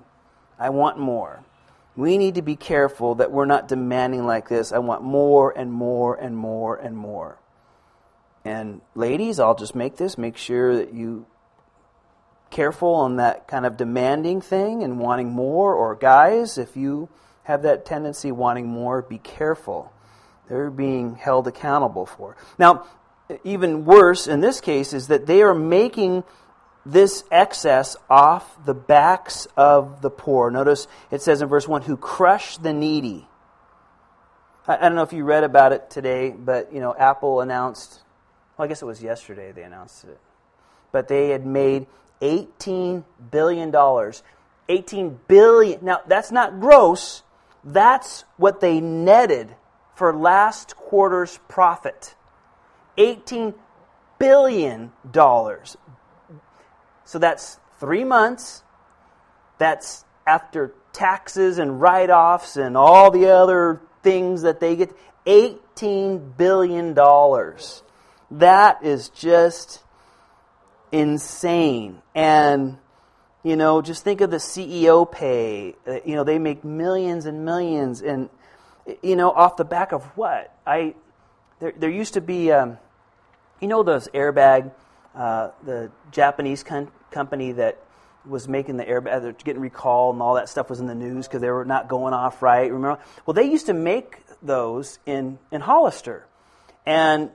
I 0.57 0.69
want 0.69 0.97
more. 0.97 1.43
We 1.97 2.17
need 2.17 2.35
to 2.35 2.41
be 2.41 2.55
careful 2.55 3.15
that 3.15 3.31
we're 3.31 3.45
not 3.45 3.67
demanding 3.67 4.25
like 4.25 4.47
this. 4.47 4.71
I 4.71 4.79
want 4.79 5.03
more 5.03 5.51
and 5.57 5.71
more 5.71 6.15
and 6.15 6.37
more 6.37 6.77
and 6.77 6.95
more. 6.95 7.39
And 8.45 8.79
ladies, 8.95 9.39
I'll 9.39 9.55
just 9.55 9.75
make 9.75 9.97
this 9.97 10.17
make 10.17 10.37
sure 10.37 10.77
that 10.77 10.93
you 10.93 11.25
careful 12.49 12.93
on 12.93 13.17
that 13.17 13.47
kind 13.47 13.65
of 13.65 13.77
demanding 13.77 14.41
thing 14.41 14.81
and 14.81 14.99
wanting 14.99 15.29
more 15.29 15.73
or 15.73 15.95
guys 15.95 16.57
if 16.57 16.75
you 16.75 17.09
have 17.49 17.63
that 17.63 17.83
tendency 17.83 18.31
wanting 18.31 18.67
more, 18.67 19.01
be 19.01 19.17
careful. 19.17 19.91
They're 20.47 20.69
being 20.69 21.15
held 21.15 21.47
accountable 21.47 22.05
for. 22.05 22.37
Now, 22.59 22.85
even 23.43 23.85
worse 23.85 24.27
in 24.27 24.39
this 24.39 24.61
case 24.61 24.93
is 24.93 25.07
that 25.07 25.25
they 25.25 25.41
are 25.41 25.55
making 25.55 26.23
this 26.85 27.23
excess 27.31 27.95
off 28.07 28.63
the 28.65 28.75
backs 28.75 29.47
of 29.57 30.03
the 30.03 30.11
poor. 30.11 30.51
Notice 30.51 30.87
it 31.09 31.23
says 31.23 31.41
in 31.41 31.47
verse 31.47 31.67
1 31.67 31.81
who 31.81 31.97
crush 31.97 32.57
the 32.57 32.71
needy. 32.71 33.27
I, 34.67 34.77
don't 34.77 34.93
know 34.93 35.01
if 35.01 35.13
you 35.13 35.23
read 35.23 35.43
about 35.43 35.73
it 35.73 35.89
today, 35.89 36.29
but 36.29 36.71
you 36.71 36.79
know, 36.79 36.95
Apple 36.95 37.41
announced, 37.41 37.99
well, 38.57 38.65
I 38.65 38.67
guess 38.67 38.83
it 38.83 38.85
was 38.85 39.01
yesterday 39.01 39.51
they 39.53 39.63
announced 39.63 40.03
it. 40.03 40.19
But 40.91 41.07
they 41.07 41.29
had 41.29 41.47
made 41.47 41.87
$18 42.21 43.05
billion. 43.31 44.13
18 44.69 45.19
billion. 45.27 45.83
Now, 45.83 46.01
that's 46.05 46.31
not 46.31 46.59
gross. 46.59 47.23
That's 47.63 48.23
what 48.37 48.61
they 48.61 48.79
netted 48.79 49.55
for 49.95 50.15
last 50.15 50.75
quarter's 50.75 51.39
profit. 51.47 52.15
$18 52.97 53.53
billion. 54.17 54.91
So 55.13 57.19
that's 57.19 57.59
three 57.79 58.03
months. 58.03 58.63
That's 59.57 60.05
after 60.25 60.73
taxes 60.93 61.57
and 61.57 61.81
write 61.81 62.09
offs 62.09 62.55
and 62.55 62.77
all 62.77 63.11
the 63.11 63.29
other 63.29 63.81
things 64.03 64.43
that 64.43 64.59
they 64.59 64.75
get. 64.75 64.95
$18 65.25 66.37
billion. 66.37 66.93
That 68.31 68.83
is 68.83 69.09
just 69.09 69.83
insane. 70.91 72.01
And 72.15 72.77
you 73.43 73.55
know, 73.55 73.81
just 73.81 74.03
think 74.03 74.21
of 74.21 74.31
the 74.31 74.37
CEO 74.37 75.09
pay. 75.09 75.75
Uh, 75.87 75.99
you 76.05 76.15
know, 76.15 76.23
they 76.23 76.39
make 76.39 76.63
millions 76.63 77.25
and 77.25 77.45
millions, 77.45 78.01
and 78.01 78.29
you 79.01 79.15
know, 79.15 79.31
off 79.31 79.55
the 79.57 79.65
back 79.65 79.91
of 79.91 80.03
what? 80.17 80.53
I 80.65 80.95
there, 81.59 81.73
there 81.75 81.89
used 81.89 82.13
to 82.15 82.21
be, 82.21 82.51
um, 82.51 82.77
you 83.59 83.67
know, 83.67 83.83
those 83.83 84.07
airbag, 84.09 84.71
uh, 85.15 85.49
the 85.63 85.91
Japanese 86.11 86.63
con- 86.63 86.91
company 87.11 87.53
that 87.53 87.77
was 88.25 88.47
making 88.47 88.77
the 88.77 88.85
airbag, 88.85 89.21
they're 89.21 89.31
getting 89.31 89.61
recalled, 89.61 90.15
and 90.15 90.21
all 90.21 90.35
that 90.35 90.49
stuff 90.49 90.69
was 90.69 90.79
in 90.79 90.87
the 90.87 90.95
news 90.95 91.27
because 91.27 91.41
they 91.41 91.49
were 91.49 91.65
not 91.65 91.87
going 91.87 92.13
off 92.13 92.41
right. 92.41 92.71
Remember? 92.71 93.01
Well, 93.25 93.33
they 93.33 93.49
used 93.49 93.67
to 93.67 93.73
make 93.73 94.19
those 94.41 94.99
in 95.05 95.39
in 95.51 95.61
Hollister, 95.61 96.25
and 96.85 97.31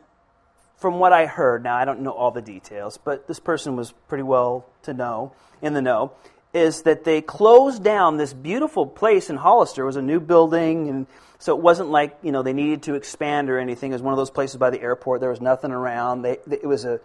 from 0.85 0.99
what 0.99 1.14
I 1.14 1.24
heard, 1.24 1.64
now 1.64 1.76
I 1.76 1.87
don't 1.87 2.01
know 2.01 2.11
all 2.11 2.30
the 2.30 2.43
details, 2.43 2.99
but 3.03 3.26
this 3.26 3.41
person 3.41 3.74
was 3.74 3.93
pretty 4.07 4.22
well 4.22 4.66
to 4.82 4.93
know 4.93 5.32
in 5.62 5.72
the 5.72 5.80
know, 5.80 6.12
is 6.53 6.82
that 6.82 7.05
they 7.05 7.22
closed 7.22 7.82
down 7.82 8.18
this 8.18 8.35
beautiful 8.35 8.87
place 8.87 9.30
in 9.30 9.37
Hollister. 9.37 9.85
It 9.85 9.87
was 9.87 9.97
a 9.97 10.03
new 10.03 10.20
building, 10.20 10.91
and 10.91 11.07
so 11.39 11.57
it 11.57 11.62
wasn't 11.62 11.89
like 11.89 12.18
you 12.20 12.32
know 12.32 12.43
they 12.43 12.53
needed 12.53 12.82
to 12.82 12.97
expand 12.97 13.49
or 13.49 13.59
anything. 13.59 13.93
It 13.93 13.95
was 13.95 14.03
one 14.03 14.12
of 14.12 14.18
those 14.18 14.28
places 14.28 14.59
by 14.59 14.68
the 14.68 14.82
airport. 14.82 15.22
There 15.22 15.30
was 15.30 15.41
nothing 15.41 15.70
around. 15.70 16.20
They, 16.20 16.37
it 16.51 16.66
was 16.66 16.85
a 16.85 17.01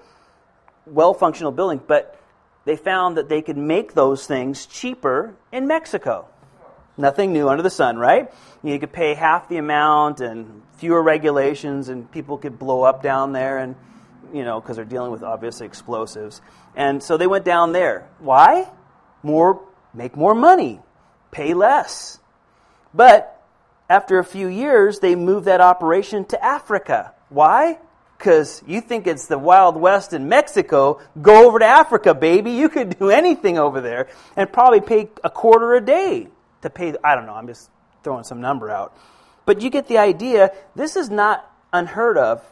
well 0.85 1.13
functional 1.13 1.53
building, 1.53 1.79
but 1.87 2.19
they 2.65 2.75
found 2.75 3.15
that 3.15 3.29
they 3.29 3.41
could 3.41 3.55
make 3.55 3.93
those 3.93 4.27
things 4.27 4.65
cheaper 4.65 5.35
in 5.53 5.67
Mexico. 5.67 6.27
Nothing 6.99 7.31
new 7.31 7.47
under 7.47 7.63
the 7.63 7.69
sun, 7.69 7.97
right? 7.97 8.29
You 8.61 8.77
could 8.77 8.91
pay 8.91 9.13
half 9.13 9.47
the 9.47 9.55
amount 9.55 10.19
and 10.19 10.61
fewer 10.79 11.01
regulations, 11.01 11.87
and 11.87 12.11
people 12.11 12.37
could 12.37 12.59
blow 12.59 12.83
up 12.83 13.01
down 13.01 13.31
there, 13.31 13.57
and 13.57 13.77
you 14.33 14.43
know, 14.43 14.59
because 14.59 14.75
they're 14.75 14.83
dealing 14.83 15.09
with 15.09 15.23
obviously 15.23 15.65
explosives. 15.65 16.41
And 16.75 17.01
so 17.01 17.15
they 17.15 17.25
went 17.25 17.45
down 17.45 17.71
there. 17.71 18.09
Why? 18.19 18.69
More, 19.23 19.65
make 19.93 20.17
more 20.17 20.35
money, 20.35 20.81
pay 21.31 21.53
less. 21.53 22.19
But 22.93 23.41
after 23.89 24.19
a 24.19 24.25
few 24.25 24.47
years, 24.47 24.99
they 24.99 25.15
moved 25.15 25.45
that 25.45 25.61
operation 25.61 26.25
to 26.25 26.43
Africa. 26.43 27.13
Why? 27.29 27.79
Because 28.17 28.61
you 28.67 28.81
think 28.81 29.07
it's 29.07 29.27
the 29.27 29.39
Wild 29.39 29.77
West 29.77 30.11
in 30.11 30.27
Mexico. 30.27 30.99
Go 31.21 31.47
over 31.47 31.59
to 31.59 31.65
Africa, 31.65 32.13
baby. 32.13 32.51
You 32.51 32.67
could 32.67 32.99
do 32.99 33.09
anything 33.09 33.57
over 33.57 33.79
there 33.79 34.09
and 34.35 34.51
probably 34.51 34.81
pay 34.81 35.09
a 35.23 35.29
quarter 35.29 35.75
a 35.75 35.81
day 35.81 36.27
to 36.61 36.69
pay. 36.69 36.93
I 37.03 37.15
don't 37.15 37.25
know. 37.25 37.33
I'm 37.33 37.47
just 37.47 37.69
throwing 38.03 38.23
some 38.23 38.41
number 38.41 38.69
out. 38.69 38.95
But 39.45 39.61
you 39.61 39.69
get 39.69 39.87
the 39.87 39.97
idea. 39.97 40.51
This 40.75 40.95
is 40.95 41.09
not 41.09 41.49
unheard 41.73 42.17
of. 42.17 42.43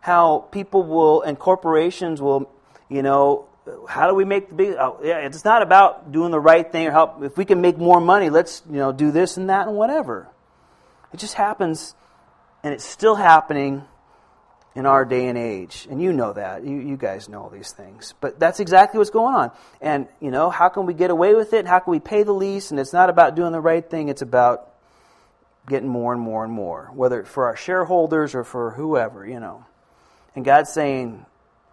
How 0.00 0.46
people 0.52 0.84
will 0.84 1.22
and 1.22 1.38
corporations 1.38 2.22
will, 2.22 2.50
you 2.88 3.02
know, 3.02 3.46
how 3.88 4.08
do 4.08 4.14
we 4.14 4.24
make 4.24 4.48
the 4.48 4.54
big? 4.54 4.76
Oh, 4.78 5.00
yeah, 5.02 5.18
it's 5.18 5.44
not 5.44 5.62
about 5.62 6.12
doing 6.12 6.30
the 6.30 6.38
right 6.38 6.70
thing 6.70 6.86
or 6.86 6.92
help. 6.92 7.22
If 7.22 7.36
we 7.36 7.44
can 7.44 7.60
make 7.60 7.76
more 7.78 8.00
money, 8.00 8.30
let's 8.30 8.62
you 8.70 8.76
know 8.76 8.92
do 8.92 9.10
this 9.10 9.36
and 9.36 9.50
that 9.50 9.66
and 9.66 9.76
whatever. 9.76 10.28
It 11.12 11.18
just 11.18 11.34
happens, 11.34 11.94
and 12.62 12.72
it's 12.72 12.84
still 12.84 13.16
happening 13.16 13.84
in 14.76 14.84
our 14.84 15.06
day 15.06 15.26
and 15.26 15.38
age. 15.38 15.88
And 15.90 16.02
you 16.02 16.12
know 16.12 16.34
that. 16.34 16.62
You, 16.62 16.76
you 16.76 16.98
guys 16.98 17.30
know 17.30 17.44
all 17.44 17.48
these 17.48 17.72
things. 17.72 18.14
But 18.20 18.38
that's 18.38 18.60
exactly 18.60 18.98
what's 18.98 19.10
going 19.10 19.34
on. 19.34 19.50
And, 19.80 20.06
you 20.20 20.30
know, 20.30 20.50
how 20.50 20.68
can 20.68 20.84
we 20.84 20.92
get 20.92 21.10
away 21.10 21.34
with 21.34 21.54
it? 21.54 21.66
How 21.66 21.78
can 21.78 21.90
we 21.90 21.98
pay 21.98 22.22
the 22.24 22.34
lease? 22.34 22.70
And 22.70 22.78
it's 22.78 22.92
not 22.92 23.08
about 23.08 23.34
doing 23.34 23.52
the 23.52 23.60
right 23.60 23.88
thing, 23.88 24.10
it's 24.10 24.22
about 24.22 24.70
getting 25.66 25.88
more 25.88 26.12
and 26.12 26.20
more 26.20 26.44
and 26.44 26.52
more, 26.52 26.90
whether 26.94 27.24
for 27.24 27.46
our 27.46 27.56
shareholders 27.56 28.34
or 28.34 28.44
for 28.44 28.70
whoever, 28.70 29.26
you 29.26 29.40
know. 29.40 29.64
And 30.36 30.44
God's 30.44 30.70
saying, 30.70 31.24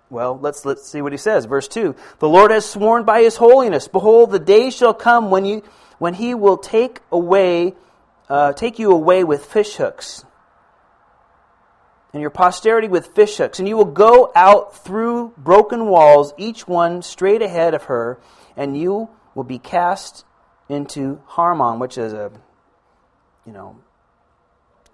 well, 0.09 0.39
let's, 0.41 0.65
let's 0.65 0.87
see 0.87 1.01
what 1.01 1.11
he 1.11 1.17
says. 1.17 1.43
Verse 1.45 1.67
2 1.67 1.95
The 2.19 2.29
Lord 2.29 2.51
has 2.51 2.65
sworn 2.65 3.03
by 3.03 3.21
his 3.21 3.35
holiness. 3.35 3.89
Behold, 3.89 4.31
the 4.31 4.39
day 4.39 4.69
shall 4.69 4.93
come 4.93 5.29
when, 5.29 5.43
you, 5.43 5.61
when 5.99 6.13
he 6.13 6.33
will 6.33 6.57
take 6.57 7.01
away, 7.11 7.75
uh, 8.29 8.53
take 8.53 8.79
you 8.79 8.91
away 8.91 9.25
with 9.25 9.45
fishhooks 9.45 10.23
and 12.13 12.21
your 12.21 12.29
posterity 12.29 12.87
with 12.87 13.13
fishhooks, 13.15 13.59
and 13.59 13.67
you 13.67 13.75
will 13.75 13.85
go 13.85 14.31
out 14.35 14.77
through 14.85 15.33
broken 15.37 15.87
walls, 15.87 16.33
each 16.37 16.67
one 16.67 17.01
straight 17.01 17.41
ahead 17.41 17.73
of 17.73 17.83
her, 17.85 18.19
and 18.55 18.77
you 18.77 19.09
will 19.33 19.43
be 19.43 19.57
cast 19.57 20.23
into 20.69 21.19
Harmon, 21.25 21.79
which 21.79 21.97
is 21.97 22.13
a, 22.13 22.31
you 23.45 23.51
know, 23.51 23.77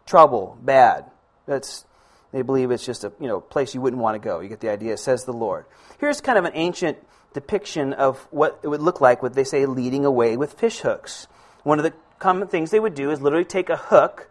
trouble, 0.06 0.58
bad. 0.62 1.06
That's 1.46 1.86
they 2.32 2.42
believe 2.42 2.72
it's 2.72 2.86
just 2.86 3.04
a 3.04 3.12
you 3.20 3.28
know 3.28 3.42
place 3.42 3.74
you 3.74 3.82
wouldn't 3.82 4.02
want 4.02 4.16
to 4.16 4.26
go. 4.26 4.40
You 4.40 4.50
get 4.50 4.60
the 4.60 4.70
idea, 4.70 4.98
says 4.98 5.26
the 5.26 5.34
Lord. 5.34 5.66
Here's 6.00 6.22
kind 6.22 6.38
of 6.38 6.46
an 6.46 6.52
ancient 6.56 6.98
depiction 7.34 7.94
of 7.94 8.20
what 8.32 8.60
it 8.64 8.68
would 8.68 8.82
look 8.82 9.02
like 9.02 9.22
what 9.22 9.34
they 9.34 9.44
say 9.44 9.66
leading 9.66 10.06
away 10.06 10.38
with 10.38 10.58
fishhooks. 10.58 11.28
One 11.64 11.80
of 11.80 11.84
the 11.84 11.94
common 12.18 12.48
things 12.48 12.72
they 12.72 12.80
would 12.80 12.96
do 12.96 13.12
is 13.12 13.22
literally 13.22 13.46
take 13.46 13.70
a 13.70 13.78
hook 13.78 14.30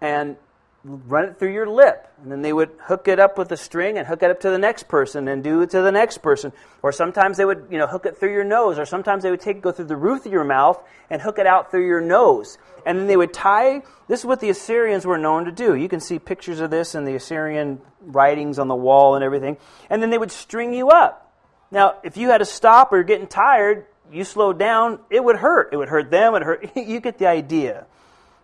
and 0.00 0.36
run 0.84 1.26
it 1.26 1.38
through 1.38 1.52
your 1.52 1.68
lip. 1.68 2.08
And 2.22 2.30
then 2.32 2.42
they 2.42 2.52
would 2.52 2.70
hook 2.80 3.08
it 3.08 3.18
up 3.18 3.36
with 3.36 3.52
a 3.52 3.56
string 3.56 3.98
and 3.98 4.06
hook 4.06 4.22
it 4.22 4.30
up 4.30 4.40
to 4.40 4.50
the 4.50 4.58
next 4.58 4.88
person 4.88 5.28
and 5.28 5.44
do 5.44 5.60
it 5.62 5.70
to 5.70 5.82
the 5.82 5.92
next 5.92 6.18
person. 6.18 6.52
Or 6.82 6.92
sometimes 6.92 7.36
they 7.36 7.44
would, 7.44 7.66
you 7.70 7.78
know, 7.78 7.86
hook 7.86 8.06
it 8.06 8.16
through 8.16 8.32
your 8.32 8.44
nose. 8.44 8.78
Or 8.78 8.86
sometimes 8.86 9.22
they 9.22 9.30
would 9.30 9.40
take 9.40 9.60
go 9.60 9.72
through 9.72 9.86
the 9.86 9.96
roof 9.96 10.26
of 10.26 10.32
your 10.32 10.44
mouth 10.44 10.82
and 11.10 11.20
hook 11.20 11.38
it 11.38 11.46
out 11.46 11.70
through 11.70 11.86
your 11.86 12.00
nose. 12.00 12.58
And 12.86 12.98
then 12.98 13.06
they 13.06 13.16
would 13.16 13.32
tie, 13.32 13.82
this 14.08 14.20
is 14.20 14.26
what 14.26 14.40
the 14.40 14.48
Assyrians 14.48 15.04
were 15.04 15.18
known 15.18 15.44
to 15.44 15.52
do. 15.52 15.74
You 15.74 15.88
can 15.88 16.00
see 16.00 16.18
pictures 16.18 16.60
of 16.60 16.70
this 16.70 16.94
in 16.94 17.04
the 17.04 17.14
Assyrian 17.14 17.80
writings 18.00 18.58
on 18.58 18.68
the 18.68 18.74
wall 18.74 19.14
and 19.14 19.24
everything. 19.24 19.58
And 19.90 20.02
then 20.02 20.10
they 20.10 20.18
would 20.18 20.32
string 20.32 20.72
you 20.72 20.88
up. 20.88 21.30
Now, 21.70 21.96
if 22.02 22.16
you 22.16 22.30
had 22.30 22.38
to 22.38 22.44
stop 22.46 22.92
or 22.92 22.96
you're 22.96 23.04
getting 23.04 23.26
tired, 23.26 23.86
you 24.10 24.24
slowed 24.24 24.58
down, 24.58 24.98
it 25.10 25.22
would 25.22 25.36
hurt. 25.36 25.72
It 25.72 25.76
would 25.76 25.88
hurt 25.88 26.10
them, 26.10 26.34
it 26.34 26.42
hurt. 26.42 26.70
you 26.76 27.00
get 27.00 27.18
the 27.18 27.26
idea. 27.26 27.86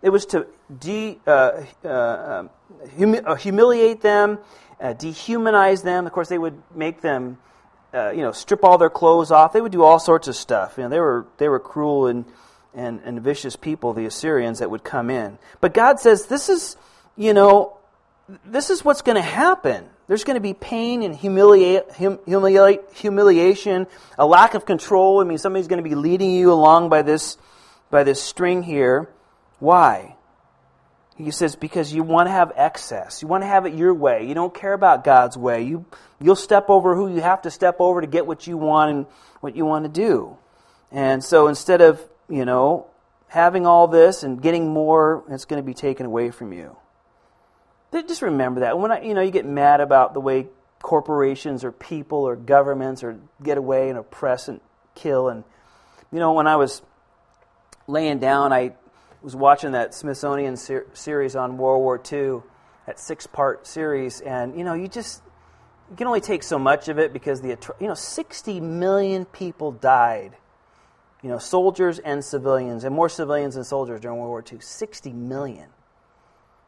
It 0.02 0.10
was 0.10 0.26
to 0.26 0.46
de, 0.78 1.18
uh, 1.26 1.62
uh, 1.84 1.88
um, 1.88 2.50
humi- 2.96 3.20
uh, 3.20 3.34
humiliate 3.34 4.02
them, 4.02 4.38
uh, 4.80 4.94
dehumanize 4.94 5.82
them. 5.82 6.06
Of 6.06 6.12
course, 6.12 6.28
they 6.28 6.38
would 6.38 6.62
make 6.74 7.00
them, 7.00 7.38
uh, 7.94 8.10
you 8.10 8.22
know, 8.22 8.32
strip 8.32 8.62
all 8.62 8.78
their 8.78 8.90
clothes 8.90 9.30
off. 9.30 9.52
They 9.52 9.60
would 9.60 9.72
do 9.72 9.82
all 9.82 9.98
sorts 9.98 10.28
of 10.28 10.36
stuff. 10.36 10.74
You 10.76 10.84
know, 10.84 10.88
they 10.90 11.00
were 11.00 11.26
they 11.38 11.48
were 11.48 11.58
cruel 11.58 12.06
and, 12.06 12.24
and, 12.74 13.00
and 13.04 13.20
vicious 13.22 13.56
people, 13.56 13.94
the 13.94 14.06
Assyrians 14.06 14.58
that 14.58 14.70
would 14.70 14.84
come 14.84 15.10
in. 15.10 15.38
But 15.60 15.72
God 15.72 15.98
says 15.98 16.26
this 16.26 16.48
is, 16.48 16.76
you 17.16 17.32
know, 17.32 17.78
this 18.44 18.70
is 18.70 18.84
what's 18.84 19.02
going 19.02 19.16
to 19.16 19.22
happen. 19.22 19.88
There's 20.08 20.24
going 20.24 20.36
to 20.36 20.40
be 20.40 20.54
pain 20.54 21.02
and 21.02 21.16
humiliate, 21.16 21.90
hum, 21.92 22.20
humiliate, 22.26 22.80
humiliation, 22.94 23.86
a 24.18 24.26
lack 24.26 24.54
of 24.54 24.64
control. 24.64 25.20
I 25.20 25.24
mean, 25.24 25.38
somebody's 25.38 25.66
going 25.66 25.82
to 25.82 25.88
be 25.88 25.96
leading 25.96 26.30
you 26.30 26.52
along 26.52 26.90
by 26.90 27.02
this, 27.02 27.38
by 27.90 28.04
this 28.04 28.22
string 28.22 28.62
here. 28.62 29.08
Why? 29.58 30.16
He 31.16 31.30
says, 31.30 31.56
because 31.56 31.94
you 31.94 32.02
want 32.02 32.28
to 32.28 32.32
have 32.32 32.52
excess. 32.56 33.22
You 33.22 33.28
want 33.28 33.42
to 33.42 33.46
have 33.46 33.64
it 33.64 33.72
your 33.72 33.94
way. 33.94 34.26
You 34.26 34.34
don't 34.34 34.54
care 34.54 34.74
about 34.74 35.02
God's 35.02 35.36
way. 35.36 35.62
You, 35.62 35.86
you'll 36.20 36.36
step 36.36 36.68
over 36.68 36.94
who 36.94 37.08
you 37.08 37.22
have 37.22 37.42
to 37.42 37.50
step 37.50 37.76
over 37.80 38.02
to 38.02 38.06
get 38.06 38.26
what 38.26 38.46
you 38.46 38.58
want 38.58 38.90
and 38.90 39.06
what 39.40 39.56
you 39.56 39.64
want 39.64 39.86
to 39.86 39.88
do. 39.88 40.36
And 40.92 41.24
so 41.24 41.48
instead 41.48 41.80
of, 41.80 42.06
you 42.28 42.44
know, 42.44 42.86
having 43.28 43.66
all 43.66 43.88
this 43.88 44.22
and 44.22 44.42
getting 44.42 44.68
more, 44.68 45.24
it's 45.30 45.46
going 45.46 45.62
to 45.62 45.66
be 45.66 45.74
taken 45.74 46.04
away 46.04 46.30
from 46.30 46.52
you. 46.52 46.76
Just 47.92 48.20
remember 48.20 48.60
that. 48.60 48.78
When 48.78 48.92
I, 48.92 49.00
you 49.00 49.14
know, 49.14 49.22
you 49.22 49.30
get 49.30 49.46
mad 49.46 49.80
about 49.80 50.12
the 50.12 50.20
way 50.20 50.48
corporations 50.82 51.64
or 51.64 51.72
people 51.72 52.18
or 52.28 52.36
governments 52.36 53.02
or 53.02 53.18
get 53.42 53.56
away 53.56 53.88
and 53.88 53.98
oppress 53.98 54.48
and 54.48 54.60
kill. 54.94 55.28
And, 55.28 55.44
you 56.12 56.18
know, 56.18 56.34
when 56.34 56.46
I 56.46 56.56
was 56.56 56.82
laying 57.86 58.18
down, 58.18 58.52
I 58.52 58.74
was 59.22 59.36
watching 59.36 59.72
that 59.72 59.94
Smithsonian 59.94 60.56
ser- 60.56 60.86
series 60.92 61.36
on 61.36 61.58
World 61.58 61.82
War 61.82 62.00
II, 62.12 62.42
that 62.86 62.98
six-part 62.98 63.66
series, 63.66 64.20
and 64.20 64.56
you 64.56 64.64
know, 64.64 64.74
you 64.74 64.88
just 64.88 65.22
you 65.90 65.96
can 65.96 66.06
only 66.06 66.20
take 66.20 66.42
so 66.42 66.58
much 66.58 66.88
of 66.88 66.98
it 66.98 67.12
because 67.12 67.40
the 67.40 67.58
you 67.80 67.86
know 67.86 67.94
60 67.94 68.60
million 68.60 69.24
people 69.24 69.72
died. 69.72 70.36
You 71.22 71.30
know, 71.30 71.38
soldiers 71.38 71.98
and 71.98 72.24
civilians, 72.24 72.84
and 72.84 72.94
more 72.94 73.08
civilians 73.08 73.54
than 73.54 73.64
soldiers 73.64 74.00
during 74.00 74.18
World 74.18 74.28
War 74.28 74.44
II. 74.52 74.60
60 74.60 75.12
million. 75.12 75.68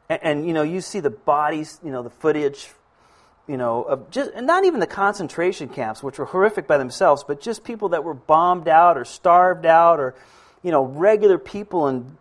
And, 0.09 0.21
and 0.23 0.47
you 0.47 0.53
know, 0.53 0.63
you 0.63 0.81
see 0.81 1.01
the 1.01 1.11
bodies, 1.11 1.79
you 1.85 1.93
know, 1.93 2.03
the 2.03 2.11
footage 2.11 2.71
you 3.49 3.57
know, 3.57 3.83
of 3.83 4.11
just 4.11 4.31
and 4.35 4.47
not 4.47 4.65
even 4.65 4.79
the 4.79 4.87
concentration 4.87 5.69
camps, 5.71 6.03
which 6.03 6.19
were 6.19 6.27
horrific 6.27 6.69
by 6.69 6.77
themselves, 6.77 7.25
but 7.27 7.41
just 7.41 7.65
people 7.65 7.89
that 7.89 8.05
were 8.05 8.15
bombed 8.15 8.69
out 8.69 8.99
or 8.99 9.07
starved 9.07 9.65
out, 9.65 9.99
or 9.99 10.15
you 10.63 10.71
know, 10.71 10.85
regular 10.85 11.39
people 11.39 11.89
in 11.89 12.19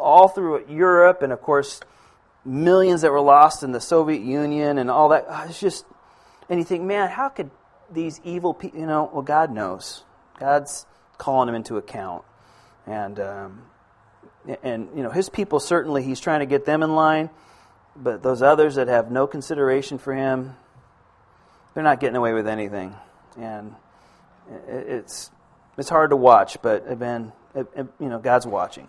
all 0.00 0.28
through 0.28 0.66
Europe, 0.68 1.22
and 1.22 1.32
of 1.32 1.40
course, 1.40 1.80
millions 2.44 3.02
that 3.02 3.12
were 3.12 3.20
lost 3.20 3.62
in 3.62 3.72
the 3.72 3.80
Soviet 3.80 4.22
Union 4.22 4.78
and 4.78 4.90
all 4.90 5.10
that. 5.10 5.26
Ah, 5.28 5.46
it's 5.48 5.60
just, 5.60 5.84
and 6.48 6.58
you 6.58 6.64
think, 6.64 6.82
man, 6.82 7.08
how 7.10 7.28
could 7.28 7.50
these 7.92 8.20
evil 8.24 8.54
people, 8.54 8.80
you 8.80 8.86
know, 8.86 9.10
well, 9.12 9.22
God 9.22 9.50
knows. 9.50 10.04
God's 10.38 10.86
calling 11.18 11.46
them 11.46 11.54
into 11.54 11.76
account. 11.76 12.24
And, 12.86 13.20
um, 13.20 13.62
and, 14.62 14.88
you 14.96 15.02
know, 15.02 15.10
his 15.10 15.28
people 15.28 15.60
certainly, 15.60 16.02
he's 16.02 16.20
trying 16.20 16.40
to 16.40 16.46
get 16.46 16.64
them 16.64 16.82
in 16.82 16.94
line, 16.94 17.30
but 17.94 18.22
those 18.22 18.42
others 18.42 18.76
that 18.76 18.88
have 18.88 19.10
no 19.10 19.26
consideration 19.26 19.98
for 19.98 20.14
him, 20.14 20.56
they're 21.74 21.84
not 21.84 22.00
getting 22.00 22.16
away 22.16 22.32
with 22.32 22.48
anything. 22.48 22.94
And 23.38 23.74
it's, 24.68 25.30
it's 25.76 25.88
hard 25.88 26.10
to 26.10 26.16
watch, 26.16 26.62
but, 26.62 26.90
again, 26.90 27.32
you 27.54 28.08
know, 28.08 28.18
God's 28.18 28.46
watching. 28.46 28.88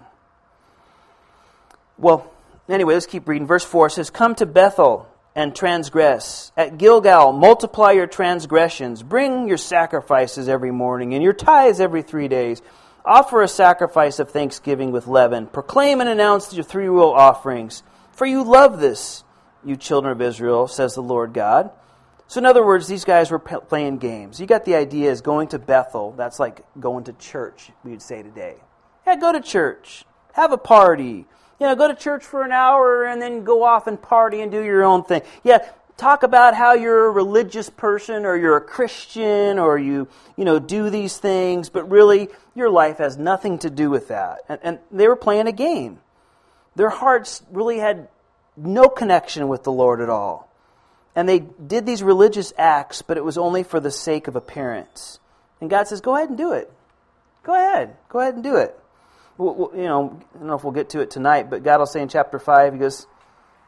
Well, 2.02 2.34
anyway, 2.68 2.96
let's 2.96 3.06
keep 3.06 3.28
reading. 3.28 3.46
Verse 3.46 3.64
4 3.64 3.92
says, 3.92 4.10
Come 4.10 4.34
to 4.36 4.48
Bethel 4.48 5.08
and 5.36 5.56
transgress. 5.56 6.52
At 6.58 6.80
Gilgal, 6.80 7.32
multiply 7.32 7.92
your 7.92 8.08
transgressions. 8.08 9.04
Bring 9.04 9.48
your 9.48 9.58
sacrifices 9.58 10.50
every 10.50 10.72
morning 10.72 11.14
and 11.14 11.24
your 11.24 11.34
tithes 11.34 11.80
every 11.80 12.02
three 12.02 12.28
days. 12.28 12.64
Offer 13.06 13.44
a 13.44 13.48
sacrifice 13.48 14.18
of 14.18 14.32
thanksgiving 14.32 14.92
with 14.92 15.06
leaven. 15.06 15.46
Proclaim 15.46 16.02
and 16.02 16.10
announce 16.10 16.52
your 16.54 16.64
three 16.64 16.90
will 16.90 17.14
offerings. 17.14 17.84
For 18.14 18.26
you 18.26 18.44
love 18.44 18.80
this, 18.80 19.24
you 19.64 19.76
children 19.76 20.12
of 20.12 20.22
Israel, 20.22 20.68
says 20.68 20.96
the 20.96 21.02
Lord 21.02 21.34
God. 21.34 21.70
So, 22.28 22.40
in 22.40 22.46
other 22.46 22.66
words, 22.66 22.88
these 22.88 23.06
guys 23.06 23.30
were 23.30 23.40
playing 23.40 23.98
games. 23.98 24.40
You 24.40 24.48
got 24.48 24.66
the 24.66 24.76
idea 24.76 25.12
is 25.12 25.22
going 25.22 25.50
to 25.50 25.60
Bethel. 25.60 26.14
That's 26.18 26.40
like 26.40 26.62
going 26.80 27.04
to 27.04 27.14
church, 27.14 27.72
we 27.84 27.92
would 27.92 28.02
say 28.02 28.24
today. 28.24 28.56
Yeah, 29.06 29.18
go 29.18 29.32
to 29.32 29.42
church. 29.42 30.06
Have 30.34 30.52
a 30.52 30.58
party 30.58 31.26
you 31.62 31.68
know, 31.68 31.76
go 31.76 31.88
to 31.88 31.94
church 31.94 32.26
for 32.26 32.42
an 32.42 32.52
hour 32.52 33.06
and 33.06 33.22
then 33.22 33.44
go 33.44 33.62
off 33.62 33.86
and 33.86 34.02
party 34.02 34.42
and 34.42 34.52
do 34.52 34.64
your 34.64 34.84
own 34.84 35.04
thing. 35.04 35.22
Yeah, 35.44 35.60
talk 35.96 36.24
about 36.24 36.56
how 36.56 36.74
you're 36.74 37.06
a 37.06 37.12
religious 37.12 37.70
person 37.70 38.26
or 38.26 38.36
you're 38.36 38.58
a 38.58 38.62
Christian 38.62 39.60
or 39.60 39.78
you, 39.78 40.08
you 40.36 40.44
know, 40.44 40.58
do 40.58 40.90
these 40.90 41.20
things, 41.20 41.70
but 41.70 41.92
really 41.92 42.30
your 42.56 42.72
life 42.72 42.98
has 42.98 43.16
nothing 43.16 43.60
to 43.60 43.70
do 43.70 43.92
with 43.92 44.08
that. 44.08 44.40
And, 44.50 44.60
and 44.64 44.80
they 44.92 45.08
were 45.08 45.16
playing 45.16 45.46
a 45.46 45.52
game. 45.52 46.00
Their 46.76 46.90
hearts 46.90 47.44
really 47.52 47.78
had 47.78 48.08
no 48.58 48.90
connection 48.90 49.48
with 49.48 49.64
the 49.64 49.72
Lord 49.72 50.02
at 50.02 50.10
all. 50.10 50.50
And 51.16 51.30
they 51.30 51.42
did 51.42 51.86
these 51.86 52.02
religious 52.02 52.54
acts, 52.58 53.04
but 53.04 53.18
it 53.18 53.24
was 53.24 53.38
only 53.38 53.62
for 53.62 53.80
the 53.80 53.92
sake 53.92 54.28
of 54.28 54.36
appearance. 54.36 55.20
And 55.60 55.70
God 55.70 55.88
says, 55.88 56.02
go 56.02 56.16
ahead 56.16 56.30
and 56.30 56.40
do 56.40 56.54
it. 56.54 56.74
Go 57.44 57.54
ahead. 57.54 57.98
Go 58.10 58.20
ahead 58.20 58.34
and 58.34 58.44
do 58.44 58.56
it 58.56 58.76
you 59.40 59.70
know, 59.74 60.20
I 60.36 60.38
don't 60.38 60.48
know 60.48 60.56
if 60.56 60.64
we'll 60.64 60.74
get 60.74 60.90
to 60.90 61.00
it 61.00 61.10
tonight, 61.10 61.50
but 61.50 61.64
God 61.64 61.80
will 61.80 61.86
say 61.86 62.02
in 62.02 62.10
chapter 62.10 62.40
5, 62.40 62.74
He 62.74 62.80
goes, 62.80 63.08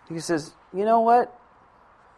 He 0.10 0.20
says, 0.20 0.54
you 0.74 0.86
know 0.86 1.02
what? 1.02 1.34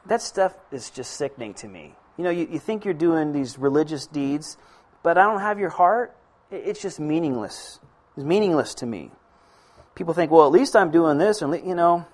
That 0.08 0.22
stuff 0.22 0.54
is 0.72 0.90
just 0.90 1.14
sickening 1.14 1.54
to 1.56 1.68
me. 1.68 1.96
You 2.18 2.24
know, 2.24 2.30
you, 2.30 2.48
you 2.50 2.60
think 2.60 2.86
you're 2.86 2.94
doing 2.94 3.32
these 3.32 3.58
religious 3.58 4.08
deeds, 4.08 4.58
but 5.04 5.18
I 5.18 5.24
don't 5.24 5.42
have 5.42 5.60
your 5.60 5.70
heart. 5.70 6.16
It's 6.52 6.82
just 6.82 7.00
meaningless. 7.00 7.80
It's 8.16 8.26
meaningless 8.26 8.76
to 8.76 8.86
me. 8.86 9.12
People 9.96 10.14
think, 10.14 10.32
well, 10.32 10.46
at 10.46 10.52
least 10.52 10.76
I'm 10.76 10.92
doing 10.92 11.18
this, 11.18 11.42
and 11.42 11.54
you 11.66 11.76
know, 11.76 12.06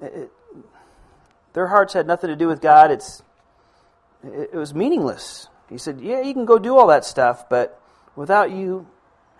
it, 0.00 0.30
their 1.52 1.66
hearts 1.66 1.92
had 1.92 2.06
nothing 2.06 2.28
to 2.28 2.36
do 2.36 2.48
with 2.48 2.60
God. 2.60 2.90
It's 2.90 3.22
it, 4.22 4.50
it 4.52 4.56
was 4.56 4.74
meaningless. 4.74 5.48
He 5.68 5.78
said, 5.78 6.00
yeah, 6.00 6.20
you 6.20 6.34
can 6.34 6.44
go 6.44 6.58
do 6.58 6.76
all 6.76 6.88
that 6.88 7.04
stuff, 7.04 7.48
but 7.48 7.80
without 8.14 8.50
you 8.50 8.86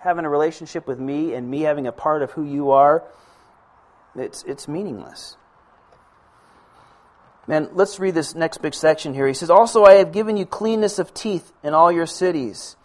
having 0.03 0.24
a 0.24 0.28
relationship 0.28 0.86
with 0.86 0.98
me 0.98 1.34
and 1.34 1.48
me 1.48 1.62
having 1.62 1.86
a 1.86 1.92
part 1.92 2.22
of 2.22 2.32
who 2.32 2.44
you 2.44 2.72
are, 2.72 3.05
it's, 4.16 4.42
it's 4.44 4.66
meaningless. 4.66 5.36
Man, 7.46 7.70
let's 7.72 7.98
read 7.98 8.14
this 8.14 8.34
next 8.34 8.59
big 8.59 8.74
section 8.74 9.14
here. 9.14 9.26
He 9.26 9.34
says, 9.34 9.50
Also, 9.50 9.84
I 9.84 9.94
have 9.94 10.12
given 10.12 10.36
you 10.36 10.46
cleanness 10.46 10.98
of 10.98 11.14
teeth 11.14 11.53
in 11.62 11.74
all 11.74 11.90
your 11.90 12.07
cities, 12.07 12.76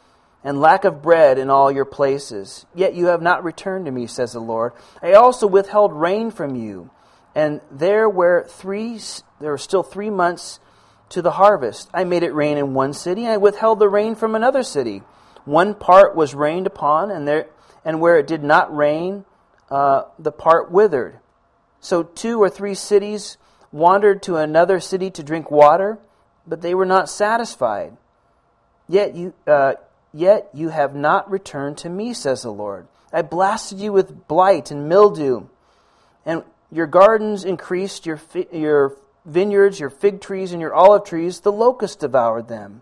and 0.43 0.61
lack 0.61 0.85
of 0.85 1.01
bread 1.01 1.37
in 1.37 1.49
all 1.49 1.71
your 1.71 1.85
places. 1.85 2.65
Yet 2.73 2.93
you 2.93 3.07
have 3.07 3.21
not 3.21 3.43
returned 3.43 3.85
to 3.85 3.91
me, 3.91 4.07
says 4.07 4.33
the 4.33 4.39
Lord. 4.39 4.73
I 5.01 5.13
also 5.13 5.45
withheld 5.47 5.93
rain 5.93 6.31
from 6.31 6.55
you, 6.55 6.89
and 7.35 7.61
there 7.71 8.09
were 8.09 8.45
three 8.47 8.99
there 9.39 9.51
were 9.51 9.57
still 9.57 9.83
three 9.83 10.09
months 10.09 10.59
to 11.09 11.21
the 11.21 11.31
harvest. 11.31 11.89
I 11.93 12.03
made 12.03 12.23
it 12.23 12.33
rain 12.33 12.57
in 12.57 12.73
one 12.73 12.93
city, 12.93 13.23
and 13.23 13.33
I 13.33 13.37
withheld 13.37 13.79
the 13.79 13.89
rain 13.89 14.15
from 14.15 14.35
another 14.35 14.63
city. 14.63 15.03
One 15.47 15.75
part 15.75 16.13
was 16.13 16.35
rained 16.35 16.67
upon, 16.67 17.09
and, 17.09 17.25
there, 17.25 17.47
and 17.85 18.01
where 18.01 18.19
it 18.19 18.27
did 18.27 18.43
not 18.43 18.75
rain, 18.75 19.23
uh, 19.71 20.03
the 20.19 20.31
part 20.31 20.71
withered. 20.71 21.19
So 21.79 22.03
two 22.03 22.41
or 22.43 22.49
three 22.49 22.75
cities 22.75 23.37
wandered 23.71 24.21
to 24.23 24.35
another 24.35 24.81
city 24.81 25.09
to 25.11 25.23
drink 25.23 25.49
water, 25.49 25.99
but 26.45 26.61
they 26.61 26.75
were 26.75 26.85
not 26.85 27.09
satisfied. 27.09 27.95
Yet 28.89 29.15
you, 29.15 29.33
uh, 29.47 29.75
yet 30.13 30.49
you 30.53 30.67
have 30.67 30.93
not 30.93 31.31
returned 31.31 31.77
to 31.77 31.89
me, 31.89 32.13
says 32.13 32.41
the 32.41 32.51
Lord. 32.51 32.85
I 33.13 33.21
blasted 33.21 33.79
you 33.79 33.93
with 33.93 34.27
blight 34.27 34.69
and 34.69 34.89
mildew, 34.89 35.47
and 36.25 36.43
your 36.73 36.87
gardens 36.87 37.45
increased, 37.45 38.05
your, 38.05 38.17
fi- 38.17 38.49
your 38.51 38.97
vineyards, 39.23 39.79
your 39.79 39.91
fig 39.91 40.19
trees, 40.19 40.51
and 40.51 40.59
your 40.59 40.73
olive 40.73 41.05
trees, 41.05 41.39
the 41.39 41.53
locust 41.53 42.01
devoured 42.01 42.49
them. 42.49 42.81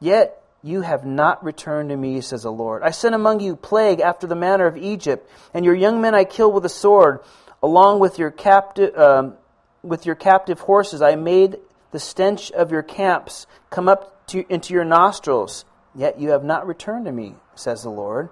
Yet 0.00 0.40
you 0.64 0.80
have 0.80 1.04
not 1.04 1.44
returned 1.44 1.90
to 1.90 1.96
me, 1.96 2.22
says 2.22 2.44
the 2.44 2.50
Lord. 2.50 2.82
I 2.82 2.90
sent 2.90 3.14
among 3.14 3.40
you 3.40 3.54
plague 3.54 4.00
after 4.00 4.26
the 4.26 4.34
manner 4.34 4.66
of 4.66 4.78
Egypt, 4.78 5.30
and 5.52 5.62
your 5.62 5.74
young 5.74 6.00
men 6.00 6.14
I 6.14 6.24
killed 6.24 6.54
with 6.54 6.64
a 6.64 6.70
sword, 6.70 7.20
along 7.62 8.00
with 8.00 8.18
your 8.18 8.30
captive, 8.30 8.96
um, 8.98 9.34
with 9.82 10.06
your 10.06 10.14
captive 10.14 10.60
horses. 10.60 11.02
I 11.02 11.16
made 11.16 11.58
the 11.90 12.00
stench 12.00 12.50
of 12.52 12.72
your 12.72 12.82
camps 12.82 13.46
come 13.68 13.90
up 13.90 14.26
to, 14.28 14.50
into 14.50 14.72
your 14.72 14.86
nostrils. 14.86 15.66
Yet 15.94 16.18
you 16.18 16.30
have 16.30 16.42
not 16.42 16.66
returned 16.66 17.04
to 17.04 17.12
me, 17.12 17.34
says 17.54 17.82
the 17.82 17.90
Lord. 17.90 18.30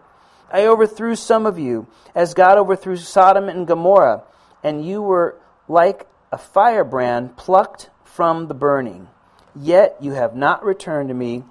I 0.51 0.65
overthrew 0.65 1.17
some 1.17 1.45
of 1.45 1.59
you, 1.59 1.87
as 2.15 2.33
God 2.33 2.57
overthrew 2.57 2.97
Sodom 2.97 3.51
and 3.51 3.67
Gomorrah, 3.67 4.23
and 4.65 4.85
you 4.87 5.03
were 5.03 5.37
like 5.69 6.07
a 6.33 6.39
firebrand 6.39 7.37
plucked 7.37 7.91
from 8.05 8.49
the 8.49 8.55
burning. 8.55 9.09
Yet 9.55 9.99
you 10.01 10.13
have 10.13 10.35
not 10.35 10.65
returned 10.65 11.11
to 11.11 11.15
me, 11.15 11.45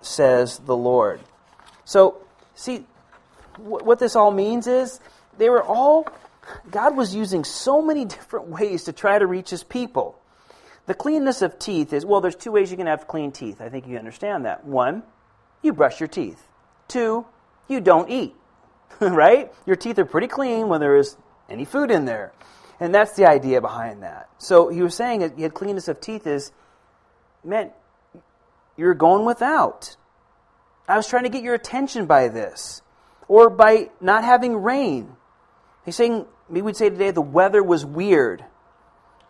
says 0.00 0.58
the 0.58 0.76
Lord. 0.76 1.20
So, 1.84 2.18
see, 2.54 2.84
what 3.58 3.98
this 3.98 4.16
all 4.16 4.30
means 4.30 4.66
is 4.66 5.00
they 5.36 5.50
were 5.50 5.62
all, 5.62 6.06
God 6.70 6.96
was 6.96 7.14
using 7.14 7.44
so 7.44 7.82
many 7.82 8.04
different 8.16 8.48
ways 8.48 8.84
to 8.84 8.92
try 8.92 9.18
to 9.18 9.26
reach 9.26 9.50
his 9.50 9.62
people. 9.62 10.18
The 10.86 10.94
cleanness 10.94 11.42
of 11.42 11.58
teeth 11.58 11.92
is, 11.92 12.06
well, 12.06 12.20
there's 12.20 12.36
two 12.36 12.52
ways 12.52 12.70
you 12.70 12.76
can 12.76 12.86
have 12.86 13.06
clean 13.06 13.30
teeth. 13.30 13.60
I 13.60 13.68
think 13.68 13.86
you 13.86 13.98
understand 13.98 14.46
that. 14.46 14.64
One, 14.64 15.02
you 15.62 15.72
brush 15.72 16.00
your 16.00 16.08
teeth. 16.08 16.42
Two, 16.88 17.26
you 17.68 17.80
don't 17.80 18.08
eat. 18.08 18.34
right? 19.00 19.52
Your 19.66 19.76
teeth 19.76 19.98
are 19.98 20.04
pretty 20.04 20.28
clean 20.28 20.68
when 20.68 20.80
there 20.80 20.96
is 20.96 21.16
any 21.48 21.64
food 21.64 21.90
in 21.90 22.04
there. 22.04 22.32
And 22.80 22.94
that's 22.94 23.16
the 23.16 23.26
idea 23.28 23.60
behind 23.60 24.02
that. 24.02 24.28
So 24.38 24.68
he 24.68 24.82
was 24.82 24.94
saying 24.94 25.20
that 25.20 25.36
he 25.36 25.42
had 25.42 25.54
cleanness 25.54 25.88
of 25.88 26.00
teeth 26.00 26.26
is 26.26 26.52
meant 27.44 27.72
you're 28.78 28.94
going 28.94 29.26
without. 29.26 29.96
I 30.88 30.96
was 30.96 31.06
trying 31.06 31.24
to 31.24 31.28
get 31.28 31.42
your 31.42 31.54
attention 31.54 32.06
by 32.06 32.28
this. 32.28 32.80
Or 33.26 33.50
by 33.50 33.90
not 34.00 34.24
having 34.24 34.56
rain. 34.56 35.14
He's 35.84 35.96
saying, 35.96 36.24
we 36.48 36.62
would 36.62 36.76
say 36.76 36.88
today, 36.88 37.10
the 37.10 37.20
weather 37.20 37.62
was 37.62 37.84
weird. 37.84 38.42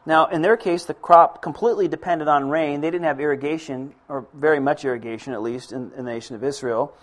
Now, 0.06 0.26
in 0.26 0.42
their 0.42 0.56
case, 0.56 0.84
the 0.84 0.94
crop 0.94 1.42
completely 1.42 1.88
depended 1.88 2.28
on 2.28 2.48
rain. 2.48 2.80
They 2.80 2.90
didn't 2.90 3.06
have 3.06 3.20
irrigation, 3.20 3.94
or 4.08 4.26
very 4.32 4.60
much 4.60 4.84
irrigation 4.84 5.32
at 5.32 5.42
least, 5.42 5.72
in, 5.72 5.90
in 5.96 6.04
the 6.04 6.12
nation 6.12 6.36
of 6.36 6.44
Israel. 6.44 6.94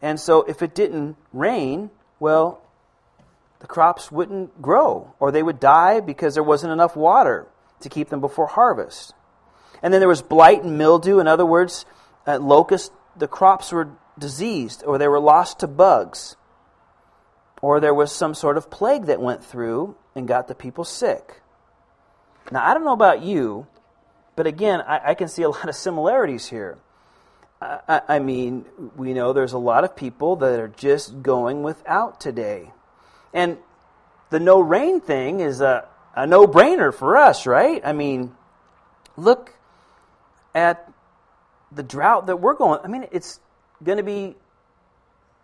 And 0.00 0.18
so, 0.18 0.42
if 0.42 0.62
it 0.62 0.74
didn't 0.74 1.16
rain, 1.32 1.90
well, 2.18 2.62
the 3.60 3.66
crops 3.66 4.10
wouldn't 4.10 4.62
grow, 4.62 5.14
or 5.18 5.30
they 5.30 5.42
would 5.42 5.60
die 5.60 6.00
because 6.00 6.34
there 6.34 6.42
wasn't 6.42 6.72
enough 6.72 6.96
water 6.96 7.46
to 7.80 7.88
keep 7.88 8.08
them 8.08 8.20
before 8.20 8.46
harvest. 8.46 9.14
And 9.82 9.92
then 9.92 10.00
there 10.00 10.08
was 10.08 10.22
blight 10.22 10.62
and 10.62 10.78
mildew. 10.78 11.20
In 11.20 11.26
other 11.26 11.46
words, 11.46 11.86
uh, 12.26 12.38
locust, 12.38 12.92
the 13.16 13.28
crops 13.28 13.72
were 13.72 13.90
diseased 14.18 14.82
or 14.84 14.98
they 14.98 15.08
were 15.08 15.20
lost 15.20 15.60
to 15.60 15.66
bugs. 15.66 16.36
Or 17.60 17.80
there 17.80 17.94
was 17.94 18.12
some 18.12 18.34
sort 18.34 18.56
of 18.56 18.70
plague 18.70 19.06
that 19.06 19.20
went 19.20 19.44
through 19.44 19.96
and 20.14 20.28
got 20.28 20.48
the 20.48 20.54
people 20.54 20.84
sick. 20.84 21.40
Now, 22.50 22.64
I 22.64 22.74
don't 22.74 22.84
know 22.84 22.92
about 22.92 23.22
you, 23.22 23.66
but 24.36 24.46
again, 24.46 24.80
I, 24.80 25.10
I 25.10 25.14
can 25.14 25.28
see 25.28 25.42
a 25.42 25.48
lot 25.50 25.68
of 25.68 25.74
similarities 25.74 26.48
here. 26.48 26.78
I, 27.60 28.02
I 28.08 28.18
mean, 28.20 28.66
we 28.96 29.12
know 29.14 29.32
there's 29.32 29.52
a 29.52 29.58
lot 29.58 29.82
of 29.82 29.96
people 29.96 30.36
that 30.36 30.60
are 30.60 30.68
just 30.68 31.22
going 31.22 31.64
without 31.64 32.20
today. 32.20 32.70
And 33.34 33.58
the 34.30 34.38
no 34.38 34.60
rain 34.60 35.00
thing 35.00 35.40
is 35.40 35.60
a, 35.60 35.88
a 36.14 36.26
no 36.26 36.46
brainer 36.46 36.94
for 36.94 37.16
us, 37.16 37.46
right? 37.46 37.82
I 37.84 37.92
mean, 37.92 38.34
look 39.16 39.57
at 40.54 40.90
the 41.72 41.82
drought 41.82 42.26
that 42.26 42.36
we're 42.40 42.54
going. 42.54 42.80
I 42.82 42.88
mean, 42.88 43.06
it's 43.12 43.40
going 43.82 43.98
to 43.98 44.04
be 44.04 44.36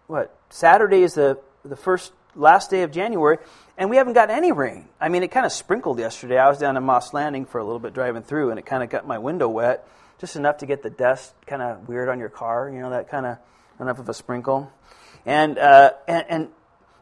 what 0.06 0.36
Saturday 0.50 1.02
is 1.02 1.14
the 1.14 1.38
the 1.64 1.76
first 1.76 2.12
last 2.34 2.70
day 2.70 2.82
of 2.82 2.90
January, 2.90 3.38
and 3.78 3.88
we 3.88 3.96
haven't 3.96 4.12
got 4.14 4.30
any 4.30 4.52
rain. 4.52 4.88
I 5.00 5.08
mean, 5.08 5.22
it 5.22 5.30
kind 5.30 5.46
of 5.46 5.52
sprinkled 5.52 5.98
yesterday. 5.98 6.38
I 6.38 6.48
was 6.48 6.58
down 6.58 6.76
in 6.76 6.82
Moss 6.82 7.14
Landing 7.14 7.46
for 7.46 7.58
a 7.58 7.64
little 7.64 7.78
bit 7.78 7.94
driving 7.94 8.22
through, 8.22 8.50
and 8.50 8.58
it 8.58 8.66
kind 8.66 8.82
of 8.82 8.90
got 8.90 9.06
my 9.06 9.18
window 9.18 9.48
wet, 9.48 9.86
just 10.18 10.36
enough 10.36 10.58
to 10.58 10.66
get 10.66 10.82
the 10.82 10.90
dust 10.90 11.34
kind 11.46 11.62
of 11.62 11.88
weird 11.88 12.08
on 12.08 12.18
your 12.18 12.28
car. 12.28 12.70
You 12.70 12.80
know, 12.80 12.90
that 12.90 13.08
kind 13.10 13.26
of 13.26 13.38
enough 13.80 13.98
of 13.98 14.08
a 14.08 14.14
sprinkle, 14.14 14.70
and 15.26 15.58
uh, 15.58 15.92
and. 16.08 16.24
and 16.28 16.48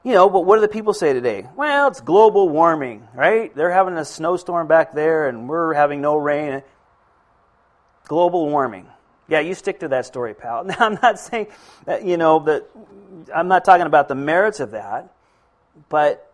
you 0.05 0.15
know, 0.15 0.29
but 0.29 0.41
what 0.41 0.57
do 0.57 0.63
the 0.63 0.69
people 0.69 0.95
say 0.95 1.13
today? 1.13 1.47
Well, 1.55 1.87
it's 1.87 2.01
global 2.01 2.49
warming, 2.49 3.07
right? 3.15 3.55
They're 3.55 3.71
having 3.71 3.95
a 3.95 4.05
snowstorm 4.05 4.67
back 4.67 4.95
there, 4.95 5.29
and 5.29 5.49
we're 5.49 5.75
having 5.75 6.01
no 6.01 6.17
rain 6.17 6.65
global 8.13 8.47
warming. 8.51 8.87
Yeah, 9.27 9.41
you 9.41 9.55
stick 9.55 9.81
to 9.81 9.89
that 9.89 10.05
story, 10.05 10.35
pal. 10.35 10.65
Now, 10.67 10.77
I'm 10.81 10.99
not 11.03 11.19
saying 11.19 11.47
that, 11.87 12.05
you 12.05 12.19
know, 12.19 12.41
that 12.41 12.69
I'm 13.35 13.49
not 13.49 13.65
talking 13.65 13.87
about 13.87 14.09
the 14.09 14.15
merits 14.15 14.61
of 14.61 14.73
that, 14.73 15.15
but 15.89 16.31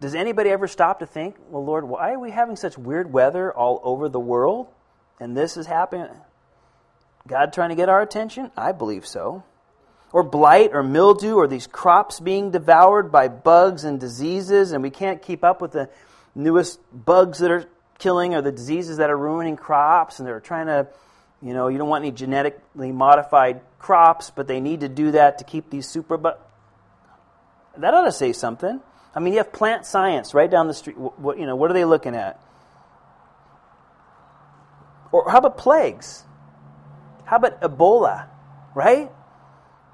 does 0.00 0.16
anybody 0.16 0.50
ever 0.50 0.66
stop 0.66 0.98
to 0.98 1.06
think, 1.06 1.36
well, 1.48 1.64
Lord, 1.64 1.84
why 1.84 2.14
are 2.14 2.18
we 2.18 2.32
having 2.32 2.56
such 2.56 2.76
weird 2.76 3.12
weather 3.12 3.52
all 3.52 3.80
over 3.84 4.08
the 4.08 4.18
world? 4.18 4.66
And 5.20 5.36
this 5.36 5.56
is 5.56 5.66
happening? 5.66 6.10
God 7.28 7.52
trying 7.52 7.68
to 7.68 7.76
get 7.76 7.88
our 7.88 8.02
attention? 8.02 8.50
I 8.56 8.72
believe 8.72 9.06
so. 9.06 9.44
Or 10.12 10.24
blight 10.24 10.70
or 10.72 10.82
mildew 10.82 11.36
or 11.36 11.46
these 11.46 11.68
crops 11.68 12.18
being 12.18 12.50
devoured 12.50 13.12
by 13.12 13.28
bugs 13.28 13.84
and 13.84 14.00
diseases, 14.00 14.72
and 14.72 14.82
we 14.82 14.90
can't 14.90 15.22
keep 15.22 15.44
up 15.44 15.62
with 15.62 15.70
the 15.70 15.88
newest 16.34 16.80
bugs 16.92 17.38
that 17.38 17.52
are 17.52 17.68
killing 18.02 18.34
or 18.34 18.42
the 18.42 18.52
diseases 18.52 18.96
that 18.96 19.10
are 19.10 19.16
ruining 19.16 19.56
crops, 19.56 20.18
and 20.18 20.26
they're 20.26 20.40
trying 20.40 20.66
to, 20.66 20.88
you 21.40 21.54
know, 21.54 21.68
you 21.68 21.78
don't 21.78 21.88
want 21.88 22.04
any 22.04 22.12
genetically 22.12 22.90
modified 22.90 23.60
crops, 23.78 24.30
but 24.34 24.48
they 24.48 24.60
need 24.60 24.80
to 24.80 24.88
do 24.88 25.12
that 25.12 25.38
to 25.38 25.44
keep 25.44 25.70
these 25.70 25.88
super. 25.88 26.16
But 26.16 26.44
that 27.76 27.94
ought 27.94 28.04
to 28.04 28.12
say 28.12 28.32
something. 28.32 28.80
I 29.14 29.20
mean, 29.20 29.34
you 29.34 29.38
have 29.38 29.52
plant 29.52 29.86
science 29.86 30.34
right 30.34 30.50
down 30.50 30.66
the 30.66 30.74
street. 30.74 30.98
What, 30.98 31.38
you 31.38 31.46
know, 31.46 31.54
what 31.54 31.70
are 31.70 31.74
they 31.74 31.84
looking 31.84 32.16
at? 32.16 32.40
Or 35.12 35.30
how 35.30 35.38
about 35.38 35.58
plagues? 35.58 36.24
How 37.24 37.36
about 37.36 37.60
Ebola, 37.60 38.28
right? 38.74 39.10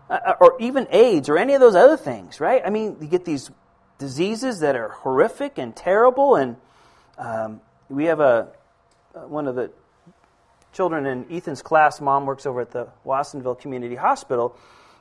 Uh, 0.08 0.18
uh, 0.26 0.34
or 0.40 0.56
even 0.60 0.86
AIDS 0.90 1.28
or 1.28 1.36
any 1.36 1.54
of 1.54 1.60
those 1.60 1.74
other 1.74 1.96
things, 1.96 2.40
right? 2.40 2.62
I 2.64 2.70
mean, 2.70 2.96
you 3.00 3.08
get 3.08 3.24
these 3.24 3.50
diseases 3.98 4.60
that 4.60 4.76
are 4.76 4.88
horrific 4.88 5.58
and 5.58 5.74
terrible. 5.74 6.36
And 6.36 6.56
um, 7.18 7.60
we 7.88 8.04
have 8.04 8.20
a 8.20 8.48
uh, 9.14 9.20
one 9.20 9.46
of 9.46 9.54
the 9.54 9.70
children 10.72 11.06
in 11.06 11.26
Ethan's 11.30 11.62
class. 11.62 12.00
Mom 12.00 12.26
works 12.26 12.46
over 12.46 12.60
at 12.60 12.70
the 12.70 12.88
Watsonville 13.04 13.54
Community 13.54 13.96
Hospital, 13.96 14.56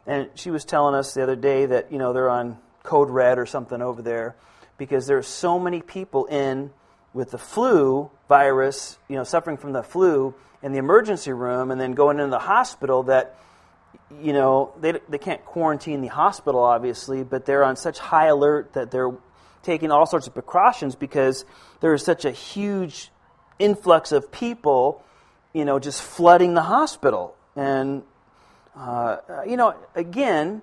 and 0.06 0.30
she 0.36 0.50
was 0.50 0.66
telling 0.66 0.96
us 0.96 1.14
the 1.14 1.24
other 1.24 1.36
day 1.36 1.66
that 1.66 1.92
you 1.92 1.98
know 1.98 2.14
they're 2.14 2.30
on 2.30 2.58
code 2.84 3.10
red 3.10 3.38
or 3.38 3.46
something 3.46 3.82
over 3.82 4.02
there 4.02 4.36
because 4.78 5.08
there 5.08 5.18
are 5.18 5.24
so 5.24 5.60
many 5.60 5.82
people 5.82 6.26
in 6.26 6.72
with 7.14 7.32
the 7.32 7.38
flu 7.38 8.10
virus, 8.30 8.98
you 9.08 9.16
know, 9.16 9.24
suffering 9.24 9.58
from 9.58 9.74
the 9.74 9.84
flu 9.84 10.34
in 10.62 10.72
the 10.72 10.78
emergency 10.78 11.34
room 11.34 11.72
and 11.72 11.82
then 11.82 11.94
going 11.94 12.20
into 12.20 12.30
the 12.30 12.40
hospital 12.40 13.04
that, 13.04 13.36
you 14.22 14.34
know, 14.34 14.74
they, 14.80 14.94
they 15.10 15.18
can't 15.18 15.44
quarantine 15.44 16.02
the 16.02 16.08
hospital, 16.08 16.62
obviously, 16.62 17.24
but 17.24 17.46
they're 17.46 17.64
on 17.64 17.76
such 17.76 18.00
high 18.00 18.28
alert 18.28 18.74
that 18.74 18.92
they're 18.92 19.12
taking 19.68 19.92
all 19.92 20.06
sorts 20.06 20.28
of 20.28 20.34
precautions 20.34 20.96
because 20.96 21.46
there 21.82 21.94
is 21.94 22.02
such 22.02 22.24
a 22.24 22.32
huge 22.32 23.12
influx 23.60 24.14
of 24.14 24.32
people, 24.32 25.04
you 25.54 25.66
know, 25.66 25.78
just 25.78 26.02
flooding 26.02 26.54
the 26.54 26.62
hospital. 26.62 27.36
And, 27.56 28.04
uh, 28.78 29.18
you 29.46 29.58
know, 29.58 29.76
again, 29.94 30.62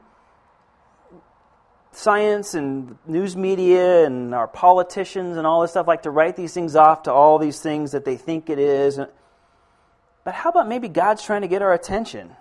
science 1.92 2.54
and 2.54 2.96
news 3.06 3.36
media 3.36 4.06
and 4.06 4.34
our 4.34 4.48
politicians 4.48 5.36
and 5.36 5.46
all 5.46 5.60
this 5.60 5.72
stuff 5.72 5.86
like 5.86 6.02
to 6.04 6.10
write 6.10 6.34
these 6.34 6.54
things 6.54 6.74
off 6.74 7.02
to 7.02 7.12
all 7.12 7.38
these 7.38 7.60
things 7.60 7.92
that 7.92 8.06
they 8.06 8.16
think 8.16 8.48
it 8.48 8.58
is. 8.58 8.98
But 10.24 10.34
how 10.34 10.48
about 10.48 10.66
maybe 10.66 10.88
God's 10.88 11.22
trying 11.22 11.42
to 11.42 11.48
get 11.48 11.60
our 11.60 11.74
attention? 11.74 12.34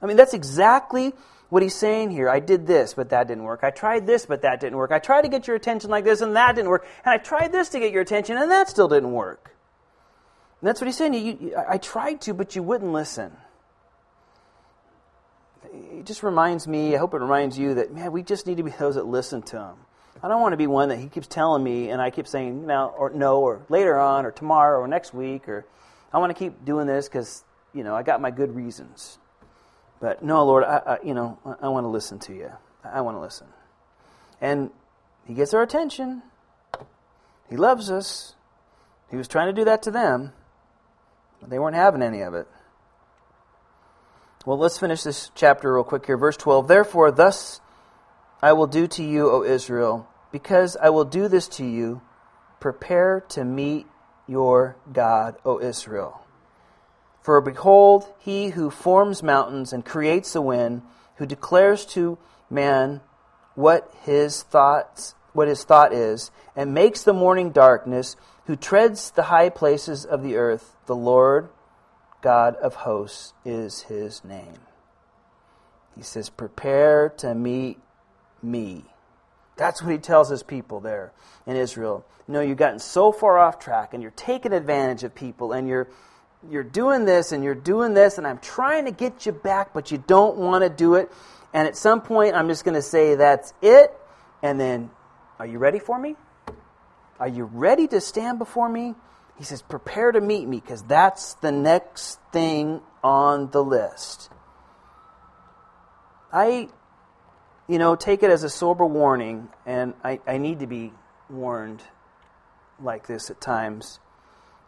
I 0.00 0.06
mean, 0.06 0.16
that's 0.16 0.32
exactly 0.32 1.12
what 1.48 1.62
he's 1.62 1.74
saying 1.74 2.10
here. 2.10 2.28
I 2.28 2.40
did 2.40 2.66
this, 2.66 2.94
but 2.94 3.10
that 3.10 3.28
didn't 3.28 3.44
work. 3.44 3.60
I 3.62 3.70
tried 3.70 4.06
this, 4.06 4.26
but 4.26 4.42
that 4.42 4.60
didn't 4.60 4.76
work. 4.76 4.92
I 4.92 4.98
tried 4.98 5.22
to 5.22 5.28
get 5.28 5.46
your 5.46 5.56
attention 5.56 5.90
like 5.90 6.04
this, 6.04 6.20
and 6.20 6.36
that 6.36 6.54
didn't 6.56 6.68
work. 6.68 6.86
And 7.04 7.12
I 7.12 7.18
tried 7.18 7.52
this 7.52 7.68
to 7.70 7.78
get 7.78 7.92
your 7.92 8.02
attention, 8.02 8.36
and 8.36 8.50
that 8.50 8.68
still 8.68 8.88
didn't 8.88 9.12
work. 9.12 9.54
And 10.60 10.68
that's 10.68 10.80
what 10.80 10.86
he's 10.86 10.96
saying. 10.96 11.14
You, 11.14 11.38
you, 11.40 11.56
I 11.56 11.78
tried 11.78 12.20
to, 12.22 12.34
but 12.34 12.56
you 12.56 12.62
wouldn't 12.62 12.92
listen 12.92 13.36
it 15.72 16.06
just 16.06 16.22
reminds 16.22 16.66
me, 16.66 16.94
I 16.94 16.98
hope 16.98 17.14
it 17.14 17.18
reminds 17.18 17.58
you 17.58 17.74
that, 17.74 17.92
man, 17.92 18.12
we 18.12 18.22
just 18.22 18.46
need 18.46 18.56
to 18.58 18.62
be 18.62 18.70
those 18.70 18.94
that 18.94 19.06
listen 19.06 19.42
to 19.42 19.58
him. 19.58 19.74
I 20.22 20.28
don't 20.28 20.40
want 20.40 20.52
to 20.52 20.56
be 20.56 20.66
one 20.66 20.88
that 20.88 20.98
he 20.98 21.08
keeps 21.08 21.28
telling 21.28 21.62
me 21.62 21.90
and 21.90 22.02
I 22.02 22.10
keep 22.10 22.26
saying 22.26 22.66
now 22.66 22.88
or 22.88 23.10
no 23.10 23.40
or 23.40 23.64
later 23.68 23.98
on 23.98 24.26
or 24.26 24.32
tomorrow 24.32 24.80
or 24.80 24.88
next 24.88 25.14
week 25.14 25.48
or 25.48 25.64
I 26.12 26.18
want 26.18 26.30
to 26.30 26.38
keep 26.38 26.64
doing 26.64 26.86
this 26.86 27.08
because, 27.08 27.44
you 27.72 27.84
know, 27.84 27.94
I 27.94 28.02
got 28.02 28.20
my 28.20 28.30
good 28.30 28.54
reasons. 28.54 29.18
But 30.00 30.22
no, 30.22 30.44
Lord, 30.44 30.64
I, 30.64 30.76
I 30.78 30.98
you 31.04 31.14
know, 31.14 31.38
I, 31.44 31.66
I 31.66 31.68
want 31.68 31.84
to 31.84 31.88
listen 31.88 32.18
to 32.20 32.34
you. 32.34 32.50
I 32.84 33.00
want 33.00 33.16
to 33.16 33.20
listen. 33.20 33.46
And 34.40 34.70
he 35.26 35.34
gets 35.34 35.52
our 35.54 35.62
attention. 35.62 36.22
He 37.50 37.56
loves 37.56 37.90
us. 37.90 38.34
He 39.10 39.16
was 39.16 39.28
trying 39.28 39.54
to 39.54 39.58
do 39.58 39.64
that 39.64 39.82
to 39.84 39.90
them, 39.90 40.32
but 41.40 41.50
they 41.50 41.58
weren't 41.58 41.76
having 41.76 42.02
any 42.02 42.20
of 42.20 42.34
it. 42.34 42.46
Well, 44.44 44.58
let's 44.58 44.78
finish 44.78 45.02
this 45.02 45.30
chapter 45.34 45.74
real 45.74 45.84
quick 45.84 46.06
here. 46.06 46.16
Verse 46.16 46.36
12. 46.36 46.68
Therefore, 46.68 47.10
thus 47.10 47.60
I 48.40 48.52
will 48.52 48.66
do 48.66 48.86
to 48.86 49.02
you, 49.02 49.30
O 49.30 49.42
Israel, 49.42 50.08
because 50.30 50.76
I 50.76 50.90
will 50.90 51.04
do 51.04 51.28
this 51.28 51.48
to 51.48 51.64
you, 51.64 52.00
prepare 52.60 53.20
to 53.30 53.44
meet 53.44 53.86
your 54.26 54.76
God, 54.92 55.36
O 55.44 55.60
Israel. 55.60 56.22
For 57.20 57.40
behold, 57.40 58.06
he 58.18 58.50
who 58.50 58.70
forms 58.70 59.22
mountains 59.22 59.72
and 59.72 59.84
creates 59.84 60.32
the 60.32 60.42
wind, 60.42 60.82
who 61.16 61.26
declares 61.26 61.84
to 61.86 62.18
man 62.48 63.00
what 63.54 63.92
his 64.02 64.42
thoughts 64.42 65.14
what 65.32 65.46
his 65.46 65.62
thought 65.62 65.92
is, 65.92 66.32
and 66.56 66.74
makes 66.74 67.04
the 67.04 67.12
morning 67.12 67.50
darkness, 67.50 68.16
who 68.46 68.56
treads 68.56 69.10
the 69.10 69.24
high 69.24 69.48
places 69.48 70.04
of 70.04 70.22
the 70.22 70.36
earth, 70.36 70.74
the 70.86 70.96
Lord 70.96 71.50
God 72.22 72.56
of 72.56 72.74
hosts 72.74 73.34
is 73.44 73.82
his 73.82 74.24
name. 74.24 74.58
He 75.96 76.02
says, 76.02 76.28
Prepare 76.28 77.10
to 77.18 77.34
meet 77.34 77.78
me. 78.42 78.84
That's 79.56 79.82
what 79.82 79.92
he 79.92 79.98
tells 79.98 80.28
his 80.28 80.42
people 80.42 80.80
there 80.80 81.12
in 81.46 81.56
Israel. 81.56 82.04
You 82.26 82.34
know, 82.34 82.40
you've 82.40 82.58
gotten 82.58 82.78
so 82.78 83.12
far 83.12 83.38
off 83.38 83.58
track 83.58 83.94
and 83.94 84.02
you're 84.02 84.12
taking 84.12 84.52
advantage 84.52 85.04
of 85.04 85.14
people 85.14 85.52
and 85.52 85.68
you're 85.68 85.88
you're 86.48 86.62
doing 86.62 87.04
this 87.04 87.32
and 87.32 87.42
you're 87.42 87.54
doing 87.54 87.94
this 87.94 88.18
and 88.18 88.26
I'm 88.26 88.38
trying 88.38 88.84
to 88.84 88.90
get 88.90 89.26
you 89.26 89.32
back, 89.32 89.72
but 89.72 89.90
you 89.90 89.98
don't 89.98 90.36
want 90.36 90.62
to 90.64 90.70
do 90.70 90.94
it. 90.94 91.10
And 91.52 91.66
at 91.66 91.76
some 91.76 92.00
point 92.00 92.34
I'm 92.34 92.48
just 92.48 92.64
going 92.64 92.74
to 92.74 92.82
say 92.82 93.14
that's 93.14 93.52
it 93.62 93.92
and 94.42 94.60
then 94.60 94.90
are 95.38 95.46
you 95.46 95.58
ready 95.58 95.78
for 95.78 95.98
me? 95.98 96.16
Are 97.18 97.28
you 97.28 97.44
ready 97.44 97.88
to 97.88 98.00
stand 98.00 98.38
before 98.38 98.68
me? 98.68 98.94
He 99.36 99.44
says, 99.44 99.62
prepare 99.62 100.12
to 100.12 100.20
meet 100.20 100.46
me 100.48 100.60
because 100.60 100.82
that's 100.82 101.34
the 101.34 101.52
next 101.52 102.18
thing 102.32 102.80
on 103.02 103.50
the 103.50 103.62
list. 103.62 104.30
I, 106.32 106.68
you 107.68 107.78
know, 107.78 107.94
take 107.94 108.22
it 108.22 108.30
as 108.30 108.42
a 108.42 108.50
sober 108.50 108.84
warning, 108.84 109.48
and 109.64 109.94
I, 110.04 110.20
I 110.26 110.38
need 110.38 110.60
to 110.60 110.66
be 110.66 110.92
warned 111.30 111.82
like 112.82 113.06
this 113.06 113.30
at 113.30 113.40
times. 113.40 114.00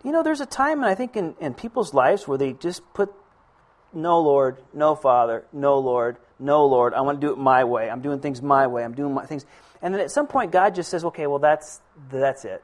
You 0.04 0.12
know, 0.12 0.22
there's 0.22 0.40
a 0.40 0.46
time, 0.46 0.78
and 0.78 0.86
I 0.86 0.94
think 0.94 1.16
in, 1.16 1.34
in 1.40 1.54
people's 1.54 1.92
lives 1.92 2.26
where 2.26 2.38
they 2.38 2.52
just 2.52 2.82
put, 2.94 3.12
no, 3.92 4.20
Lord, 4.20 4.58
no, 4.72 4.94
Father, 4.94 5.44
no, 5.52 5.78
Lord, 5.78 6.16
no, 6.38 6.64
Lord, 6.66 6.94
I 6.94 7.02
want 7.02 7.20
to 7.20 7.26
do 7.26 7.32
it 7.32 7.38
my 7.38 7.64
way. 7.64 7.90
I'm 7.90 8.00
doing 8.00 8.20
things 8.20 8.40
my 8.40 8.66
way. 8.66 8.82
I'm 8.82 8.94
doing 8.94 9.12
my 9.12 9.26
things. 9.26 9.44
And 9.82 9.92
then 9.92 10.00
at 10.00 10.10
some 10.10 10.26
point, 10.26 10.52
God 10.52 10.74
just 10.74 10.90
says, 10.90 11.04
okay, 11.04 11.26
well, 11.26 11.38
that's, 11.38 11.80
that's 12.10 12.44
it 12.44 12.62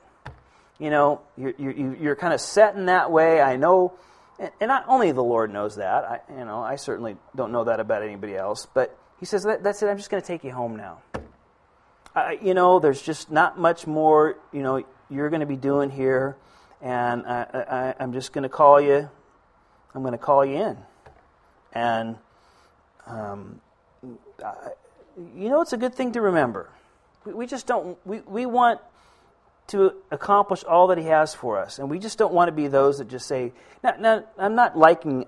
you 0.79 0.91
know, 0.91 1.21
you're, 1.37 1.55
you're, 1.59 1.97
you're 1.97 2.17
kind 2.17 2.35
of 2.35 2.41
set 2.41 2.75
in 2.77 2.87
that 2.87 3.11
way. 3.11 3.41
I 3.41 3.57
know, 3.57 3.95
and 4.39 4.51
not 4.61 4.85
only 4.89 5.13
the 5.13 5.23
Lord 5.23 5.53
knows 5.53 5.77
that. 5.77 6.05
I, 6.05 6.21
you 6.31 6.45
know, 6.45 6.61
I 6.61 6.77
certainly 6.77 7.17
don't 7.35 7.53
know 7.53 7.65
that 7.65 7.81
about 7.81 8.03
anybody 8.03 8.37
else. 8.37 8.67
But 8.73 8.97
He 9.19 9.25
says, 9.25 9.45
that, 9.45 9.63
"That's 9.63 9.83
it. 9.83 9.89
I'm 9.89 9.97
just 9.97 10.11
going 10.11 10.23
to 10.23 10.27
take 10.27 10.45
you 10.45 10.53
home 10.53 10.77
now." 10.77 10.99
I, 12.15 12.39
you 12.43 12.55
know, 12.55 12.79
there's 12.79 13.01
just 13.01 13.31
not 13.31 13.59
much 13.59 13.87
more. 13.87 14.37
You 14.53 14.63
know, 14.63 14.85
you're 15.09 15.31
going 15.31 15.41
to 15.41 15.47
be 15.47 15.57
doing 15.57 15.91
here, 15.91 16.37
and 16.81 17.27
I, 17.27 17.95
I'm 17.99 18.13
just 18.13 18.33
going 18.33 18.43
to 18.43 18.49
call 18.49 18.81
you. 18.81 19.09
I'm 19.95 20.03
going 20.03 20.13
to 20.13 20.19
call 20.19 20.45
you 20.45 20.57
in, 20.57 20.77
and 21.73 22.17
um, 23.07 23.61
I, 24.45 24.69
you 25.35 25.49
know, 25.49 25.63
it's 25.63 25.73
a 25.73 25.79
good 25.79 25.95
thing 25.95 26.13
to 26.13 26.21
remember. 26.21 26.69
We, 27.25 27.33
we 27.33 27.47
just 27.47 27.67
don't. 27.67 27.99
We, 28.05 28.21
we 28.21 28.47
want 28.47 28.81
to 29.69 29.95
accomplish 30.11 30.65
all 30.65 30.89
that 30.89 30.99
He 30.99 31.05
has 31.05 31.35
for 31.35 31.59
us. 31.59 31.79
And 31.79 31.91
we 31.91 31.99
just 31.99 32.19
don't 32.19 32.33
want 32.33 32.49
to 32.49 32.53
be 32.53 32.69
those 32.69 32.99
that 32.99 33.09
just 33.09 33.27
say, 33.27 33.53
now, 33.83 33.95
now 33.99 34.25
I'm 34.39 34.55
not 34.55 34.79
liking 34.79 35.27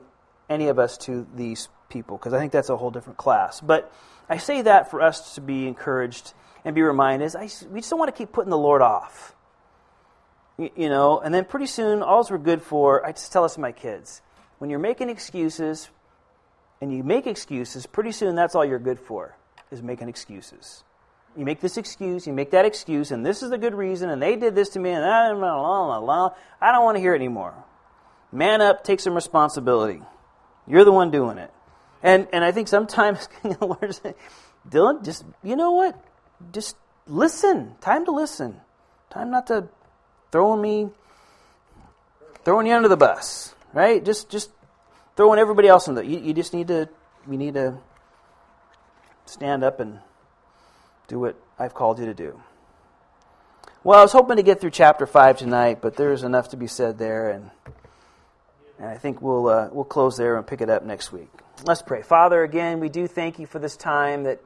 any 0.48 0.68
of 0.68 0.78
us 0.78 0.96
to 0.98 1.26
these 1.34 1.68
people 1.88 2.16
because 2.16 2.32
I 2.32 2.38
think 2.38 2.52
that's 2.52 2.68
a 2.68 2.76
whole 2.76 2.90
different 2.90 3.16
class. 3.16 3.60
But 3.60 3.92
I 4.28 4.36
say 4.38 4.62
that 4.62 4.90
for 4.90 5.00
us 5.00 5.34
to 5.34 5.40
be 5.40 5.66
encouraged 5.66 6.34
and 6.64 6.74
be 6.74 6.82
reminded 6.82 7.34
I, 7.34 7.48
we 7.70 7.80
just 7.80 7.90
don't 7.90 7.98
want 7.98 8.14
to 8.14 8.18
keep 8.18 8.32
putting 8.32 8.50
the 8.50 8.58
Lord 8.58 8.82
off. 8.82 9.34
You, 10.58 10.88
know, 10.88 11.20
and 11.20 11.32
then 11.32 11.44
pretty 11.44 11.66
soon, 11.66 12.02
alls 12.02 12.30
we're 12.32 12.38
good 12.38 12.62
for, 12.62 13.06
I 13.06 13.12
just 13.12 13.32
tell 13.32 13.44
this 13.44 13.54
to 13.54 13.60
my 13.60 13.70
kids 13.70 14.22
when 14.58 14.70
you're 14.70 14.80
making 14.80 15.08
excuses 15.08 15.88
and 16.80 16.92
you 16.92 17.04
make 17.04 17.28
excuses, 17.28 17.86
pretty 17.86 18.10
soon 18.10 18.34
that's 18.34 18.56
all 18.56 18.64
you're 18.64 18.80
good 18.80 18.98
for, 18.98 19.36
is 19.70 19.82
making 19.82 20.08
excuses 20.08 20.82
you 21.38 21.44
make 21.44 21.60
this 21.60 21.76
excuse, 21.76 22.26
you 22.26 22.32
make 22.32 22.50
that 22.50 22.64
excuse, 22.64 23.12
and 23.12 23.24
this 23.24 23.44
is 23.44 23.50
the 23.50 23.58
good 23.58 23.74
reason, 23.74 24.10
and 24.10 24.20
they 24.20 24.34
did 24.34 24.56
this 24.56 24.70
to 24.70 24.80
me, 24.80 24.90
and. 24.90 25.04
I 25.04 25.28
don't 25.28 26.84
want 26.84 26.96
to 26.96 27.00
hear 27.00 27.14
it 27.14 27.16
anymore. 27.16 27.54
Man 28.32 28.60
up, 28.60 28.82
take 28.82 28.98
some 28.98 29.14
responsibility. 29.14 30.02
You're 30.66 30.84
the 30.84 30.92
one 30.92 31.12
doing 31.12 31.38
it. 31.38 31.52
And 32.02 32.26
and 32.32 32.44
I 32.44 32.52
think 32.52 32.68
sometimes 32.68 33.28
Dylan, 34.68 35.04
just 35.04 35.24
you 35.42 35.56
know 35.56 35.72
what? 35.72 35.98
Just 36.52 36.76
listen. 37.06 37.76
Time 37.80 38.04
to 38.04 38.10
listen. 38.10 38.60
time 39.10 39.30
not 39.30 39.46
to 39.46 39.68
throwing 40.30 40.60
me, 40.60 40.90
throwing 42.44 42.66
you 42.66 42.74
under 42.74 42.88
the 42.88 42.96
bus, 42.96 43.54
right? 43.72 44.04
Just, 44.04 44.30
just 44.30 44.50
throwing 45.16 45.38
everybody 45.38 45.68
else 45.68 45.88
in 45.88 45.94
the. 45.94 46.04
You, 46.04 46.18
you 46.18 46.34
just 46.34 46.52
need 46.54 46.68
to, 46.68 46.88
we 47.26 47.36
need 47.36 47.54
to 47.54 47.78
stand 49.26 49.64
up 49.64 49.80
and 49.80 49.98
do 51.08 51.18
what 51.18 51.36
I've 51.58 51.74
called 51.74 51.98
you 51.98 52.06
to 52.06 52.14
do. 52.14 52.40
Well, 53.84 53.98
I 53.98 54.02
was 54.02 54.12
hoping 54.12 54.36
to 54.36 54.42
get 54.42 54.60
through 54.60 54.70
chapter 54.70 55.06
five 55.06 55.38
tonight, 55.38 55.80
but 55.80 55.96
there's 55.96 56.22
enough 56.22 56.48
to 56.50 56.56
be 56.56 56.66
said 56.66 56.98
there, 56.98 57.30
and, 57.30 57.50
and 58.78 58.88
I 58.88 58.96
think 58.96 59.22
we'll 59.22 59.48
uh, 59.48 59.68
we'll 59.72 59.84
close 59.84 60.16
there 60.16 60.36
and 60.36 60.46
pick 60.46 60.60
it 60.60 60.68
up 60.68 60.84
next 60.84 61.12
week. 61.12 61.30
Let's 61.64 61.82
pray. 61.82 62.02
Father, 62.02 62.42
again, 62.42 62.80
we 62.80 62.88
do 62.88 63.06
thank 63.06 63.38
you 63.38 63.46
for 63.46 63.58
this 63.58 63.76
time 63.76 64.24
that 64.24 64.40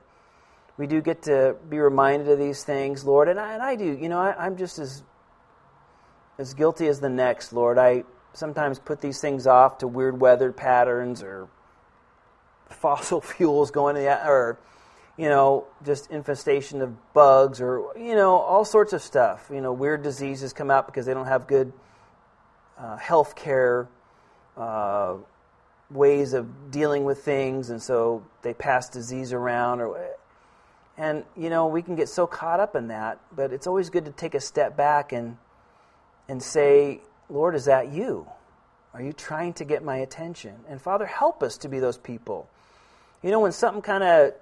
we 0.77 0.87
do 0.87 1.01
get 1.01 1.23
to 1.23 1.57
be 1.69 1.79
reminded 1.79 2.29
of 2.29 2.39
these 2.39 2.63
things, 2.63 3.05
Lord, 3.05 3.29
and 3.29 3.41
I, 3.41 3.55
and 3.55 3.63
I 3.63 3.75
do. 3.75 3.99
You 4.01 4.09
know, 4.09 4.19
I, 4.19 4.35
I'm 4.47 4.57
just 4.57 4.79
as 4.79 5.03
as 6.39 6.55
guilty 6.55 6.87
as 6.87 7.01
the 7.01 7.09
next, 7.09 7.53
Lord. 7.53 7.79
I 7.79 8.05
sometimes 8.33 8.79
put 8.79 9.01
these 9.01 9.21
things 9.21 9.47
off 9.47 9.79
to 9.79 9.87
weird 9.87 10.21
weather 10.21 10.53
patterns 10.53 11.23
or 11.23 11.49
fossil 12.69 13.21
fuels 13.21 13.71
going 13.71 13.97
in 13.97 14.05
the 14.05 14.27
or 14.27 14.59
you 15.19 15.29
know 15.29 15.67
just 15.85 16.11
infestation 16.11 16.81
of 16.81 17.13
bugs 17.13 17.61
or 17.61 17.93
you 17.97 18.15
know 18.15 18.37
all 18.37 18.65
sorts 18.65 18.93
of 18.93 19.03
stuff. 19.03 19.51
You 19.53 19.61
know, 19.61 19.73
weird 19.73 20.03
diseases 20.03 20.53
come 20.53 20.71
out 20.71 20.87
because 20.87 21.07
they 21.07 21.15
don't 21.15 21.27
have 21.27 21.47
good 21.47 21.73
uh, 22.79 22.97
health 22.97 23.35
care. 23.37 23.89
Uh, 24.57 25.17
ways 25.95 26.33
of 26.33 26.71
dealing 26.71 27.05
with 27.05 27.23
things 27.23 27.71
and 27.71 27.83
so 27.83 28.25
they 28.43 28.55
pass 28.55 28.89
disease 28.89 29.33
around 29.33 29.81
or 29.81 30.17
and 30.97 31.25
you 31.37 31.51
know 31.51 31.67
we 31.67 31.83
can 31.83 31.95
get 31.95 32.09
so 32.09 32.27
caught 32.27 32.61
up 32.61 32.75
in 32.75 32.89
that 32.89 33.21
but 33.35 33.53
it's 33.53 33.67
always 33.67 33.91
good 33.91 34.05
to 34.05 34.11
take 34.13 34.35
a 34.35 34.41
step 34.41 34.77
back 34.77 35.13
and 35.13 35.37
and 36.33 36.43
say, 36.43 36.99
Lord, 37.29 37.55
is 37.55 37.67
that 37.67 37.93
you? 37.93 38.27
Are 38.95 39.03
you 39.03 39.13
trying 39.13 39.53
to 39.55 39.67
get 39.67 39.85
my 39.85 39.99
attention? 39.99 40.55
And 40.67 40.81
Father, 40.81 41.05
help 41.05 41.43
us 41.43 41.59
to 41.59 41.69
be 41.69 41.79
those 41.79 41.99
people. 41.99 42.49
You 43.23 43.31
know, 43.31 43.41
when 43.41 43.53
something 43.53 43.83
kind 43.83 44.03
of 44.03 44.33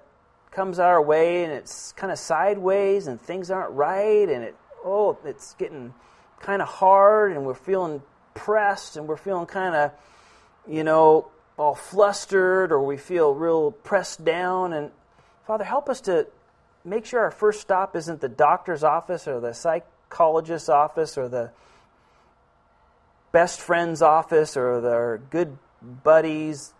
comes 0.51 0.79
our 0.79 1.01
way 1.01 1.43
and 1.43 1.51
it's 1.51 1.91
kind 1.91 2.09
of 2.09 2.17
sideways 2.17 3.07
and 3.07 3.19
things 3.19 3.51
aren't 3.51 3.73
right 3.73 4.29
and 4.29 4.41
it, 4.41 4.55
oh, 4.85 5.17
it's 5.25 5.53
getting 5.55 5.93
kind 6.39 6.61
of 6.61 6.69
hard 6.69 7.33
and 7.33 7.45
we're 7.45 7.53
feeling 7.53 8.01
pressed 8.35 8.95
and 8.95 9.05
we're 9.05 9.17
feeling 9.17 9.45
kind 9.45 9.75
of, 9.75 9.91
you 10.69 10.85
know, 10.85 11.27
all 11.57 11.75
flustered 11.75 12.71
or 12.71 12.81
we 12.81 12.95
feel 12.95 13.33
real 13.33 13.69
pressed 13.69 14.23
down. 14.23 14.71
And 14.71 14.91
Father, 15.45 15.65
help 15.65 15.89
us 15.89 15.99
to 16.01 16.25
make 16.85 17.05
sure 17.05 17.19
our 17.19 17.31
first 17.31 17.59
stop 17.59 17.97
isn't 17.97 18.21
the 18.21 18.29
doctor's 18.29 18.81
office 18.81 19.27
or 19.27 19.41
the 19.41 19.53
psychologist's 19.53 20.69
office 20.69 21.17
or 21.17 21.27
the 21.27 21.51
best 23.31 23.61
friend's 23.61 24.01
office 24.01 24.57
or 24.57 24.81
their 24.81 25.21
good 25.29 25.57
buddy's 26.03 26.73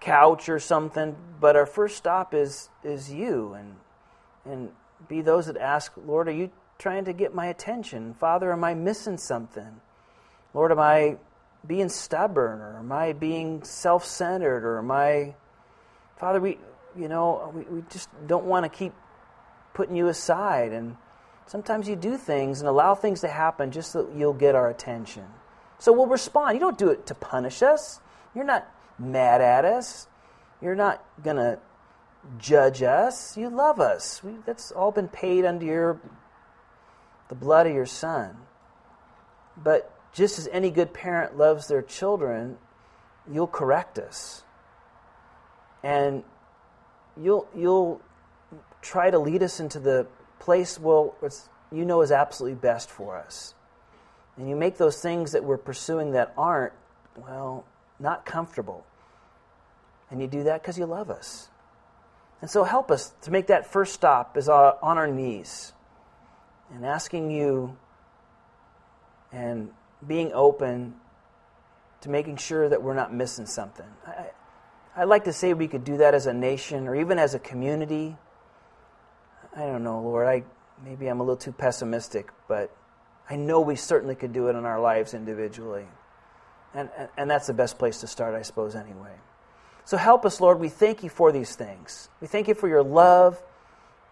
couch 0.00 0.48
or 0.48 0.58
something, 0.58 1.16
but 1.40 1.56
our 1.56 1.66
first 1.66 1.96
stop 1.96 2.34
is 2.34 2.70
is 2.84 3.12
you 3.12 3.54
and 3.54 3.76
and 4.44 4.70
be 5.08 5.20
those 5.20 5.46
that 5.46 5.56
ask, 5.56 5.92
Lord, 6.06 6.28
are 6.28 6.32
you 6.32 6.50
trying 6.78 7.04
to 7.04 7.12
get 7.12 7.34
my 7.34 7.46
attention? 7.46 8.14
Father, 8.14 8.52
am 8.52 8.64
I 8.64 8.74
missing 8.74 9.18
something? 9.18 9.80
Lord, 10.54 10.72
am 10.72 10.80
I 10.80 11.16
being 11.66 11.88
stubborn 11.88 12.60
or 12.60 12.78
am 12.78 12.92
I 12.92 13.12
being 13.12 13.62
self-centered 13.62 14.64
or 14.64 14.78
am 14.78 14.90
I 14.90 15.34
Father, 16.16 16.40
we 16.40 16.58
you 16.96 17.08
know, 17.08 17.52
we, 17.54 17.62
we 17.62 17.82
just 17.90 18.08
don't 18.26 18.44
want 18.44 18.64
to 18.64 18.68
keep 18.68 18.92
putting 19.74 19.94
you 19.94 20.08
aside 20.08 20.72
and 20.72 20.96
Sometimes 21.48 21.88
you 21.88 21.96
do 21.96 22.18
things 22.18 22.60
and 22.60 22.68
allow 22.68 22.94
things 22.94 23.22
to 23.22 23.28
happen 23.28 23.70
just 23.70 23.92
so 23.92 24.06
you'll 24.14 24.34
get 24.34 24.54
our 24.54 24.68
attention. 24.68 25.24
So 25.78 25.92
we'll 25.92 26.06
respond. 26.06 26.54
You 26.54 26.60
don't 26.60 26.76
do 26.76 26.90
it 26.90 27.06
to 27.06 27.14
punish 27.14 27.62
us. 27.62 28.00
You're 28.34 28.44
not 28.44 28.70
mad 28.98 29.40
at 29.40 29.64
us. 29.64 30.08
You're 30.60 30.74
not 30.74 31.02
going 31.22 31.36
to 31.36 31.58
judge 32.36 32.82
us. 32.82 33.34
You 33.38 33.48
love 33.48 33.80
us. 33.80 34.22
We, 34.22 34.34
that's 34.44 34.70
all 34.72 34.92
been 34.92 35.08
paid 35.08 35.46
under 35.46 35.64
your 35.64 36.00
the 37.28 37.34
blood 37.34 37.66
of 37.66 37.74
your 37.74 37.86
son. 37.86 38.36
But 39.56 39.90
just 40.12 40.38
as 40.38 40.48
any 40.52 40.70
good 40.70 40.92
parent 40.92 41.38
loves 41.38 41.66
their 41.68 41.82
children, 41.82 42.58
you'll 43.30 43.46
correct 43.46 43.98
us. 43.98 44.42
And 45.82 46.24
you'll 47.16 47.48
you'll 47.54 48.02
try 48.82 49.10
to 49.10 49.18
lead 49.18 49.42
us 49.42 49.60
into 49.60 49.78
the 49.78 50.06
place 50.38 50.78
well 50.78 51.14
you 51.70 51.84
know 51.84 52.02
is 52.02 52.12
absolutely 52.12 52.56
best 52.56 52.90
for 52.90 53.16
us. 53.16 53.54
And 54.36 54.48
you 54.48 54.56
make 54.56 54.76
those 54.78 55.00
things 55.00 55.32
that 55.32 55.44
we're 55.44 55.58
pursuing 55.58 56.12
that 56.12 56.32
aren't, 56.36 56.72
well, 57.16 57.64
not 57.98 58.24
comfortable. 58.24 58.86
And 60.10 60.20
you 60.20 60.28
do 60.28 60.44
that 60.44 60.62
because 60.62 60.78
you 60.78 60.86
love 60.86 61.10
us. 61.10 61.48
And 62.40 62.48
so 62.48 62.62
help 62.62 62.90
us 62.90 63.12
to 63.22 63.30
make 63.32 63.48
that 63.48 63.70
first 63.70 63.94
stop 63.94 64.36
is 64.36 64.48
uh, 64.48 64.74
on 64.80 64.96
our 64.96 65.08
knees 65.08 65.72
and 66.72 66.86
asking 66.86 67.30
you 67.30 67.76
and 69.32 69.70
being 70.06 70.32
open 70.32 70.94
to 72.02 72.10
making 72.10 72.36
sure 72.36 72.68
that 72.68 72.80
we're 72.80 72.94
not 72.94 73.12
missing 73.12 73.46
something. 73.46 73.86
I, 74.06 74.26
I'd 74.96 75.08
like 75.08 75.24
to 75.24 75.32
say 75.32 75.52
we 75.52 75.66
could 75.66 75.84
do 75.84 75.96
that 75.98 76.14
as 76.14 76.26
a 76.26 76.32
nation 76.32 76.86
or 76.86 76.94
even 76.94 77.18
as 77.18 77.34
a 77.34 77.40
community. 77.40 78.16
I 79.58 79.66
don't 79.66 79.82
know, 79.82 80.00
Lord. 80.00 80.28
I 80.28 80.44
maybe 80.84 81.08
I'm 81.08 81.18
a 81.18 81.22
little 81.24 81.36
too 81.36 81.50
pessimistic, 81.50 82.30
but 82.46 82.70
I 83.28 83.34
know 83.34 83.60
we 83.60 83.74
certainly 83.74 84.14
could 84.14 84.32
do 84.32 84.46
it 84.46 84.54
in 84.54 84.64
our 84.64 84.80
lives 84.80 85.14
individually. 85.14 85.86
And, 86.74 86.88
and, 86.96 87.08
and 87.16 87.30
that's 87.30 87.48
the 87.48 87.54
best 87.54 87.76
place 87.76 88.00
to 88.00 88.06
start, 88.06 88.36
I 88.36 88.42
suppose, 88.42 88.76
anyway. 88.76 89.14
So 89.84 89.96
help 89.96 90.24
us, 90.24 90.40
Lord. 90.40 90.60
We 90.60 90.68
thank 90.68 91.02
you 91.02 91.10
for 91.10 91.32
these 91.32 91.56
things. 91.56 92.08
We 92.20 92.28
thank 92.28 92.46
you 92.46 92.54
for 92.54 92.68
your 92.68 92.84
love. 92.84 93.42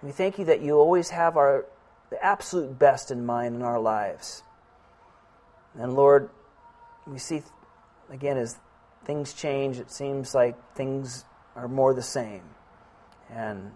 We 0.02 0.10
thank 0.10 0.38
you 0.38 0.46
that 0.46 0.62
you 0.62 0.74
always 0.74 1.10
have 1.10 1.36
our 1.36 1.64
the 2.10 2.24
absolute 2.24 2.76
best 2.76 3.12
in 3.12 3.24
mind 3.24 3.54
in 3.54 3.62
our 3.62 3.78
lives. 3.78 4.42
And 5.78 5.94
Lord, 5.94 6.28
we 7.06 7.18
see 7.18 7.42
again 8.10 8.36
as 8.36 8.58
things 9.04 9.32
change, 9.32 9.78
it 9.78 9.92
seems 9.92 10.34
like 10.34 10.56
things 10.74 11.24
are 11.54 11.68
more 11.68 11.94
the 11.94 12.02
same. 12.02 12.42
And 13.30 13.70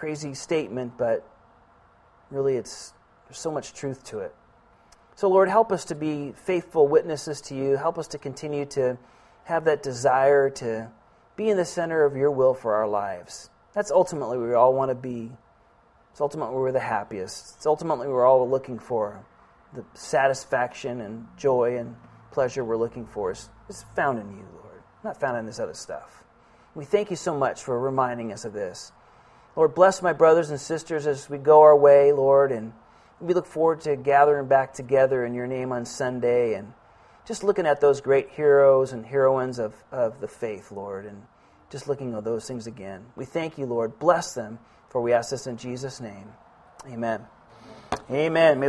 crazy 0.00 0.32
statement, 0.32 0.96
but 0.96 1.28
really 2.30 2.56
it's 2.56 2.94
there's 3.28 3.38
so 3.38 3.52
much 3.52 3.74
truth 3.74 4.02
to 4.02 4.20
it. 4.20 4.34
So 5.14 5.28
Lord, 5.28 5.50
help 5.50 5.70
us 5.70 5.84
to 5.86 5.94
be 5.94 6.32
faithful 6.32 6.88
witnesses 6.88 7.42
to 7.42 7.54
you. 7.54 7.76
Help 7.76 7.98
us 7.98 8.08
to 8.08 8.18
continue 8.18 8.64
to 8.66 8.96
have 9.44 9.66
that 9.66 9.82
desire 9.82 10.48
to 10.50 10.90
be 11.36 11.50
in 11.50 11.58
the 11.58 11.66
center 11.66 12.02
of 12.04 12.16
your 12.16 12.30
will 12.30 12.54
for 12.54 12.74
our 12.74 12.88
lives. 12.88 13.50
That's 13.74 13.90
ultimately 13.90 14.38
where 14.38 14.48
we 14.48 14.54
all 14.54 14.72
want 14.72 14.88
to 14.90 14.94
be. 14.94 15.30
It's 16.12 16.20
ultimately 16.22 16.54
where 16.54 16.62
we're 16.62 16.72
the 16.72 16.80
happiest. 16.80 17.56
It's 17.56 17.66
ultimately 17.66 18.06
where 18.06 18.16
we're 18.16 18.26
all 18.26 18.48
looking 18.48 18.78
for. 18.78 19.22
The 19.74 19.84
satisfaction 19.92 21.02
and 21.02 21.26
joy 21.36 21.76
and 21.76 21.94
pleasure 22.32 22.64
we're 22.64 22.78
looking 22.78 23.04
for 23.04 23.32
is, 23.32 23.50
is 23.68 23.84
found 23.94 24.18
in 24.18 24.30
you, 24.30 24.46
Lord, 24.54 24.82
not 25.04 25.20
found 25.20 25.36
in 25.36 25.44
this 25.44 25.60
other 25.60 25.74
stuff. 25.74 26.24
We 26.74 26.86
thank 26.86 27.10
you 27.10 27.16
so 27.16 27.36
much 27.36 27.62
for 27.62 27.78
reminding 27.78 28.32
us 28.32 28.46
of 28.46 28.54
this. 28.54 28.92
Lord, 29.56 29.74
bless 29.74 30.00
my 30.00 30.12
brothers 30.12 30.50
and 30.50 30.60
sisters 30.60 31.06
as 31.06 31.28
we 31.28 31.38
go 31.38 31.60
our 31.62 31.76
way, 31.76 32.12
Lord, 32.12 32.52
and 32.52 32.72
we 33.20 33.34
look 33.34 33.46
forward 33.46 33.80
to 33.82 33.96
gathering 33.96 34.46
back 34.46 34.72
together 34.72 35.24
in 35.24 35.34
your 35.34 35.46
name 35.46 35.72
on 35.72 35.84
Sunday 35.84 36.54
and 36.54 36.72
just 37.26 37.44
looking 37.44 37.66
at 37.66 37.80
those 37.80 38.00
great 38.00 38.30
heroes 38.30 38.92
and 38.92 39.04
heroines 39.04 39.58
of, 39.58 39.74
of 39.90 40.20
the 40.20 40.28
faith, 40.28 40.70
Lord, 40.70 41.04
and 41.04 41.22
just 41.70 41.88
looking 41.88 42.14
at 42.14 42.24
those 42.24 42.46
things 42.46 42.66
again. 42.66 43.06
We 43.16 43.24
thank 43.24 43.58
you, 43.58 43.66
Lord. 43.66 43.98
Bless 43.98 44.34
them, 44.34 44.58
for 44.88 45.00
we 45.00 45.12
ask 45.12 45.30
this 45.30 45.46
in 45.46 45.56
Jesus' 45.56 46.00
name. 46.00 46.32
Amen. 46.86 47.26
Amen. 48.10 48.58
May 48.60 48.68